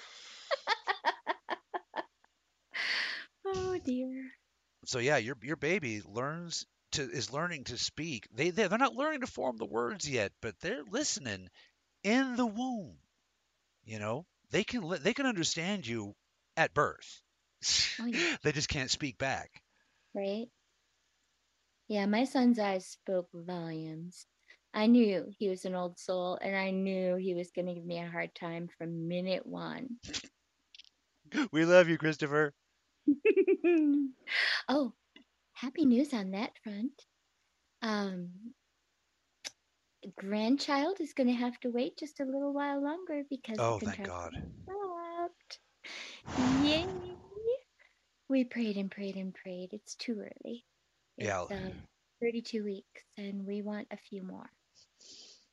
Oh 3.45 3.79
dear. 3.83 4.31
So 4.85 4.99
yeah, 4.99 5.17
your 5.17 5.35
your 5.41 5.55
baby 5.55 6.01
learns 6.05 6.65
to 6.91 7.03
is 7.09 7.31
learning 7.33 7.65
to 7.65 7.77
speak. 7.77 8.27
They 8.31 8.49
they- 8.51 8.67
they're 8.67 8.77
not 8.77 8.95
learning 8.95 9.21
to 9.21 9.27
form 9.27 9.57
the 9.57 9.65
words 9.65 10.09
yet, 10.09 10.33
but 10.41 10.59
they're 10.59 10.83
listening 10.83 11.49
in 12.03 12.35
the 12.35 12.45
womb. 12.45 12.99
You 13.83 13.99
know, 13.99 14.25
they 14.51 14.63
can 14.63 14.83
li- 14.83 14.99
they 14.99 15.13
can 15.13 15.25
understand 15.25 15.85
you 15.87 16.15
at 16.57 16.73
birth. 16.73 17.21
Oh, 17.99 18.05
yeah. 18.05 18.23
they 18.43 18.51
just 18.51 18.69
can't 18.69 18.91
speak 18.91 19.17
back. 19.17 19.63
Right? 20.13 20.49
Yeah, 21.87 22.05
my 22.05 22.23
son's 22.25 22.59
eyes 22.59 22.85
spoke 22.87 23.29
volumes. 23.33 24.25
I 24.73 24.87
knew 24.87 25.33
he 25.37 25.49
was 25.49 25.65
an 25.65 25.75
old 25.75 25.97
soul, 25.99 26.37
and 26.41 26.55
I 26.55 26.71
knew 26.71 27.15
he 27.15 27.33
was 27.35 27.51
going 27.51 27.67
to 27.67 27.73
give 27.73 27.85
me 27.85 27.99
a 27.99 28.09
hard 28.09 28.33
time 28.35 28.67
from 28.77 29.07
minute 29.07 29.45
one. 29.45 29.99
We 31.51 31.65
love 31.65 31.87
you, 31.89 31.97
Christopher. 31.97 32.53
oh, 34.69 34.93
happy 35.61 35.85
news 35.85 36.13
on 36.13 36.31
that 36.31 36.57
front. 36.63 37.07
Um, 37.81 38.55
grandchild 40.15 40.99
is 41.01 41.13
going 41.13 41.27
to 41.27 41.33
have 41.33 41.59
to 41.61 41.69
wait 41.69 41.97
just 41.97 42.19
a 42.19 42.25
little 42.25 42.53
while 42.53 42.81
longer 42.81 43.23
because 43.29 43.59
Oh, 43.59 43.79
thank 43.79 44.03
God. 44.03 44.33
stopped. 44.65 45.59
Yay! 46.37 47.15
We 48.29 48.45
prayed 48.45 48.77
and 48.77 48.89
prayed 48.89 49.17
and 49.17 49.33
prayed. 49.35 49.73
It's 49.73 49.95
too 49.95 50.19
early. 50.21 50.65
It's 51.17 51.43
Yeah. 51.43 51.47
uh, 51.51 51.71
32 52.21 52.63
weeks, 52.63 53.03
and 53.17 53.45
we 53.45 53.61
want 53.61 53.87
a 53.91 53.97
few 53.97 54.23
more. 54.23 54.51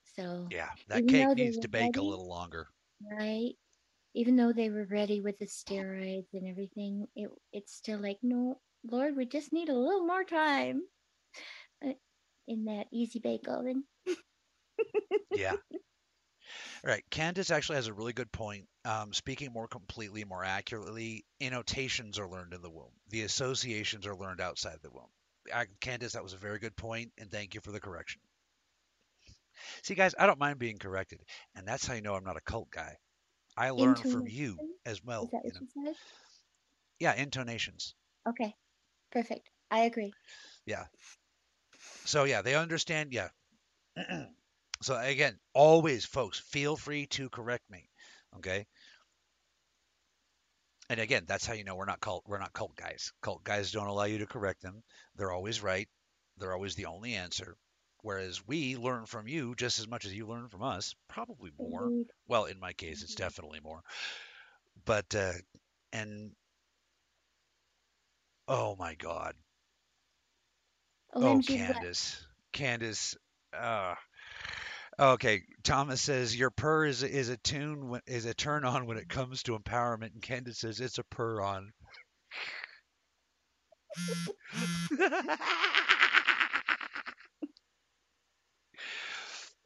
So, 0.04 0.48
Yeah, 0.50 0.70
that 0.88 1.06
cake 1.06 1.36
needs 1.36 1.56
to 1.58 1.68
bake 1.68 1.96
a 1.96 2.02
little 2.02 2.26
longer. 2.26 2.70
right? 3.00 3.54
Even 4.14 4.36
though 4.36 4.52
they 4.52 4.70
were 4.70 4.86
ready 4.86 5.20
with 5.20 5.38
the 5.38 5.46
steroids 5.46 6.34
and 6.34 6.46
everything, 6.48 7.08
it 7.16 7.30
it's 7.52 7.72
still 7.74 8.00
like, 8.00 8.18
no, 8.22 8.60
Lord, 8.90 9.16
we 9.16 9.26
just 9.26 9.52
need 9.52 9.68
a 9.68 9.74
little 9.74 10.06
more 10.06 10.24
time 10.24 10.82
uh, 11.84 11.92
in 12.46 12.64
that 12.66 12.86
easy 12.92 13.18
bake 13.18 13.48
oven. 13.48 13.84
Yeah. 15.34 15.52
All 15.52 15.58
right. 16.84 17.04
Candace 17.10 17.50
actually 17.50 17.76
has 17.76 17.88
a 17.88 17.92
really 17.92 18.12
good 18.12 18.30
point. 18.32 18.66
Um, 18.84 19.12
speaking 19.12 19.52
more 19.52 19.68
completely, 19.68 20.24
more 20.24 20.44
accurately, 20.44 21.24
annotations 21.40 22.18
are 22.18 22.28
learned 22.28 22.54
in 22.54 22.62
the 22.62 22.70
womb. 22.70 22.92
The 23.10 23.22
associations 23.22 24.06
are 24.06 24.16
learned 24.16 24.40
outside 24.40 24.78
the 24.82 24.90
womb. 24.90 25.08
I, 25.52 25.66
Candace, 25.80 26.12
that 26.12 26.22
was 26.22 26.32
a 26.32 26.38
very 26.38 26.58
good 26.58 26.76
point, 26.76 27.12
and 27.18 27.30
thank 27.30 27.54
you 27.54 27.60
for 27.60 27.72
the 27.72 27.80
correction. 27.80 28.20
See, 29.82 29.94
guys, 29.94 30.14
I 30.18 30.26
don't 30.26 30.38
mind 30.38 30.58
being 30.58 30.78
corrected, 30.78 31.20
and 31.54 31.66
that's 31.66 31.86
how 31.86 31.94
you 31.94 32.02
know 32.02 32.14
I'm 32.14 32.24
not 32.24 32.36
a 32.36 32.40
cult 32.40 32.70
guy. 32.70 32.96
I 33.56 33.70
learn 33.70 33.96
from 33.96 34.26
you 34.26 34.58
as 34.84 35.02
well. 35.02 35.24
Is 35.24 35.30
that 35.30 35.44
You 35.44 35.52
know? 35.84 35.94
Yeah, 36.98 37.14
intonations. 37.14 37.94
Okay, 38.28 38.54
perfect. 39.16 39.48
I 39.70 39.80
agree. 39.80 40.12
Yeah. 40.66 40.84
So 42.04 42.24
yeah, 42.24 42.42
they 42.42 42.54
understand. 42.54 43.12
Yeah. 43.12 43.28
so 44.82 44.98
again, 44.98 45.38
always, 45.54 46.04
folks, 46.04 46.38
feel 46.38 46.76
free 46.76 47.06
to 47.06 47.30
correct 47.30 47.64
me. 47.70 47.88
Okay. 48.36 48.66
And 50.90 51.00
again, 51.00 51.24
that's 51.26 51.46
how 51.46 51.54
you 51.54 51.64
know 51.64 51.74
we're 51.74 51.86
not 51.86 52.00
cult. 52.00 52.24
We're 52.26 52.38
not 52.38 52.52
cult 52.52 52.76
guys. 52.76 53.12
Cult 53.22 53.42
guys 53.42 53.72
don't 53.72 53.88
allow 53.88 54.04
you 54.04 54.18
to 54.18 54.26
correct 54.26 54.62
them. 54.62 54.82
They're 55.16 55.32
always 55.32 55.62
right. 55.62 55.88
They're 56.36 56.52
always 56.52 56.74
the 56.74 56.86
only 56.86 57.14
answer. 57.14 57.56
Whereas 58.02 58.46
we 58.46 58.76
learn 58.76 59.06
from 59.06 59.26
you 59.26 59.54
just 59.56 59.80
as 59.80 59.88
much 59.88 60.04
as 60.04 60.14
you 60.14 60.26
learn 60.28 60.48
from 60.48 60.62
us, 60.62 60.94
probably 61.08 61.50
more. 61.58 61.90
Well, 62.28 62.44
in 62.44 62.60
my 62.60 62.72
case, 62.74 63.02
it's 63.02 63.16
definitely 63.16 63.60
more. 63.60 63.80
But 64.84 65.12
uh, 65.14 65.32
and 65.92 66.32
oh 68.48 68.76
my 68.76 68.94
God, 68.94 69.34
Oh, 71.14 71.40
OMG, 71.40 71.64
what? 71.66 71.86
Candace. 71.86 72.26
Candace. 72.52 73.16
Uh, 73.52 73.94
okay. 74.98 75.42
Thomas 75.62 76.00
says 76.02 76.36
your 76.36 76.50
purr 76.50 76.86
is 76.86 77.02
a- 77.02 77.10
is 77.10 77.28
a 77.28 77.36
tune 77.36 77.88
when, 77.88 78.02
is 78.06 78.24
a 78.26 78.34
turn 78.34 78.64
on 78.64 78.86
when 78.86 78.98
it 78.98 79.08
comes 79.08 79.42
to 79.44 79.58
empowerment, 79.58 80.12
and 80.12 80.22
Candace 80.22 80.58
says 80.60 80.80
it's 80.80 80.98
a 80.98 81.04
purr 81.04 81.40
on. 81.42 81.72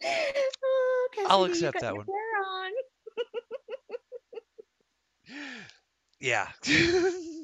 oh, 0.05 1.09
I'll 1.25 1.45
Cassidae, 1.45 1.61
you 1.61 1.69
accept 1.69 1.73
got 1.73 1.83
that 1.83 1.95
your 1.95 1.97
one. 1.97 2.07
hair 2.07 2.45
on. 2.47 2.73
yeah. 6.21 6.49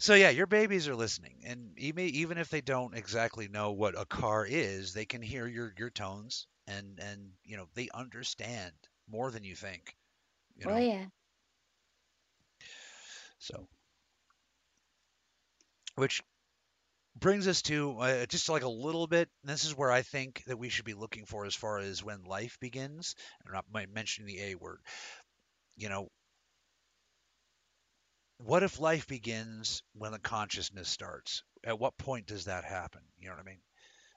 so 0.00 0.14
yeah, 0.14 0.30
your 0.30 0.46
babies 0.46 0.88
are 0.88 0.96
listening, 0.96 1.42
and 1.46 1.78
even 1.78 2.04
even 2.06 2.38
if 2.38 2.50
they 2.50 2.62
don't 2.62 2.96
exactly 2.96 3.48
know 3.48 3.72
what 3.72 3.98
a 3.98 4.06
car 4.06 4.46
is, 4.46 4.94
they 4.94 5.06
can 5.06 5.22
hear 5.22 5.46
your 5.46 5.72
your 5.78 5.90
tones, 5.90 6.48
and 6.66 6.98
and 7.00 7.32
you 7.44 7.56
know 7.56 7.68
they 7.74 7.88
understand 7.94 8.74
more 9.08 9.30
than 9.30 9.44
you 9.44 9.56
think. 9.56 9.96
You 10.56 10.66
know. 10.66 10.74
Oh 10.74 10.78
yeah. 10.78 11.06
So, 13.38 13.68
which 15.96 16.22
brings 17.16 17.46
us 17.48 17.62
to 17.62 17.98
uh, 17.98 18.26
just 18.26 18.48
like 18.48 18.62
a 18.62 18.68
little 18.68 19.06
bit. 19.06 19.28
This 19.44 19.64
is 19.64 19.76
where 19.76 19.90
I 19.90 20.02
think 20.02 20.44
that 20.46 20.58
we 20.58 20.70
should 20.70 20.84
be 20.86 20.94
looking 20.94 21.26
for 21.26 21.44
as 21.46 21.54
far 21.54 21.78
as 21.78 22.02
when 22.04 22.24
life 22.24 22.58
begins. 22.60 23.16
I'm 23.46 23.52
not 23.52 23.66
mentioning 23.92 24.26
the 24.28 24.42
A 24.52 24.54
word. 24.56 24.80
You 25.76 25.88
know, 25.90 26.08
what 28.44 28.62
if 28.62 28.80
life 28.80 29.06
begins 29.06 29.82
when 29.94 30.12
the 30.12 30.18
consciousness 30.18 30.88
starts? 30.88 31.42
At 31.64 31.78
what 31.78 31.98
point 31.98 32.26
does 32.26 32.46
that 32.46 32.64
happen? 32.64 33.02
You 33.18 33.28
know 33.28 33.34
what 33.34 33.42
I 33.42 33.50
mean? 33.50 33.60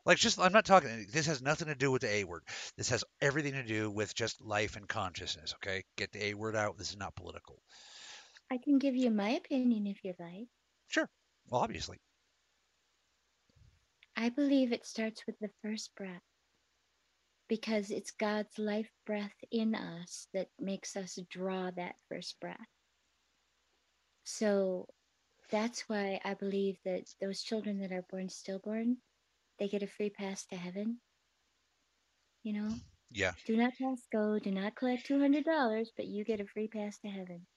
Like, 0.05 0.17
just 0.17 0.39
I'm 0.39 0.53
not 0.53 0.65
talking. 0.65 1.07
This 1.11 1.27
has 1.27 1.41
nothing 1.41 1.67
to 1.67 1.75
do 1.75 1.91
with 1.91 2.01
the 2.01 2.13
A 2.13 2.23
word. 2.23 2.43
This 2.77 2.89
has 2.89 3.03
everything 3.21 3.53
to 3.53 3.63
do 3.63 3.89
with 3.89 4.15
just 4.15 4.41
life 4.41 4.75
and 4.75 4.87
consciousness. 4.87 5.53
Okay, 5.55 5.83
get 5.97 6.11
the 6.11 6.25
A 6.25 6.33
word 6.33 6.55
out. 6.55 6.77
This 6.77 6.89
is 6.89 6.97
not 6.97 7.15
political. 7.15 7.61
I 8.51 8.57
can 8.57 8.79
give 8.79 8.95
you 8.95 9.11
my 9.11 9.29
opinion 9.29 9.87
if 9.87 10.03
you'd 10.03 10.19
like. 10.19 10.47
Sure. 10.87 11.09
Well, 11.49 11.61
obviously. 11.61 11.97
I 14.15 14.29
believe 14.29 14.71
it 14.71 14.85
starts 14.85 15.25
with 15.25 15.39
the 15.39 15.49
first 15.61 15.95
breath 15.95 16.21
because 17.47 17.89
it's 17.89 18.11
God's 18.11 18.57
life 18.57 18.91
breath 19.05 19.33
in 19.51 19.73
us 19.75 20.27
that 20.33 20.47
makes 20.59 20.95
us 20.95 21.17
draw 21.29 21.71
that 21.71 21.95
first 22.09 22.39
breath. 22.39 22.57
So 24.25 24.89
that's 25.49 25.89
why 25.89 26.21
I 26.25 26.33
believe 26.35 26.81
that 26.83 27.15
those 27.21 27.43
children 27.43 27.79
that 27.79 27.91
are 27.93 28.03
born 28.03 28.29
stillborn, 28.29 29.01
they 29.59 29.69
get 29.69 29.83
a 29.83 29.87
free 29.87 30.09
pass 30.11 30.45
to 30.47 30.57
heaven. 30.57 31.01
You 32.43 32.53
know, 32.53 32.81
Yeah. 33.11 33.33
do 33.45 33.57
not 33.57 33.75
pass 33.77 34.07
go, 34.11 34.39
do 34.39 34.51
not 34.51 34.75
collect 34.75 35.05
$200, 35.07 35.91
but 35.95 36.07
you 36.07 36.23
get 36.25 36.41
a 36.41 36.47
free 36.47 36.67
pass 36.67 36.99
to 36.99 37.09
heaven. 37.09 37.47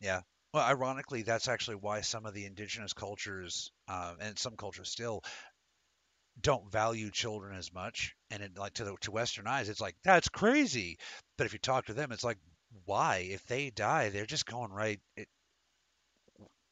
Yeah. 0.00 0.22
Well, 0.52 0.64
ironically, 0.64 1.22
that's 1.22 1.48
actually 1.48 1.76
why 1.76 2.00
some 2.02 2.26
of 2.26 2.34
the 2.34 2.44
indigenous 2.46 2.92
cultures, 2.92 3.72
uh, 3.88 4.14
and 4.20 4.38
some 4.38 4.56
cultures 4.56 4.90
still, 4.90 5.22
don't 6.40 6.70
value 6.70 7.10
children 7.10 7.56
as 7.56 7.72
much. 7.72 8.14
And 8.30 8.42
it, 8.42 8.56
like 8.58 8.74
to 8.74 8.84
the 8.84 8.96
to 9.02 9.10
Western 9.10 9.46
eyes, 9.46 9.68
it's 9.68 9.80
like 9.80 9.96
that's 10.04 10.28
crazy. 10.28 10.98
But 11.36 11.46
if 11.46 11.52
you 11.52 11.58
talk 11.58 11.86
to 11.86 11.94
them, 11.94 12.12
it's 12.12 12.24
like, 12.24 12.38
why? 12.84 13.18
If 13.18 13.44
they 13.46 13.70
die, 13.70 14.08
they're 14.10 14.26
just 14.26 14.46
going 14.46 14.72
right. 14.72 15.00
It, 15.16 15.28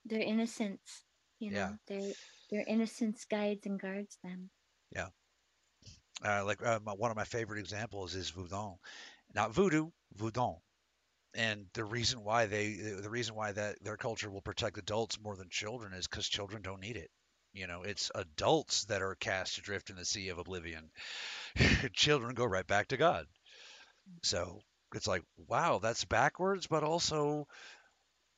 their 0.04 0.20
innocence. 0.20 1.04
You 1.38 1.50
know, 1.52 1.56
Yeah. 1.56 1.76
their 1.86 2.14
their 2.50 2.64
innocence 2.66 3.24
guides 3.24 3.66
and 3.66 3.80
guards 3.80 4.18
them. 4.22 4.50
Yeah. 4.94 5.08
Uh, 6.24 6.44
like 6.44 6.64
uh, 6.64 6.78
my, 6.84 6.92
one 6.92 7.10
of 7.10 7.16
my 7.16 7.24
favorite 7.24 7.58
examples 7.58 8.14
is 8.14 8.30
Voodoo, 8.30 8.74
not 9.34 9.52
voodoo, 9.52 9.90
Voodoo. 10.14 10.54
And 11.34 11.66
the 11.74 11.84
reason 11.84 12.22
why 12.24 12.46
they, 12.46 12.74
the 12.74 13.10
reason 13.10 13.34
why 13.34 13.52
that 13.52 13.82
their 13.82 13.96
culture 13.96 14.30
will 14.30 14.42
protect 14.42 14.78
adults 14.78 15.20
more 15.20 15.36
than 15.36 15.48
children 15.50 15.92
is 15.92 16.08
because 16.08 16.28
children 16.28 16.62
don't 16.62 16.80
need 16.80 16.96
it. 16.96 17.10
You 17.52 17.66
know, 17.66 17.82
it's 17.82 18.10
adults 18.14 18.84
that 18.86 19.02
are 19.02 19.14
cast 19.16 19.58
adrift 19.58 19.90
in 19.90 19.96
the 19.96 20.04
sea 20.04 20.28
of 20.28 20.38
oblivion. 20.38 20.90
children 21.92 22.34
go 22.34 22.44
right 22.44 22.66
back 22.66 22.88
to 22.88 22.96
God. 22.96 23.26
So 24.22 24.62
it's 24.94 25.06
like, 25.06 25.22
wow, 25.36 25.78
that's 25.78 26.04
backwards, 26.04 26.66
but 26.66 26.82
also 26.82 27.46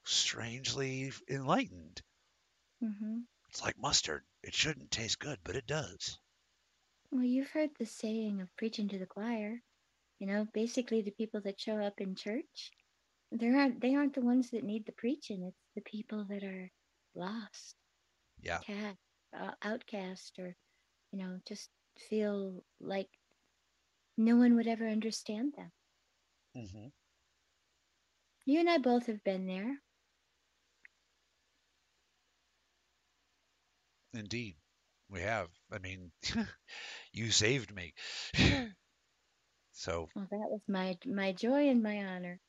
strangely 0.05 1.13
enlightened. 1.29 2.03
hmm 2.81 3.27
It's 3.49 3.63
like 3.63 3.79
mustard. 3.79 4.27
It 4.43 4.55
shouldn't 4.55 4.91
taste 4.91 5.19
good, 5.19 5.41
but 5.45 5.57
it 5.57 5.67
does. 5.67 6.19
Well, 7.11 7.25
you've 7.25 7.51
heard 7.51 7.77
the 7.77 7.87
saying 7.87 8.41
of 8.41 8.55
preaching 8.57 8.89
to 8.89 8.99
the 8.99 9.07
choir. 9.07 9.63
You 10.19 10.27
know, 10.27 10.45
basically 10.47 11.03
the 11.03 11.11
people 11.13 11.41
that 11.43 11.61
show 11.61 11.79
up 11.79 12.01
in 12.01 12.15
church, 12.17 12.73
they 13.31 13.49
aren't 13.49 13.81
they 13.81 13.95
aren't 13.95 14.15
the 14.15 14.21
ones 14.23 14.51
that 14.51 14.65
need 14.65 14.87
the 14.87 14.93
preaching. 14.93 15.45
It's 15.45 15.71
the 15.75 15.83
people 15.83 16.25
that 16.27 16.43
are 16.45 16.73
lost, 17.15 17.77
Yeah. 18.41 18.61
cat, 18.61 18.97
uh, 19.33 19.55
outcast, 19.63 20.39
or 20.39 20.57
you 21.13 21.19
know, 21.19 21.41
just 21.47 21.71
feel 21.99 22.65
like 22.81 23.11
no 24.17 24.37
one 24.37 24.55
would 24.57 24.67
ever 24.67 24.89
understand 24.89 25.55
them. 25.55 25.73
hmm 26.55 26.89
You 28.47 28.61
and 28.61 28.71
I 28.71 28.79
both 28.79 29.07
have 29.07 29.23
been 29.23 29.47
there. 29.47 29.84
Indeed, 34.15 34.57
we 35.11 35.21
have. 35.21 35.51
I 35.71 35.79
mean, 35.79 36.13
you 37.13 37.31
saved 37.31 37.75
me. 37.75 37.95
so 39.73 40.11
Well, 40.15 40.27
that 40.31 40.51
was 40.51 40.61
my 40.69 40.99
my 41.07 41.33
joy 41.33 41.69
and 41.69 41.83
my 41.83 42.05
honor. 42.05 42.41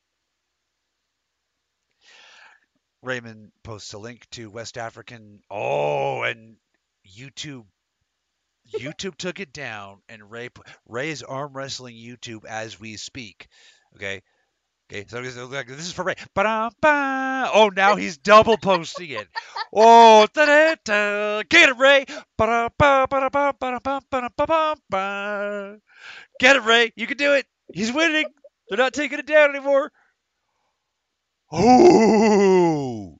Raymond 3.02 3.52
posts 3.62 3.92
a 3.94 3.98
link 3.98 4.28
to 4.30 4.50
West 4.50 4.76
African. 4.78 5.42
Oh, 5.50 6.22
and 6.22 6.58
YouTube. 7.06 7.66
YouTube 8.72 9.16
took 9.16 9.40
it 9.40 9.52
down, 9.52 10.02
and 10.08 10.30
Ray 10.30 10.48
pu- 10.50 10.62
Ray 10.86 11.10
is 11.10 11.22
arm 11.22 11.54
wrestling 11.56 11.96
YouTube 11.96 12.44
as 12.44 12.78
we 12.78 12.96
speak. 12.96 13.48
Okay, 13.94 14.22
okay. 14.90 15.04
So 15.08 15.22
this 15.22 15.36
is 15.36 15.48
like- 15.50 15.66
this 15.68 15.86
is 15.86 15.92
for 15.92 16.04
Ray. 16.04 16.14
Ba-dum-ba. 16.34 17.50
Oh, 17.52 17.70
now 17.74 17.96
he's 17.96 18.18
double 18.18 18.56
posting 18.56 19.10
it. 19.10 19.28
Oh, 19.72 20.26
da-da-da. 20.32 21.42
get 21.48 21.68
it, 21.70 21.76
Ray. 21.76 22.04
Get 26.38 26.56
it, 26.56 26.62
Ray. 26.64 26.92
You 26.96 27.06
can 27.06 27.16
do 27.16 27.34
it. 27.34 27.46
He's 27.72 27.92
winning. 27.92 28.26
They're 28.68 28.78
not 28.78 28.92
taking 28.94 29.18
it 29.18 29.26
down 29.26 29.50
anymore. 29.50 29.90
Oh? 31.52 33.18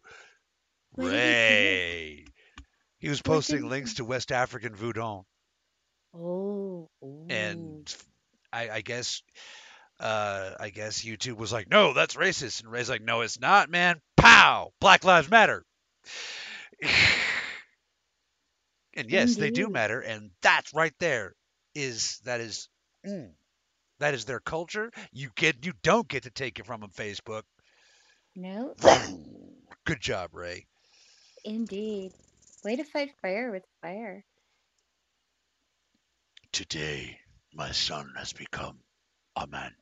Ray. 0.96 2.24
He 2.98 3.08
was 3.08 3.22
posting 3.22 3.68
links 3.68 3.94
to 3.94 4.04
West 4.04 4.32
African 4.32 4.74
voodoo, 4.74 5.22
Oh, 6.14 6.88
ooh. 7.04 7.26
and 7.28 7.94
I, 8.52 8.70
I 8.70 8.80
guess, 8.80 9.22
uh, 10.00 10.52
I 10.60 10.70
guess 10.70 11.02
YouTube 11.04 11.36
was 11.36 11.52
like, 11.52 11.70
"No, 11.70 11.92
that's 11.92 12.14
racist," 12.16 12.62
and 12.62 12.70
Ray's 12.70 12.90
like, 12.90 13.02
"No, 13.02 13.22
it's 13.22 13.40
not, 13.40 13.70
man. 13.70 14.00
Pow! 14.16 14.72
Black 14.80 15.04
Lives 15.04 15.30
Matter." 15.30 15.64
and 18.94 19.10
yes, 19.10 19.36
they 19.36 19.50
do 19.50 19.68
matter, 19.68 20.00
and 20.00 20.30
that's 20.42 20.72
right 20.74 20.94
there 20.98 21.34
is 21.74 22.18
that 22.24 22.40
is 22.40 22.68
mm, 23.06 23.30
that 23.98 24.14
is 24.14 24.24
their 24.24 24.40
culture. 24.40 24.90
You 25.12 25.30
get 25.36 25.64
you 25.64 25.72
don't 25.82 26.08
get 26.08 26.24
to 26.24 26.30
take 26.30 26.58
it 26.58 26.66
from 26.66 26.80
them, 26.80 26.90
Facebook. 26.90 27.42
no, 28.36 28.74
Good 29.86 30.00
job, 30.00 30.34
Ray. 30.34 30.66
indeed. 31.44 32.12
Way 32.64 32.76
to 32.76 32.84
fight 32.84 33.14
fire 33.22 33.50
with 33.52 33.64
fire. 33.80 34.24
Today, 36.52 37.20
my 37.52 37.72
son 37.72 38.12
has 38.16 38.32
become 38.32 38.80
a 39.36 39.46
man. 39.46 39.74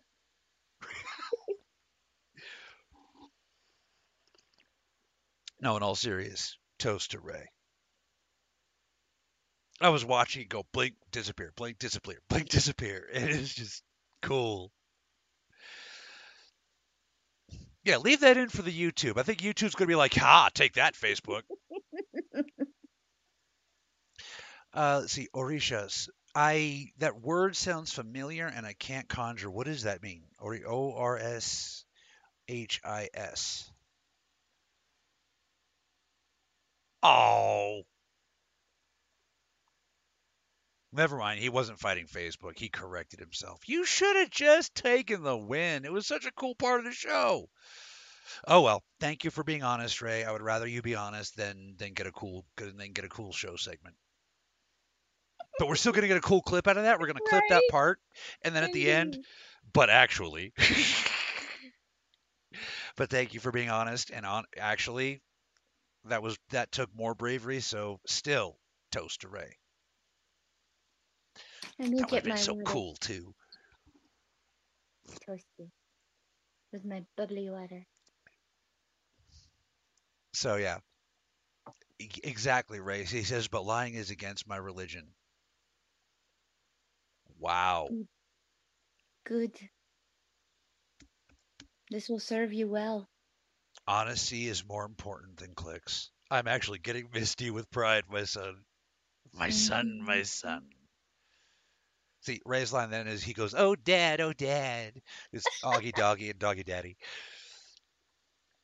No, 5.65 5.79
in 5.79 5.83
all 5.83 5.95
serious, 5.95 6.59
toast 6.79 7.13
to 7.13 7.21
Ray. 7.21 7.49
I 9.81 9.89
was 9.89 10.05
watching 10.05 10.43
it 10.43 10.49
go 10.51 10.65
blink, 10.73 10.95
disappear, 11.11 11.53
blink, 11.57 11.79
disappear, 11.79 12.19
blink, 12.29 12.51
disappear. 12.51 13.09
And 13.13 13.31
it's 13.31 13.55
just 13.55 13.83
cool. 14.23 14.71
Yeah, 17.83 17.97
leave 17.97 18.21
that 18.21 18.37
in 18.37 18.51
for 18.51 18.63
the 18.63 18.73
YouTube. 18.73 19.19
I 19.19 19.23
think 19.23 19.41
YouTube's 19.41 19.75
going 19.75 19.87
to 19.87 19.93
be 19.93 19.97
like, 19.97 20.15
ha, 20.15 20.51
take 20.55 20.75
that, 20.75 20.95
Facebook. 20.95 21.43
Uh, 24.77 24.99
let's 25.03 25.13
see, 25.13 25.29
Orishas. 25.33 26.09
I 26.35 26.89
that 26.99 27.21
word 27.21 27.55
sounds 27.55 27.93
familiar, 27.93 28.49
and 28.49 28.67
I 28.67 28.73
can't 28.73 29.09
conjure. 29.09 29.49
What 29.49 29.67
does 29.67 29.85
that 29.85 30.03
mean? 30.03 30.25
O 30.43 30.93
R 30.97 31.17
S 31.17 31.85
H 32.49 32.81
I 32.85 33.09
S. 33.15 33.71
Oh, 37.05 37.83
never 40.93 41.17
mind. 41.19 41.41
He 41.41 41.49
wasn't 41.51 41.79
fighting 41.79 42.07
Facebook. 42.07 42.59
He 42.59 42.69
corrected 42.69 43.21
himself. 43.21 43.61
You 43.69 43.85
should 43.85 44.17
have 44.17 44.31
just 44.31 44.75
taken 44.75 45.23
the 45.23 45.37
win. 45.37 45.85
It 45.85 45.93
was 45.93 46.07
such 46.07 46.25
a 46.27 46.33
cool 46.33 46.55
part 46.55 46.81
of 46.81 46.87
the 46.87 46.93
show. 46.93 47.49
Oh 48.47 48.63
well, 48.63 48.83
thank 49.01 49.25
you 49.25 49.31
for 49.31 49.45
being 49.45 49.63
honest, 49.63 50.01
Ray. 50.01 50.25
I 50.25 50.33
would 50.33 50.43
rather 50.43 50.67
you 50.67 50.83
be 50.83 50.95
honest 50.95 51.37
than 51.37 51.75
than 51.79 51.93
get 51.93 52.07
a 52.07 52.13
cool 52.13 52.47
than 52.57 52.93
get 52.93 53.05
a 53.05 53.09
cool 53.09 53.33
show 53.33 53.57
segment. 53.57 53.97
But 55.59 55.69
we're 55.69 55.77
still 55.77 55.93
gonna 55.93 56.09
get 56.09 56.17
a 56.17 56.23
cool 56.23 56.43
clip 56.43 56.67
out 56.67 56.77
of 56.77 56.85
that. 56.85 56.99
We're 56.99 57.07
gonna 57.07 57.21
clip 57.29 57.45
that 57.49 57.63
part, 57.71 58.01
and 58.43 58.55
then 58.57 58.65
at 58.65 58.73
the 58.73 58.91
end, 58.91 59.19
but 59.73 59.91
actually. 59.91 60.53
but 62.97 63.11
thank 63.11 63.35
you 63.35 63.41
for 63.41 63.53
being 63.53 63.71
honest 63.71 64.11
and 64.11 64.27
on. 64.27 64.45
Actually, 64.57 65.21
that 66.05 66.23
was 66.23 66.39
that 66.51 66.73
took 66.73 66.95
more 66.95 67.15
bravery. 67.15 67.61
So 67.61 68.01
still, 68.07 68.59
toast 68.91 69.21
to 69.23 69.29
Ray. 69.29 69.59
Let 71.79 71.89
me 71.91 72.03
That 72.03 72.11
would 72.11 72.17
get 72.17 72.25
have 72.25 72.25
been 72.25 72.37
my 72.37 72.43
so 72.43 72.55
little 72.55 72.65
cool 72.65 72.97
too. 72.97 73.35
toasty 75.21 75.71
with 76.73 76.85
my 76.85 77.05
bubbly 77.17 77.49
water. 77.51 77.87
So 80.35 80.57
yeah, 80.57 80.79
E- 81.99 82.11
exactly, 82.25 82.81
Ray. 82.81 83.05
He 83.05 83.23
says, 83.25 83.49
but 83.49 83.65
lying 83.65 83.95
is 83.95 84.11
against 84.11 84.47
my 84.47 84.57
religion. 84.57 85.15
Wow. 87.39 87.97
Good. 89.25 89.71
This 91.91 92.09
will 92.09 92.19
serve 92.21 92.53
you 92.53 92.69
well. 92.69 93.09
Honesty 93.87 94.49
is 94.49 94.67
more 94.67 94.85
important 94.85 95.37
than 95.37 95.55
clicks. 95.55 96.11
I'm 96.31 96.49
actually 96.49 96.79
getting 96.79 97.09
misty 97.13 97.51
with 97.51 97.71
pride, 97.71 98.05
my 98.11 98.25
son. 98.25 98.57
My 99.33 99.51
son, 99.51 100.03
my 100.03 100.23
son. 100.23 100.63
See, 102.23 102.41
Ray's 102.47 102.73
line 102.73 102.89
then 102.91 103.07
is 103.07 103.23
he 103.23 103.35
goes, 103.35 103.55
"Oh, 103.55 103.77
dad, 103.77 104.23
oh, 104.23 104.33
dad." 104.33 105.03
It's 105.33 105.45
Augie 105.63 105.93
Doggy 105.93 106.31
and 106.31 106.39
Doggy 106.39 106.63
Daddy. 106.63 106.97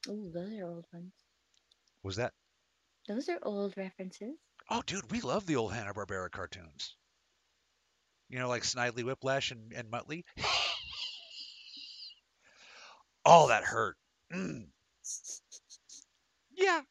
Oh, 0.08 0.30
those 0.32 0.52
are 0.54 0.64
old 0.64 0.86
ones. 0.92 1.12
Was 2.02 2.16
that? 2.16 2.32
Those 3.06 3.28
are 3.28 3.38
old 3.42 3.76
references. 3.76 4.36
Oh, 4.70 4.82
dude, 4.86 5.10
we 5.10 5.20
love 5.20 5.44
the 5.44 5.56
old 5.56 5.74
Hanna 5.74 5.92
Barbera 5.92 6.30
cartoons. 6.30 6.96
You 8.30 8.38
know, 8.38 8.48
like 8.48 8.62
Snidely 8.62 9.04
Whiplash 9.04 9.50
and, 9.50 9.72
and 9.74 9.90
Muttley. 9.90 10.24
All 13.24 13.48
that 13.48 13.64
hurt. 13.64 13.96
Mm. 14.32 14.68
Yeah. 16.52 16.82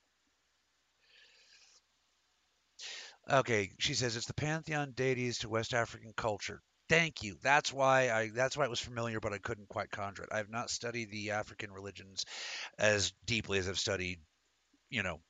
Okay, 3.30 3.72
she 3.80 3.94
says 3.94 4.18
it's 4.18 4.26
the 4.26 4.34
pantheon 4.34 4.92
deities 4.92 5.38
to 5.40 5.48
West 5.50 5.74
African 5.74 6.12
culture. 6.18 6.62
Thank 6.90 7.24
you. 7.24 7.38
That's 7.42 7.72
why 7.72 8.12
I 8.12 8.30
that's 8.30 8.58
why 8.58 8.66
it 8.66 8.70
was 8.70 8.82
familiar, 8.82 9.20
but 9.22 9.32
I 9.32 9.38
couldn't 9.38 9.70
quite 9.70 9.90
conjure 9.92 10.24
it. 10.24 10.30
I 10.34 10.38
have 10.38 10.50
not 10.50 10.70
studied 10.70 11.10
the 11.12 11.32
African 11.32 11.72
religions 11.72 12.26
as 12.80 13.14
deeply 13.26 13.60
as 13.60 13.70
I've 13.70 13.80
studied, 13.80 14.22
you 14.90 15.04
know, 15.04 15.22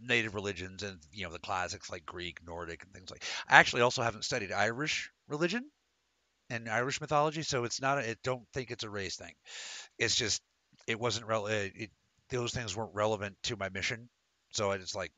native 0.00 0.34
religions 0.34 0.82
and 0.82 0.98
you 1.12 1.24
know 1.24 1.32
the 1.32 1.38
classics 1.38 1.90
like 1.90 2.04
Greek, 2.06 2.38
Nordic, 2.44 2.82
and 2.82 2.92
things 2.92 3.10
like. 3.10 3.22
I 3.48 3.56
actually 3.56 3.82
also 3.82 4.02
haven't 4.02 4.24
studied 4.24 4.52
Irish 4.52 5.10
religion 5.28 5.70
and 6.50 6.68
Irish 6.68 7.00
mythology, 7.00 7.42
so 7.42 7.64
it's 7.64 7.80
not. 7.80 7.98
A, 7.98 8.10
it 8.12 8.20
don't 8.24 8.46
think 8.54 8.70
it's 8.70 8.84
a 8.84 8.90
race 8.90 9.16
thing. 9.16 9.34
It's 9.98 10.16
just 10.16 10.42
it 10.86 10.98
wasn't 11.00 11.26
rel. 11.26 11.46
uh, 11.46 11.50
It, 11.50 11.90
those 12.30 12.52
things 12.52 12.76
weren't 12.76 12.94
relevant 12.94 13.36
to 13.44 13.56
my 13.56 13.68
mission. 13.68 14.08
So 14.52 14.72
it's 14.72 14.94
like, 14.94 15.12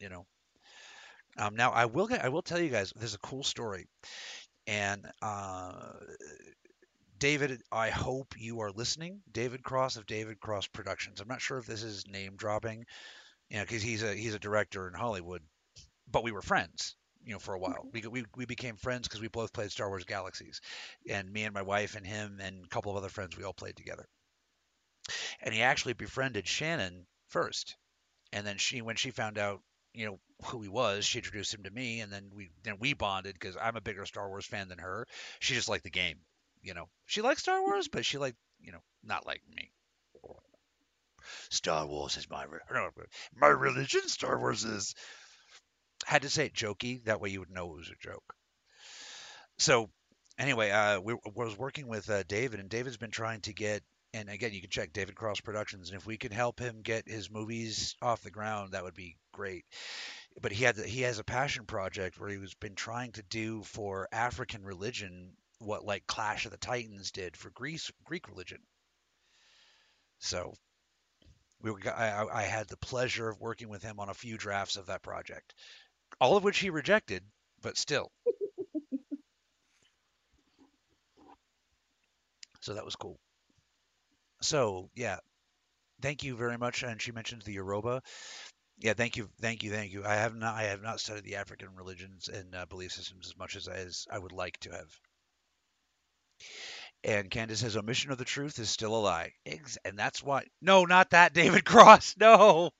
you 0.00 0.08
know. 0.08 0.26
Um, 1.36 1.54
now 1.56 1.70
I 1.70 1.86
will 1.86 2.06
get, 2.06 2.24
I 2.24 2.28
will 2.28 2.42
tell 2.42 2.60
you 2.60 2.70
guys 2.70 2.92
there's 2.96 3.14
a 3.14 3.18
cool 3.18 3.42
story, 3.44 3.88
and 4.66 5.06
uh, 5.22 5.92
David, 7.18 7.62
I 7.70 7.90
hope 7.90 8.34
you 8.36 8.60
are 8.60 8.72
listening. 8.72 9.22
David 9.30 9.62
Cross 9.62 9.96
of 9.96 10.06
David 10.06 10.40
Cross 10.40 10.66
Productions. 10.68 11.20
I'm 11.20 11.28
not 11.28 11.40
sure 11.40 11.58
if 11.58 11.66
this 11.66 11.84
is 11.84 12.06
name 12.08 12.34
dropping, 12.36 12.84
you 13.50 13.58
know, 13.58 13.64
because 13.64 13.82
he's 13.82 14.02
a 14.02 14.14
he's 14.14 14.34
a 14.34 14.38
director 14.40 14.88
in 14.88 14.94
Hollywood, 14.94 15.42
but 16.10 16.24
we 16.24 16.32
were 16.32 16.42
friends, 16.42 16.96
you 17.24 17.32
know, 17.34 17.40
for 17.40 17.54
a 17.54 17.58
while. 17.60 17.88
We 17.92 18.02
we, 18.08 18.24
we 18.36 18.46
became 18.46 18.76
friends 18.76 19.08
because 19.08 19.20
we 19.22 19.28
both 19.28 19.52
played 19.52 19.72
Star 19.72 19.88
Wars 19.88 20.04
Galaxies, 20.04 20.60
and 21.08 21.32
me 21.32 21.44
and 21.44 21.54
my 21.54 21.62
wife 21.62 21.96
and 21.96 22.06
him 22.06 22.40
and 22.42 22.64
a 22.64 22.68
couple 22.68 22.92
of 22.92 22.98
other 22.98 23.10
friends, 23.10 23.36
we 23.36 23.44
all 23.44 23.54
played 23.54 23.76
together. 23.76 24.06
And 25.40 25.54
he 25.54 25.62
actually 25.62 25.94
befriended 25.94 26.46
Shannon 26.46 27.06
first, 27.28 27.76
and 28.32 28.46
then 28.46 28.58
she 28.58 28.82
when 28.82 28.96
she 28.96 29.10
found 29.10 29.38
out 29.38 29.60
you 29.92 30.06
know 30.06 30.20
who 30.44 30.62
he 30.62 30.68
was 30.68 31.04
she 31.04 31.18
introduced 31.18 31.52
him 31.52 31.64
to 31.64 31.70
me 31.70 32.00
and 32.00 32.12
then 32.12 32.30
we 32.32 32.48
then 32.62 32.76
we 32.78 32.94
bonded 32.94 33.34
because 33.34 33.56
i'm 33.60 33.74
a 33.74 33.80
bigger 33.80 34.06
star 34.06 34.28
wars 34.28 34.46
fan 34.46 34.68
than 34.68 34.78
her 34.78 35.04
she 35.40 35.52
just 35.52 35.68
liked 35.68 35.82
the 35.82 35.90
game 35.90 36.20
you 36.62 36.74
know, 36.74 36.88
she 37.06 37.22
likes 37.22 37.42
Star 37.42 37.60
Wars, 37.62 37.88
but 37.88 38.04
she 38.04 38.18
like, 38.18 38.36
you 38.60 38.72
know, 38.72 38.82
not 39.02 39.26
like 39.26 39.42
me. 39.54 39.70
Star 41.50 41.86
Wars 41.86 42.16
is 42.16 42.28
my 42.28 42.44
no, 42.72 42.90
my 43.34 43.48
religion. 43.48 44.02
Star 44.08 44.38
Wars 44.38 44.64
is. 44.64 44.94
Had 46.06 46.22
to 46.22 46.30
say 46.30 46.46
it 46.46 46.54
jokey. 46.54 47.04
That 47.04 47.20
way 47.20 47.28
you 47.28 47.40
would 47.40 47.50
know 47.50 47.72
it 47.72 47.76
was 47.76 47.90
a 47.90 48.06
joke. 48.06 48.34
So 49.58 49.90
anyway, 50.38 50.70
uh, 50.70 50.98
we 51.00 51.14
was 51.34 51.58
working 51.58 51.88
with 51.88 52.08
uh, 52.08 52.22
David, 52.26 52.58
and 52.58 52.70
David's 52.70 52.96
been 52.96 53.10
trying 53.10 53.42
to 53.42 53.52
get. 53.52 53.82
And 54.12 54.28
again, 54.28 54.52
you 54.52 54.60
can 54.60 54.70
check 54.70 54.92
David 54.92 55.14
Cross 55.14 55.40
Productions, 55.40 55.90
and 55.90 55.96
if 55.96 56.04
we 56.04 56.18
could 56.18 56.32
help 56.32 56.58
him 56.58 56.82
get 56.82 57.08
his 57.08 57.30
movies 57.30 57.94
off 58.02 58.22
the 58.22 58.30
ground, 58.30 58.72
that 58.72 58.82
would 58.82 58.94
be 58.94 59.16
great. 59.32 59.64
But 60.42 60.50
he 60.52 60.64
had 60.64 60.76
the, 60.76 60.86
he 60.86 61.02
has 61.02 61.20
a 61.20 61.24
passion 61.24 61.64
project 61.64 62.18
where 62.18 62.28
he 62.28 62.38
was 62.38 62.54
been 62.54 62.74
trying 62.74 63.12
to 63.12 63.22
do 63.22 63.62
for 63.62 64.08
African 64.10 64.64
religion 64.64 65.36
what 65.60 65.84
like 65.84 66.06
Clash 66.06 66.44
of 66.46 66.50
the 66.50 66.56
Titans 66.56 67.12
did 67.12 67.36
for 67.36 67.50
Greece 67.50 67.90
Greek 68.04 68.28
religion. 68.28 68.58
So 70.18 70.54
we 71.60 71.70
were, 71.70 71.80
I, 71.86 72.26
I 72.32 72.42
had 72.42 72.68
the 72.68 72.76
pleasure 72.76 73.28
of 73.28 73.40
working 73.40 73.68
with 73.68 73.82
him 73.82 74.00
on 74.00 74.08
a 74.08 74.14
few 74.14 74.36
drafts 74.36 74.76
of 74.76 74.86
that 74.86 75.02
project, 75.02 75.54
all 76.20 76.36
of 76.36 76.44
which 76.44 76.58
he 76.58 76.70
rejected, 76.70 77.22
but 77.62 77.76
still. 77.76 78.10
so 82.60 82.74
that 82.74 82.84
was 82.84 82.96
cool. 82.96 83.20
So 84.42 84.90
yeah, 84.94 85.18
thank 86.02 86.24
you 86.24 86.36
very 86.36 86.58
much. 86.58 86.82
And 86.82 87.00
she 87.00 87.12
mentions 87.12 87.44
the 87.44 87.52
Yoruba. 87.54 88.02
Yeah, 88.78 88.94
thank 88.94 89.16
you, 89.16 89.28
thank 89.40 89.62
you, 89.62 89.70
thank 89.70 89.92
you. 89.92 90.04
I 90.04 90.14
have 90.14 90.34
not, 90.34 90.54
I 90.56 90.64
have 90.64 90.82
not 90.82 91.00
studied 91.00 91.24
the 91.24 91.36
African 91.36 91.74
religions 91.76 92.28
and 92.28 92.54
uh, 92.54 92.66
belief 92.66 92.92
systems 92.92 93.26
as 93.28 93.36
much 93.36 93.56
as 93.56 93.68
as 93.68 94.06
I 94.10 94.18
would 94.18 94.32
like 94.32 94.58
to 94.60 94.70
have. 94.72 94.88
And 97.04 97.30
Candace 97.30 97.60
says, 97.60 97.76
omission 97.76 98.10
of 98.10 98.18
the 98.18 98.24
truth 98.24 98.58
is 98.58 98.70
still 98.70 98.94
a 98.94 99.00
lie. 99.00 99.32
And 99.84 99.98
that's 99.98 100.22
why. 100.22 100.46
No, 100.60 100.84
not 100.84 101.10
that, 101.10 101.32
David 101.34 101.64
Cross. 101.64 102.16
No. 102.18 102.70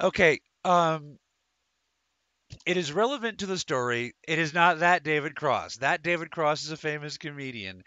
Okay. 0.00 0.40
Um, 0.64 1.18
it 2.66 2.76
is 2.76 2.92
relevant 2.92 3.38
to 3.38 3.46
the 3.46 3.58
story. 3.58 4.14
It 4.26 4.38
is 4.38 4.54
not 4.54 4.80
that 4.80 5.02
David 5.02 5.34
Cross. 5.34 5.78
That 5.78 6.02
David 6.02 6.30
Cross 6.30 6.64
is 6.64 6.70
a 6.70 6.76
famous 6.76 7.18
comedian. 7.18 7.82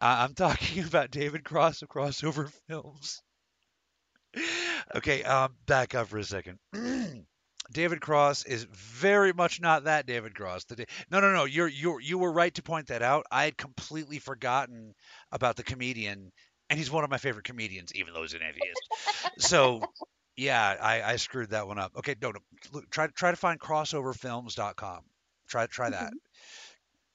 Uh, 0.00 0.16
I'm 0.20 0.34
talking 0.34 0.84
about 0.84 1.10
David 1.10 1.44
Cross 1.44 1.82
of 1.82 1.88
Crossover 1.88 2.50
Films. 2.68 3.22
okay, 4.94 5.22
um, 5.22 5.54
back 5.66 5.94
up 5.94 6.08
for 6.08 6.18
a 6.18 6.24
second. 6.24 6.58
David 7.72 8.00
Cross 8.00 8.44
is 8.44 8.66
very 8.72 9.32
much 9.32 9.60
not 9.60 9.84
that 9.84 10.06
David 10.06 10.34
Cross. 10.34 10.64
The, 10.64 10.86
no, 11.10 11.20
no, 11.20 11.32
no. 11.32 11.44
You're 11.44 11.68
you 11.68 11.98
you 11.98 12.18
were 12.18 12.30
right 12.32 12.54
to 12.54 12.62
point 12.62 12.88
that 12.88 13.02
out. 13.02 13.24
I 13.30 13.44
had 13.44 13.56
completely 13.56 14.18
forgotten 14.18 14.94
about 15.32 15.56
the 15.56 15.62
comedian, 15.62 16.30
and 16.68 16.78
he's 16.78 16.90
one 16.90 17.04
of 17.04 17.10
my 17.10 17.16
favorite 17.16 17.44
comedians, 17.44 17.94
even 17.94 18.12
though 18.12 18.22
he's 18.22 18.34
an 18.34 18.40
atheist. 18.42 19.48
so, 19.48 19.80
yeah, 20.36 20.76
I, 20.80 21.02
I 21.02 21.16
screwed 21.16 21.50
that 21.50 21.66
one 21.66 21.78
up. 21.78 21.92
Okay, 21.96 22.14
no, 22.20 22.32
no. 22.32 22.40
Look, 22.72 22.90
try 22.90 23.06
try 23.08 23.30
to 23.30 23.36
find 23.36 23.60
crossoverfilms.com. 23.60 25.00
Try 25.48 25.66
try 25.66 25.90
that. 25.90 26.06
Mm-hmm. 26.06 26.16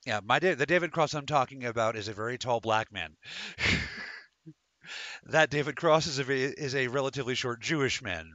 Yeah, 0.05 0.21
my 0.23 0.39
the 0.39 0.65
David 0.65 0.91
Cross 0.91 1.13
I'm 1.13 1.25
talking 1.25 1.65
about 1.65 1.95
is 1.95 2.07
a 2.07 2.13
very 2.13 2.37
tall 2.37 2.61
black 2.61 2.91
man. 2.91 3.15
that 5.25 5.49
David 5.49 5.75
Cross 5.75 6.07
is 6.07 6.19
a 6.19 6.31
is 6.31 6.75
a 6.75 6.87
relatively 6.87 7.35
short 7.35 7.61
Jewish 7.61 8.01
man. 8.01 8.31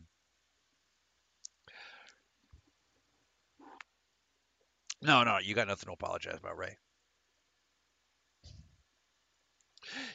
No, 5.00 5.22
no, 5.22 5.38
you 5.38 5.54
got 5.54 5.68
nothing 5.68 5.86
to 5.86 5.92
apologize 5.92 6.38
about, 6.38 6.56
Ray. 6.56 6.78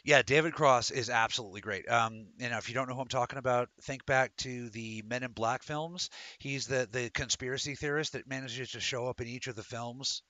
Yeah, 0.04 0.22
David 0.22 0.54
Cross 0.54 0.92
is 0.92 1.10
absolutely 1.10 1.62
great. 1.62 1.90
Um, 1.90 2.28
you 2.38 2.50
know, 2.50 2.58
if 2.58 2.68
you 2.70 2.76
don't 2.76 2.90
know 2.90 2.96
who 2.96 3.02
I'm 3.02 3.08
talking 3.08 3.40
about, 3.40 3.70
think 3.82 4.06
back 4.06 4.36
to 4.38 4.70
the 4.70 5.02
Men 5.04 5.24
in 5.24 5.32
Black 5.32 5.64
films. 5.64 6.10
He's 6.40 6.68
the 6.68 6.88
the 6.92 7.10
conspiracy 7.12 7.76
theorist 7.76 8.14
that 8.14 8.28
manages 8.28 8.72
to 8.72 8.80
show 8.80 9.08
up 9.08 9.22
in 9.22 9.28
each 9.28 9.48
of 9.48 9.56
the 9.56 9.64
films, 9.64 10.22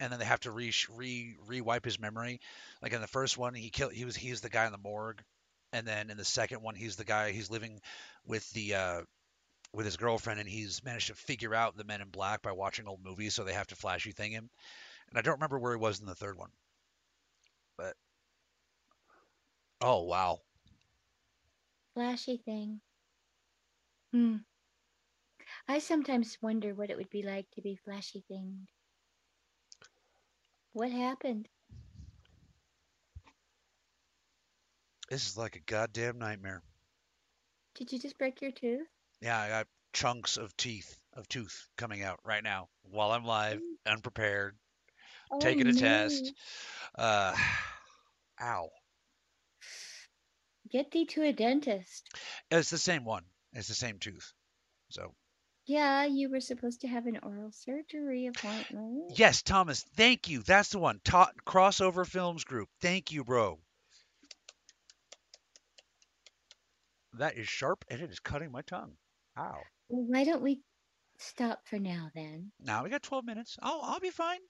and 0.00 0.12
then 0.12 0.18
they 0.20 0.26
have 0.26 0.40
to 0.40 0.52
re 0.52 0.72
re 0.90 1.36
re 1.46 1.60
wipe 1.62 1.84
his 1.84 2.00
memory. 2.00 2.40
Like 2.82 2.92
in 2.94 3.00
the 3.02 3.06
first 3.08 3.38
one, 3.38 3.54
he 3.54 3.70
killed 3.70 3.92
he 3.92 4.04
was 4.04 4.16
he's 4.16 4.40
the 4.42 4.50
guy 4.50 4.66
in 4.66 4.72
the 4.72 4.78
morgue, 4.78 5.22
and 5.72 5.86
then 5.86 6.10
in 6.10 6.16
the 6.18 6.24
second 6.24 6.62
one, 6.62 6.74
he's 6.76 6.96
the 6.96 7.04
guy 7.04 7.32
he's 7.32 7.50
living 7.50 7.80
with 8.26 8.48
the 8.52 8.74
uh, 8.74 9.02
with 9.72 9.86
his 9.86 9.96
girlfriend, 9.98 10.40
and 10.40 10.48
he's 10.48 10.84
managed 10.84 11.08
to 11.08 11.14
figure 11.14 11.54
out 11.54 11.76
the 11.76 11.84
Men 11.84 12.02
in 12.02 12.10
Black 12.10 12.42
by 12.42 12.52
watching 12.52 12.88
old 12.88 13.04
movies, 13.04 13.34
so 13.34 13.44
they 13.44 13.54
have 13.54 13.68
to 13.68 13.76
flashy 13.76 14.12
thing 14.12 14.32
him. 14.32 14.50
And 15.10 15.18
I 15.18 15.22
don't 15.22 15.34
remember 15.36 15.58
where 15.58 15.72
he 15.74 15.78
was 15.80 16.00
in 16.00 16.06
the 16.06 16.14
third 16.16 16.36
one, 16.38 16.50
but 17.76 17.96
oh 19.84 20.02
wow, 20.02 20.40
flashy 21.94 22.38
thing. 22.38 22.80
Hmm. 24.12 24.36
I 25.68 25.78
sometimes 25.78 26.38
wonder 26.42 26.74
what 26.74 26.90
it 26.90 26.96
would 26.96 27.10
be 27.10 27.22
like 27.22 27.50
to 27.52 27.62
be 27.62 27.76
flashy 27.84 28.24
thinged. 28.30 28.68
What 30.72 30.90
happened? 30.90 31.48
This 35.08 35.28
is 35.28 35.36
like 35.36 35.56
a 35.56 35.60
goddamn 35.60 36.18
nightmare. 36.18 36.62
Did 37.74 37.92
you 37.92 37.98
just 37.98 38.18
break 38.18 38.40
your 38.40 38.52
tooth? 38.52 38.86
Yeah, 39.20 39.38
I 39.38 39.48
got 39.48 39.66
chunks 39.92 40.36
of 40.36 40.56
teeth 40.56 40.96
of 41.12 41.28
tooth 41.28 41.68
coming 41.76 42.02
out 42.02 42.20
right 42.24 42.42
now 42.42 42.68
while 42.90 43.12
I'm 43.12 43.24
live, 43.24 43.58
mm. 43.58 43.92
unprepared, 43.92 44.56
oh, 45.30 45.38
taking 45.40 45.66
a 45.66 45.72
no. 45.72 45.78
test. 45.78 46.32
Uh, 46.96 47.34
ow. 48.42 48.70
Get 50.70 50.90
thee 50.90 51.04
to 51.06 51.22
a 51.22 51.32
dentist. 51.32 52.08
It's 52.50 52.70
the 52.70 52.78
same 52.78 53.04
one. 53.04 53.24
It's 53.52 53.68
the 53.68 53.74
same 53.74 53.98
tooth. 53.98 54.32
So. 54.90 55.14
Yeah, 55.66 56.04
you 56.04 56.30
were 56.30 56.40
supposed 56.40 56.82
to 56.82 56.88
have 56.88 57.06
an 57.06 57.18
oral 57.22 57.50
surgery 57.50 58.26
appointment. 58.26 59.12
Yes, 59.16 59.42
Thomas. 59.42 59.82
Thank 59.96 60.28
you. 60.28 60.42
That's 60.42 60.70
the 60.70 60.78
one. 60.78 61.00
Ta- 61.04 61.32
crossover 61.46 62.06
Films 62.06 62.44
Group. 62.44 62.68
Thank 62.80 63.12
you, 63.12 63.24
bro. 63.24 63.58
That 67.14 67.36
is 67.36 67.48
sharp 67.48 67.84
and 67.88 68.00
it 68.00 68.10
is 68.10 68.18
cutting 68.18 68.50
my 68.50 68.62
tongue. 68.62 68.96
Ow. 69.38 69.62
Well, 69.88 70.04
why 70.08 70.24
don't 70.24 70.42
we 70.42 70.62
stop 71.18 71.60
for 71.66 71.78
now 71.78 72.10
then? 72.14 72.50
Now 72.60 72.82
we 72.82 72.90
got 72.90 73.02
12 73.02 73.24
minutes. 73.24 73.56
Oh, 73.62 73.80
I'll 73.84 74.00
be 74.00 74.10
fine. 74.10 74.40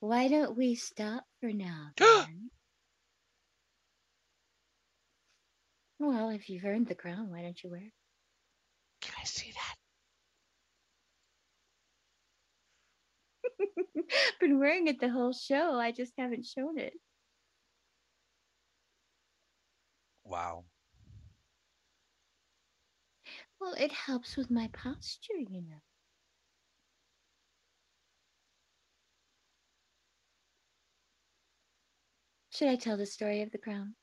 Why 0.00 0.28
don't 0.28 0.56
we 0.56 0.74
stop 0.74 1.24
for 1.40 1.52
now 1.52 1.90
then? 1.96 2.50
Well, 6.08 6.30
if 6.30 6.48
you've 6.50 6.64
earned 6.64 6.88
the 6.88 6.94
crown, 6.94 7.30
why 7.30 7.42
don't 7.42 7.62
you 7.62 7.70
wear 7.70 7.80
it? 7.80 7.92
Can 9.00 9.14
I 9.20 9.24
see 9.24 9.52
that? 9.52 9.76
Been 14.40 14.58
wearing 14.58 14.86
it 14.88 15.00
the 15.00 15.08
whole 15.08 15.32
show. 15.32 15.78
I 15.78 15.92
just 15.92 16.12
haven't 16.18 16.46
shown 16.46 16.78
it. 16.78 16.94
Wow. 20.24 20.64
Well, 23.60 23.74
it 23.74 23.92
helps 23.92 24.36
with 24.36 24.50
my 24.50 24.68
posture, 24.72 25.36
you 25.38 25.62
know. 25.62 25.80
Should 32.50 32.68
I 32.68 32.76
tell 32.76 32.96
the 32.96 33.06
story 33.06 33.42
of 33.42 33.50
the 33.50 33.58
crown? 33.58 33.96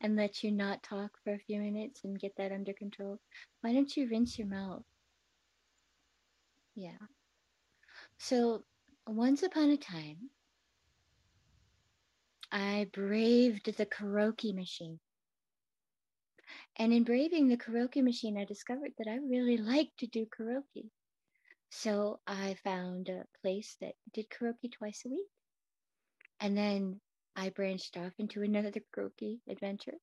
And 0.00 0.16
let 0.16 0.44
you 0.44 0.52
not 0.52 0.82
talk 0.82 1.18
for 1.24 1.34
a 1.34 1.38
few 1.38 1.60
minutes 1.60 2.04
and 2.04 2.18
get 2.18 2.36
that 2.36 2.52
under 2.52 2.72
control? 2.72 3.18
Why 3.60 3.72
don't 3.72 3.96
you 3.96 4.08
rinse 4.08 4.38
your 4.38 4.48
mouth? 4.48 4.84
Yeah. 6.74 6.98
So, 8.18 8.64
once 9.06 9.42
upon 9.42 9.70
a 9.70 9.76
time, 9.76 10.30
I 12.52 12.88
braved 12.92 13.76
the 13.76 13.86
karaoke 13.86 14.54
machine. 14.54 15.00
And 16.76 16.92
in 16.92 17.04
braving 17.04 17.48
the 17.48 17.56
karaoke 17.56 18.02
machine, 18.02 18.38
I 18.38 18.44
discovered 18.44 18.92
that 18.98 19.08
I 19.08 19.16
really 19.16 19.56
like 19.56 19.90
to 19.98 20.06
do 20.06 20.26
karaoke. 20.26 20.90
So 21.70 22.20
I 22.26 22.54
found 22.64 23.08
a 23.08 23.26
place 23.42 23.76
that 23.80 23.94
did 24.14 24.30
karaoke 24.30 24.72
twice 24.72 25.02
a 25.04 25.10
week. 25.10 25.28
And 26.40 26.56
then 26.56 27.00
I 27.38 27.50
branched 27.50 27.96
off 27.96 28.12
into 28.18 28.42
another 28.42 28.72
karaoke 28.72 29.38
adventure 29.48 29.94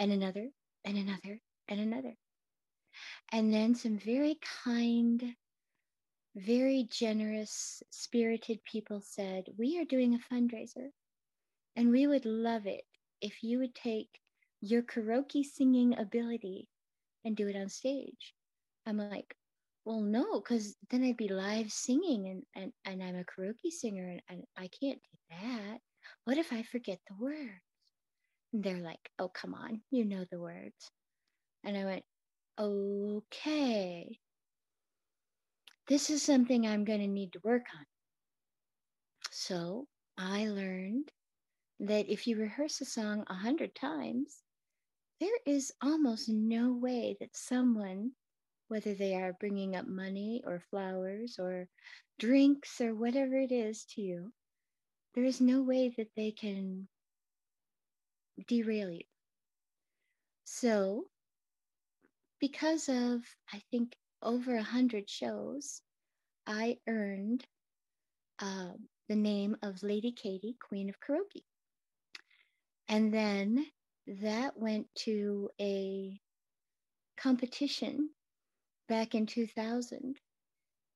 and 0.00 0.10
another 0.10 0.48
and 0.84 0.98
another 0.98 1.40
and 1.68 1.78
another. 1.78 2.14
And 3.30 3.54
then 3.54 3.76
some 3.76 3.96
very 3.96 4.38
kind, 4.64 5.22
very 6.34 6.88
generous, 6.90 7.80
spirited 7.90 8.58
people 8.64 9.00
said, 9.00 9.44
We 9.56 9.78
are 9.78 9.84
doing 9.84 10.14
a 10.14 10.34
fundraiser 10.34 10.88
and 11.76 11.90
we 11.92 12.08
would 12.08 12.24
love 12.24 12.66
it 12.66 12.82
if 13.20 13.44
you 13.44 13.60
would 13.60 13.76
take 13.76 14.08
your 14.60 14.82
karaoke 14.82 15.44
singing 15.44 15.96
ability 15.96 16.66
and 17.24 17.36
do 17.36 17.46
it 17.46 17.56
on 17.56 17.68
stage. 17.68 18.34
I'm 18.84 18.98
like, 18.98 19.36
well, 19.84 20.00
no, 20.00 20.40
because 20.40 20.74
then 20.90 21.04
I'd 21.04 21.16
be 21.16 21.28
live 21.28 21.70
singing 21.70 22.26
and, 22.26 22.42
and, 22.56 22.72
and 22.84 23.00
I'm 23.00 23.16
a 23.16 23.24
karaoke 23.24 23.70
singer 23.70 24.08
and, 24.08 24.22
and 24.28 24.44
I 24.56 24.68
can't 24.68 25.00
do 25.00 25.18
that. 25.30 25.78
What 26.24 26.38
if 26.38 26.52
I 26.52 26.62
forget 26.62 26.98
the 27.06 27.22
words? 27.22 27.50
And 28.52 28.62
they're 28.62 28.82
like, 28.82 29.10
oh, 29.18 29.28
come 29.28 29.54
on, 29.54 29.82
you 29.90 30.04
know 30.04 30.24
the 30.30 30.40
words. 30.40 30.90
And 31.64 31.76
I 31.76 31.84
went, 31.84 32.04
okay, 32.58 34.18
this 35.88 36.08
is 36.08 36.22
something 36.22 36.66
I'm 36.66 36.84
going 36.84 37.00
to 37.00 37.06
need 37.06 37.32
to 37.32 37.40
work 37.44 37.64
on. 37.76 37.84
So 39.30 39.86
I 40.16 40.46
learned 40.46 41.10
that 41.80 42.10
if 42.10 42.26
you 42.26 42.38
rehearse 42.38 42.80
a 42.80 42.84
song 42.84 43.24
a 43.26 43.34
hundred 43.34 43.74
times, 43.74 44.38
there 45.20 45.36
is 45.46 45.72
almost 45.82 46.28
no 46.28 46.72
way 46.72 47.16
that 47.20 47.36
someone, 47.36 48.12
whether 48.68 48.94
they 48.94 49.14
are 49.14 49.36
bringing 49.40 49.76
up 49.76 49.86
money 49.86 50.42
or 50.46 50.62
flowers 50.70 51.36
or 51.38 51.68
drinks 52.18 52.80
or 52.80 52.94
whatever 52.94 53.36
it 53.36 53.52
is 53.52 53.84
to 53.90 54.00
you, 54.00 54.32
there 55.14 55.24
is 55.24 55.40
no 55.40 55.62
way 55.62 55.90
that 55.96 56.08
they 56.16 56.30
can 56.32 56.88
derail 58.46 58.90
you. 58.90 59.04
So, 60.44 61.04
because 62.40 62.88
of, 62.88 63.22
I 63.52 63.62
think, 63.70 63.94
over 64.22 64.56
a 64.56 64.62
hundred 64.62 65.08
shows, 65.08 65.82
I 66.46 66.78
earned 66.88 67.44
uh, 68.40 68.72
the 69.08 69.16
name 69.16 69.56
of 69.62 69.82
Lady 69.82 70.12
Katie, 70.12 70.56
Queen 70.60 70.88
of 70.88 70.96
Karaoke. 71.00 71.44
And 72.88 73.12
then 73.12 73.66
that 74.06 74.58
went 74.58 74.86
to 74.96 75.50
a 75.60 76.20
competition 77.16 78.10
back 78.88 79.14
in 79.14 79.26
2000 79.26 80.16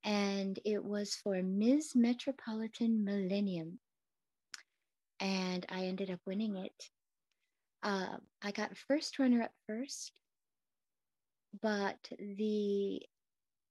and 0.05 0.59
it 0.65 0.85
was 0.85 1.15
for 1.15 1.43
Ms. 1.43 1.93
Metropolitan 1.95 3.05
Millennium. 3.05 3.79
And 5.21 5.67
I 5.69 5.85
ended 5.85 6.11
up 6.11 6.21
winning 6.27 6.57
it. 6.57 6.91
Uh, 7.83 8.17
I 8.43 8.51
got 8.53 8.77
first 8.77 9.19
runner 9.19 9.43
up 9.43 9.53
first, 9.67 10.13
but 11.63 11.97
the 12.19 13.01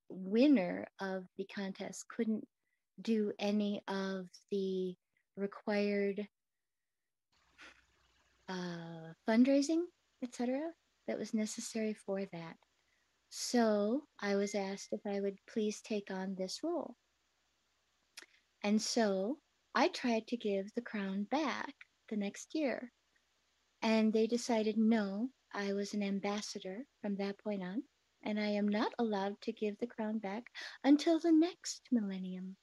winner 0.09 0.87
of 0.99 1.25
the 1.37 1.45
contest 1.53 2.05
couldn't 2.09 2.47
do 3.01 3.31
any 3.39 3.81
of 3.87 4.27
the 4.51 4.95
required 5.35 6.27
uh, 8.49 9.13
fundraising, 9.27 9.83
etc., 10.23 10.59
that 11.07 11.19
was 11.19 11.33
necessary 11.33 11.93
for 11.93 12.25
that. 12.33 12.55
So 13.29 14.03
I 14.19 14.35
was 14.35 14.55
asked 14.55 14.89
if 14.91 15.01
I 15.05 15.19
would 15.19 15.37
please 15.51 15.81
take 15.81 16.11
on 16.11 16.35
this 16.35 16.61
role. 16.63 16.95
And 18.63 18.81
so 18.81 19.37
I 19.77 19.89
tried 19.89 20.25
to 20.29 20.37
give 20.37 20.73
the 20.73 20.81
crown 20.81 21.25
back 21.29 21.71
the 22.09 22.17
next 22.17 22.55
year. 22.55 22.91
And 23.83 24.11
they 24.11 24.25
decided 24.25 24.75
no, 24.75 25.29
I 25.53 25.73
was 25.73 25.93
an 25.93 26.01
ambassador 26.01 26.79
from 27.03 27.15
that 27.17 27.37
point 27.37 27.61
on, 27.61 27.83
and 28.23 28.39
I 28.39 28.47
am 28.47 28.67
not 28.67 28.91
allowed 28.97 29.39
to 29.43 29.51
give 29.51 29.77
the 29.77 29.85
crown 29.85 30.17
back 30.17 30.45
until 30.83 31.19
the 31.19 31.31
next 31.31 31.83
millennium. 31.91 32.55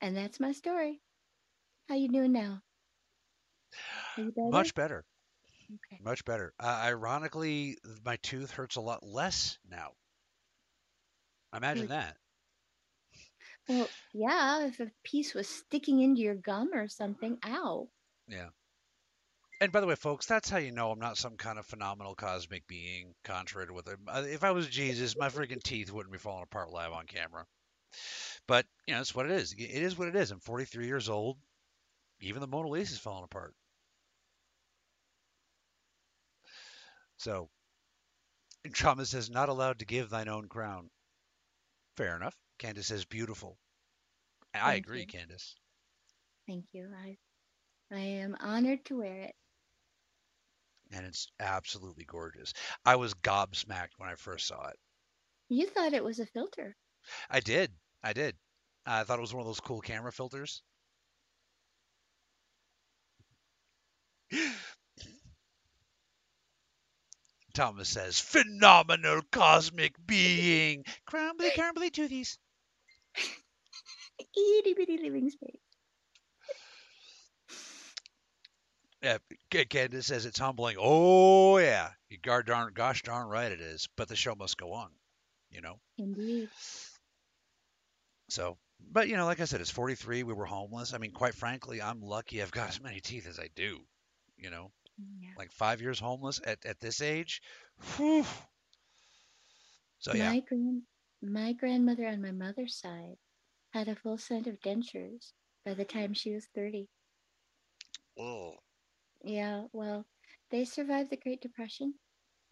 And 0.00 0.16
that's 0.16 0.40
my 0.40 0.52
story. 0.52 1.02
How 1.90 1.96
you 1.96 2.08
doing 2.08 2.32
now? 2.32 2.62
Better? 4.16 4.48
Much 4.50 4.74
better. 4.74 5.04
Okay. 5.70 6.00
Much 6.02 6.24
better. 6.24 6.54
Uh, 6.58 6.80
ironically, 6.84 7.76
my 8.02 8.16
tooth 8.22 8.50
hurts 8.50 8.76
a 8.76 8.80
lot 8.80 9.02
less 9.02 9.58
now. 9.70 9.90
Imagine 11.54 11.88
that. 11.88 12.16
Well, 13.68 13.88
yeah, 14.12 14.66
if 14.66 14.80
a 14.80 14.90
piece 15.04 15.34
was 15.34 15.48
sticking 15.48 16.00
into 16.00 16.20
your 16.20 16.34
gum 16.34 16.70
or 16.74 16.88
something, 16.88 17.38
ow. 17.46 17.88
Yeah. 18.28 18.48
And 19.60 19.72
by 19.72 19.80
the 19.80 19.86
way, 19.86 19.94
folks, 19.94 20.26
that's 20.26 20.50
how 20.50 20.58
you 20.58 20.72
know 20.72 20.90
I'm 20.90 20.98
not 20.98 21.16
some 21.16 21.36
kind 21.36 21.58
of 21.58 21.64
phenomenal 21.64 22.14
cosmic 22.14 22.66
being, 22.66 23.14
contrary 23.24 23.68
to 23.68 23.72
what 23.72 23.88
uh, 23.88 24.22
if 24.26 24.44
I 24.44 24.50
was 24.50 24.68
Jesus, 24.68 25.16
my 25.16 25.28
freaking 25.28 25.62
teeth 25.62 25.90
wouldn't 25.90 26.12
be 26.12 26.18
falling 26.18 26.42
apart 26.42 26.70
live 26.70 26.92
on 26.92 27.06
camera. 27.06 27.46
But 28.46 28.66
you 28.86 28.94
know, 28.94 29.00
it's 29.00 29.14
what 29.14 29.26
it 29.26 29.32
is. 29.32 29.52
It 29.52 29.82
is 29.82 29.96
what 29.96 30.08
it 30.08 30.16
is. 30.16 30.30
I'm 30.30 30.40
43 30.40 30.86
years 30.86 31.08
old. 31.08 31.38
Even 32.20 32.40
the 32.40 32.46
Mona 32.46 32.68
Lisa 32.68 32.92
is 32.92 32.98
falling 32.98 33.24
apart. 33.24 33.54
So, 37.16 37.48
Trauma 38.72 39.06
says, 39.06 39.30
not 39.30 39.48
allowed 39.48 39.78
to 39.78 39.86
give 39.86 40.10
thine 40.10 40.28
own 40.28 40.48
crown. 40.48 40.90
Fair 41.96 42.16
enough. 42.16 42.36
Candace 42.64 42.86
says, 42.86 43.04
beautiful. 43.04 43.58
I 44.54 44.72
Thank 44.72 44.86
agree, 44.86 45.00
you. 45.00 45.06
Candace. 45.06 45.54
Thank 46.46 46.64
you. 46.72 46.88
I, 46.96 47.18
I 47.94 48.00
am 48.00 48.36
honored 48.40 48.86
to 48.86 48.98
wear 48.98 49.20
it. 49.20 49.34
And 50.90 51.04
it's 51.04 51.28
absolutely 51.38 52.04
gorgeous. 52.04 52.54
I 52.86 52.96
was 52.96 53.12
gobsmacked 53.12 53.98
when 53.98 54.08
I 54.08 54.14
first 54.14 54.46
saw 54.46 54.68
it. 54.68 54.78
You 55.50 55.66
thought 55.66 55.92
it 55.92 56.04
was 56.04 56.20
a 56.20 56.26
filter. 56.26 56.74
I 57.28 57.40
did. 57.40 57.70
I 58.02 58.14
did. 58.14 58.34
I 58.86 59.04
thought 59.04 59.18
it 59.18 59.22
was 59.22 59.34
one 59.34 59.42
of 59.42 59.46
those 59.46 59.60
cool 59.60 59.82
camera 59.82 60.12
filters. 60.12 60.62
Thomas 67.54 67.90
says, 67.90 68.18
phenomenal 68.18 69.20
cosmic 69.30 69.94
being. 70.06 70.84
Crumbly, 71.04 71.50
crumbly 71.50 71.90
toothies. 71.90 72.38
Itty 74.36 74.74
bitty 74.74 74.98
living 74.98 75.30
space. 75.30 75.60
Yeah, 79.02 79.18
Candace 79.50 80.06
says 80.06 80.24
it's 80.24 80.38
humbling. 80.38 80.76
Oh 80.80 81.58
yeah, 81.58 81.90
you 82.08 82.16
guard 82.16 82.46
darn, 82.46 82.72
gosh 82.72 83.02
darn 83.02 83.28
right 83.28 83.52
it 83.52 83.60
is. 83.60 83.86
But 83.96 84.08
the 84.08 84.16
show 84.16 84.34
must 84.34 84.56
go 84.56 84.72
on, 84.72 84.88
you 85.50 85.60
know. 85.60 85.78
Indeed. 85.98 86.48
So, 88.30 88.56
but 88.80 89.08
you 89.08 89.16
know, 89.16 89.26
like 89.26 89.40
I 89.40 89.44
said, 89.44 89.60
it's 89.60 89.70
43. 89.70 90.22
We 90.22 90.32
were 90.32 90.46
homeless. 90.46 90.94
I 90.94 90.98
mean, 90.98 91.12
quite 91.12 91.34
frankly, 91.34 91.82
I'm 91.82 92.00
lucky 92.00 92.42
I've 92.42 92.50
got 92.50 92.70
as 92.70 92.80
many 92.80 93.00
teeth 93.00 93.28
as 93.28 93.38
I 93.38 93.50
do. 93.54 93.80
You 94.38 94.48
know, 94.50 94.72
mm, 94.98 95.06
yeah. 95.20 95.30
Like 95.36 95.52
five 95.52 95.82
years 95.82 96.00
homeless 96.00 96.40
at, 96.44 96.64
at 96.64 96.80
this 96.80 97.02
age. 97.02 97.42
Whew. 97.96 98.24
So 99.98 100.14
yeah. 100.14 100.30
My 100.30 100.42
my 101.24 101.52
grandmother 101.52 102.06
on 102.06 102.22
my 102.22 102.32
mother's 102.32 102.76
side 102.76 103.16
had 103.72 103.88
a 103.88 103.96
full 103.96 104.18
set 104.18 104.46
of 104.46 104.60
dentures 104.60 105.32
by 105.64 105.74
the 105.74 105.84
time 105.84 106.14
she 106.14 106.32
was 106.32 106.46
thirty. 106.54 106.88
Oh. 108.18 108.54
Yeah, 109.22 109.64
well, 109.72 110.06
they 110.50 110.64
survived 110.64 111.10
the 111.10 111.16
Great 111.16 111.40
Depression, 111.40 111.94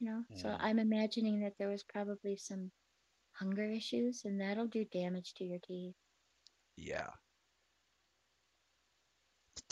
you 0.01 0.07
know. 0.09 0.25
So 0.37 0.49
mm. 0.49 0.57
I'm 0.59 0.79
imagining 0.79 1.41
that 1.41 1.55
there 1.59 1.69
was 1.69 1.83
probably 1.83 2.37
some 2.37 2.71
hunger 3.33 3.65
issues, 3.65 4.25
and 4.25 4.41
that'll 4.41 4.67
do 4.67 4.85
damage 4.87 5.35
to 5.35 5.45
your 5.45 5.59
teeth. 5.67 5.95
Yeah, 6.77 7.11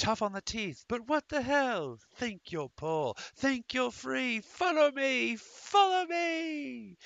tough 0.01 0.23
on 0.23 0.33
the 0.33 0.41
teeth, 0.41 0.85
but 0.89 1.07
what 1.09 1.29
the 1.29 1.43
hell? 1.43 1.99
Think 2.15 2.41
you're 2.51 2.71
poor, 2.75 3.15
think 3.37 3.75
you're 3.75 3.91
free. 3.91 4.41
Follow 4.41 4.91
me, 4.91 5.37
follow 5.37 6.07
me. 6.07 6.97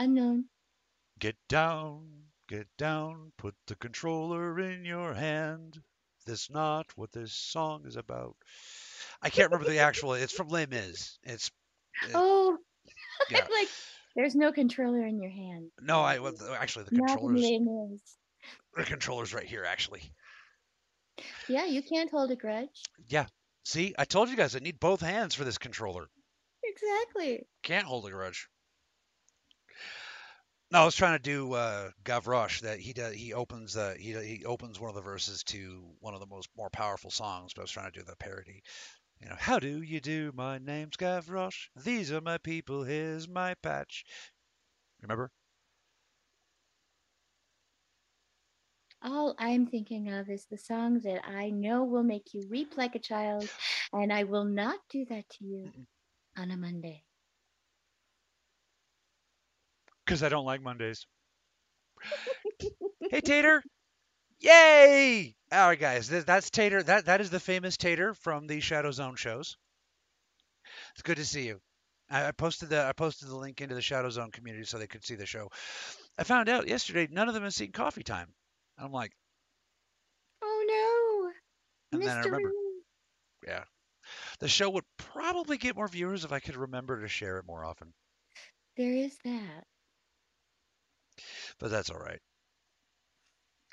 Unknown. 0.00 0.46
Get 1.18 1.36
down, 1.50 2.08
get 2.48 2.66
down, 2.78 3.32
put 3.36 3.54
the 3.66 3.74
controller 3.74 4.58
in 4.58 4.82
your 4.82 5.12
hand. 5.12 5.78
That's 6.26 6.48
not 6.48 6.86
what 6.96 7.12
this 7.12 7.34
song 7.34 7.84
is 7.86 7.96
about. 7.96 8.34
I 9.20 9.28
can't 9.28 9.50
remember 9.50 9.70
the 9.70 9.80
actual. 9.80 10.14
It's 10.14 10.32
from 10.32 10.48
Les 10.48 10.64
Mis. 10.64 11.18
It's. 11.22 11.50
It, 12.02 12.12
oh, 12.14 12.56
yeah. 13.30 13.46
like 13.50 13.68
there's 14.16 14.34
no 14.34 14.52
controller 14.52 15.04
in 15.04 15.20
your 15.20 15.30
hand. 15.30 15.70
No, 15.82 16.00
I 16.00 16.18
well, 16.18 16.32
actually 16.58 16.86
the 16.86 16.96
controllers. 16.96 18.00
The 18.76 18.84
controller's 18.84 19.34
right 19.34 19.44
here, 19.44 19.64
actually. 19.64 20.10
Yeah, 21.46 21.66
you 21.66 21.82
can't 21.82 22.10
hold 22.10 22.30
a 22.30 22.36
grudge. 22.36 22.84
Yeah. 23.06 23.26
See, 23.66 23.94
I 23.98 24.06
told 24.06 24.30
you 24.30 24.36
guys 24.36 24.56
I 24.56 24.60
need 24.60 24.80
both 24.80 25.02
hands 25.02 25.34
for 25.34 25.44
this 25.44 25.58
controller. 25.58 26.08
Exactly. 26.64 27.46
Can't 27.62 27.84
hold 27.84 28.06
a 28.06 28.10
grudge. 28.10 28.48
No, 30.70 30.82
I 30.82 30.84
was 30.84 30.94
trying 30.96 31.16
to 31.16 31.22
do 31.22 31.52
uh, 31.54 31.90
Gavroche. 32.04 32.60
That 32.62 32.80
he 32.80 32.92
does. 32.92 33.14
He 33.14 33.32
opens. 33.32 33.76
Uh, 33.76 33.94
he 33.98 34.12
he 34.14 34.44
opens 34.44 34.78
one 34.80 34.88
of 34.90 34.94
the 34.96 35.02
verses 35.02 35.42
to 35.44 35.94
one 36.00 36.14
of 36.14 36.20
the 36.20 36.26
most 36.26 36.48
more 36.56 36.70
powerful 36.70 37.10
songs. 37.10 37.52
But 37.54 37.62
I 37.62 37.64
was 37.64 37.70
trying 37.70 37.92
to 37.92 37.98
do 38.00 38.04
the 38.04 38.16
parody. 38.16 38.62
You 39.20 39.28
know, 39.28 39.36
how 39.38 39.58
do 39.58 39.82
you 39.82 40.00
do? 40.00 40.32
My 40.34 40.58
name's 40.58 40.96
Gavroche. 40.96 41.68
These 41.76 42.12
are 42.12 42.20
my 42.20 42.38
people. 42.38 42.84
Here's 42.84 43.28
my 43.28 43.54
patch. 43.54 44.04
Remember? 45.02 45.30
All 49.02 49.34
I'm 49.38 49.66
thinking 49.66 50.08
of 50.10 50.30
is 50.30 50.46
the 50.46 50.56
song 50.56 51.00
that 51.00 51.24
I 51.26 51.50
know 51.50 51.84
will 51.84 52.02
make 52.02 52.32
you 52.34 52.42
weep 52.42 52.76
like 52.76 52.94
a 52.94 52.98
child, 53.00 53.50
and 53.92 54.12
I 54.12 54.24
will 54.24 54.44
not 54.44 54.80
do 54.88 55.04
that 55.06 55.28
to 55.30 55.44
you 55.44 55.72
Mm-mm. 55.72 55.86
on 56.36 56.50
a 56.50 56.56
Monday. 56.56 57.04
Because 60.10 60.24
I 60.24 60.28
don't 60.28 60.44
like 60.44 60.60
Mondays. 60.60 61.06
hey, 63.12 63.20
Tater. 63.20 63.62
Yay! 64.40 65.36
All 65.52 65.68
right, 65.68 65.78
guys. 65.78 66.08
th- 66.08 66.24
That's 66.24 66.50
Tater. 66.50 66.82
That 66.82 67.04
that 67.04 67.20
is 67.20 67.30
the 67.30 67.38
famous 67.38 67.76
Tater 67.76 68.12
from 68.14 68.48
the 68.48 68.58
Shadow 68.58 68.90
Zone 68.90 69.14
shows. 69.14 69.56
It's 70.94 71.02
good 71.02 71.18
to 71.18 71.24
see 71.24 71.46
you. 71.46 71.60
I, 72.10 72.26
I 72.26 72.32
posted 72.32 72.70
the 72.70 72.84
I 72.84 72.92
posted 72.92 73.28
the 73.28 73.36
link 73.36 73.60
into 73.60 73.76
the 73.76 73.82
Shadow 73.82 74.10
Zone 74.10 74.32
community 74.32 74.64
so 74.64 74.78
they 74.78 74.88
could 74.88 75.04
see 75.04 75.14
the 75.14 75.26
show. 75.26 75.48
I 76.18 76.24
found 76.24 76.48
out 76.48 76.66
yesterday 76.66 77.06
none 77.08 77.28
of 77.28 77.34
them 77.34 77.44
have 77.44 77.54
seen 77.54 77.70
Coffee 77.70 78.02
Time. 78.02 78.34
I'm 78.78 78.90
like, 78.90 79.12
Oh 80.42 81.30
no, 81.92 81.96
and 81.96 82.02
then 82.02 82.16
I 82.16 82.22
remember, 82.22 82.50
yeah, 83.46 83.62
the 84.40 84.48
show 84.48 84.70
would 84.70 84.82
probably 84.96 85.56
get 85.56 85.76
more 85.76 85.86
viewers 85.86 86.24
if 86.24 86.32
I 86.32 86.40
could 86.40 86.56
remember 86.56 87.00
to 87.00 87.06
share 87.06 87.38
it 87.38 87.46
more 87.46 87.64
often. 87.64 87.92
There 88.76 88.92
is 88.92 89.16
that. 89.24 89.66
But 91.58 91.70
that's 91.70 91.90
all 91.90 91.98
right. 91.98 92.20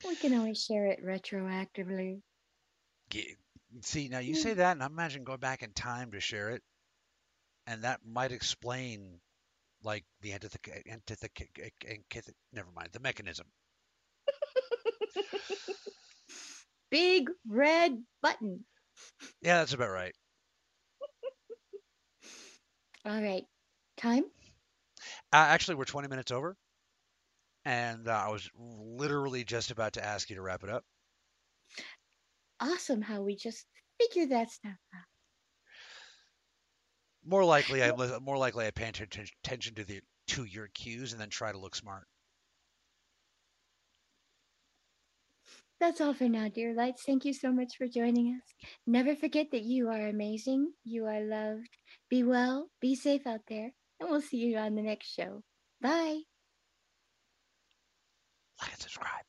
We 0.05 0.15
can 0.15 0.37
always 0.37 0.63
share 0.63 0.85
it 0.87 1.03
retroactively. 1.03 2.21
See, 3.81 4.09
now 4.09 4.19
you 4.19 4.35
say 4.35 4.53
that, 4.53 4.73
and 4.73 4.83
I 4.83 4.85
imagine 4.85 5.23
going 5.23 5.39
back 5.39 5.63
in 5.63 5.71
time 5.71 6.11
to 6.11 6.19
share 6.19 6.51
it, 6.51 6.61
and 7.65 7.83
that 7.83 8.01
might 8.05 8.31
explain, 8.31 9.19
like 9.83 10.05
the 10.21 10.31
antith- 10.31 10.55
antith- 10.87 11.23
antith- 11.85 12.33
never 12.53 12.71
mind, 12.71 12.89
the 12.93 12.99
mechanism. 12.99 13.47
Big 16.91 17.29
red 17.47 18.03
button. 18.21 18.65
Yeah, 19.41 19.59
that's 19.59 19.73
about 19.73 19.91
right. 19.91 20.13
All 23.05 23.21
right, 23.21 23.45
time. 23.97 24.25
Uh, 25.33 25.37
actually, 25.49 25.75
we're 25.75 25.85
20 25.85 26.07
minutes 26.07 26.31
over, 26.31 26.55
and 27.67 28.07
uh, 28.07 28.11
I 28.11 28.29
was 28.29 28.49
literally 28.55 29.43
just 29.43 29.71
about 29.71 29.93
to 29.93 30.05
ask 30.05 30.29
you 30.29 30.37
to 30.37 30.41
wrap 30.41 30.63
it 30.63 30.69
up. 30.69 30.85
Awesome 32.61 33.01
how 33.01 33.21
we 33.21 33.35
just 33.35 33.65
figure 33.99 34.25
that 34.27 34.49
stuff 34.49 34.77
out. 34.95 35.01
More 37.25 37.43
likely, 37.43 37.83
I 37.83 37.91
more 38.21 38.37
likely 38.37 38.65
I 38.65 38.71
pay 38.71 38.87
atten- 38.87 39.27
attention 39.43 39.75
to 39.75 39.83
the 39.83 39.99
to 40.27 40.45
your 40.45 40.69
cues 40.69 41.11
and 41.11 41.19
then 41.21 41.29
try 41.29 41.51
to 41.51 41.57
look 41.57 41.75
smart. 41.75 42.07
That's 45.81 45.99
all 45.99 46.13
for 46.13 46.29
now, 46.29 46.47
dear 46.47 46.73
lights. 46.73 47.03
Thank 47.05 47.25
you 47.25 47.33
so 47.33 47.51
much 47.51 47.75
for 47.77 47.87
joining 47.89 48.39
us. 48.39 48.69
Never 48.87 49.13
forget 49.13 49.51
that 49.51 49.63
you 49.63 49.89
are 49.89 50.07
amazing. 50.07 50.71
You 50.85 51.05
are 51.05 51.21
loved. 51.21 51.67
Be 52.09 52.23
well, 52.23 52.69
be 52.79 52.95
safe 52.95 53.27
out 53.27 53.41
there, 53.49 53.71
and 53.99 54.09
we'll 54.09 54.21
see 54.21 54.37
you 54.37 54.57
on 54.57 54.75
the 54.75 54.81
next 54.81 55.13
show. 55.13 55.43
Bye. 55.81 56.21
Like 58.61 58.71
and 58.71 58.81
subscribe. 58.81 59.23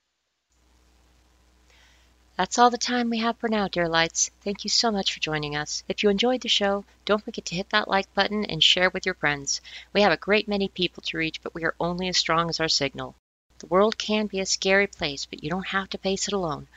That's 2.39 2.57
all 2.57 2.71
the 2.71 2.79
time 2.79 3.11
we 3.11 3.19
have 3.19 3.37
for 3.39 3.49
now, 3.49 3.67
dear 3.67 3.89
lights. 3.89 4.31
Thank 4.43 4.63
you 4.63 4.71
so 4.71 4.93
much 4.93 5.13
for 5.13 5.19
joining 5.19 5.57
us. 5.57 5.83
If 5.89 6.05
you 6.05 6.09
enjoyed 6.09 6.41
the 6.41 6.49
show, 6.49 6.85
don't 7.05 7.25
forget 7.25 7.45
to 7.47 7.57
hit 7.57 7.71
that 7.71 7.89
like 7.89 8.15
button 8.15 8.45
and 8.45 8.63
share 8.63 8.91
with 8.91 9.07
your 9.07 9.17
friends. 9.17 9.61
We 9.93 10.03
have 10.03 10.13
a 10.13 10.17
great 10.17 10.47
many 10.47 10.69
people 10.69 11.03
to 11.03 11.19
reach, 11.19 11.43
but 11.43 11.53
we 11.53 11.65
are 11.65 11.75
only 11.81 12.07
as 12.07 12.17
strong 12.17 12.49
as 12.49 12.61
our 12.61 12.69
signal. 12.69 13.17
The 13.59 13.67
world 13.67 13.99
can 13.99 14.29
be 14.29 14.39
a 14.39 14.47
scary 14.47 14.87
place, 14.87 15.27
but 15.27 15.43
you 15.43 15.51
don't 15.51 15.67
have 15.67 15.91
to 15.91 15.99
face 15.99 16.29
it 16.29 16.33
alone. 16.33 16.69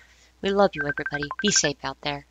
We 0.41 0.49
love 0.49 0.72
you, 0.74 0.82
everybody. 0.88 1.30
Be 1.43 1.52
safe 1.52 1.78
out 1.84 2.02
there. 2.02 2.26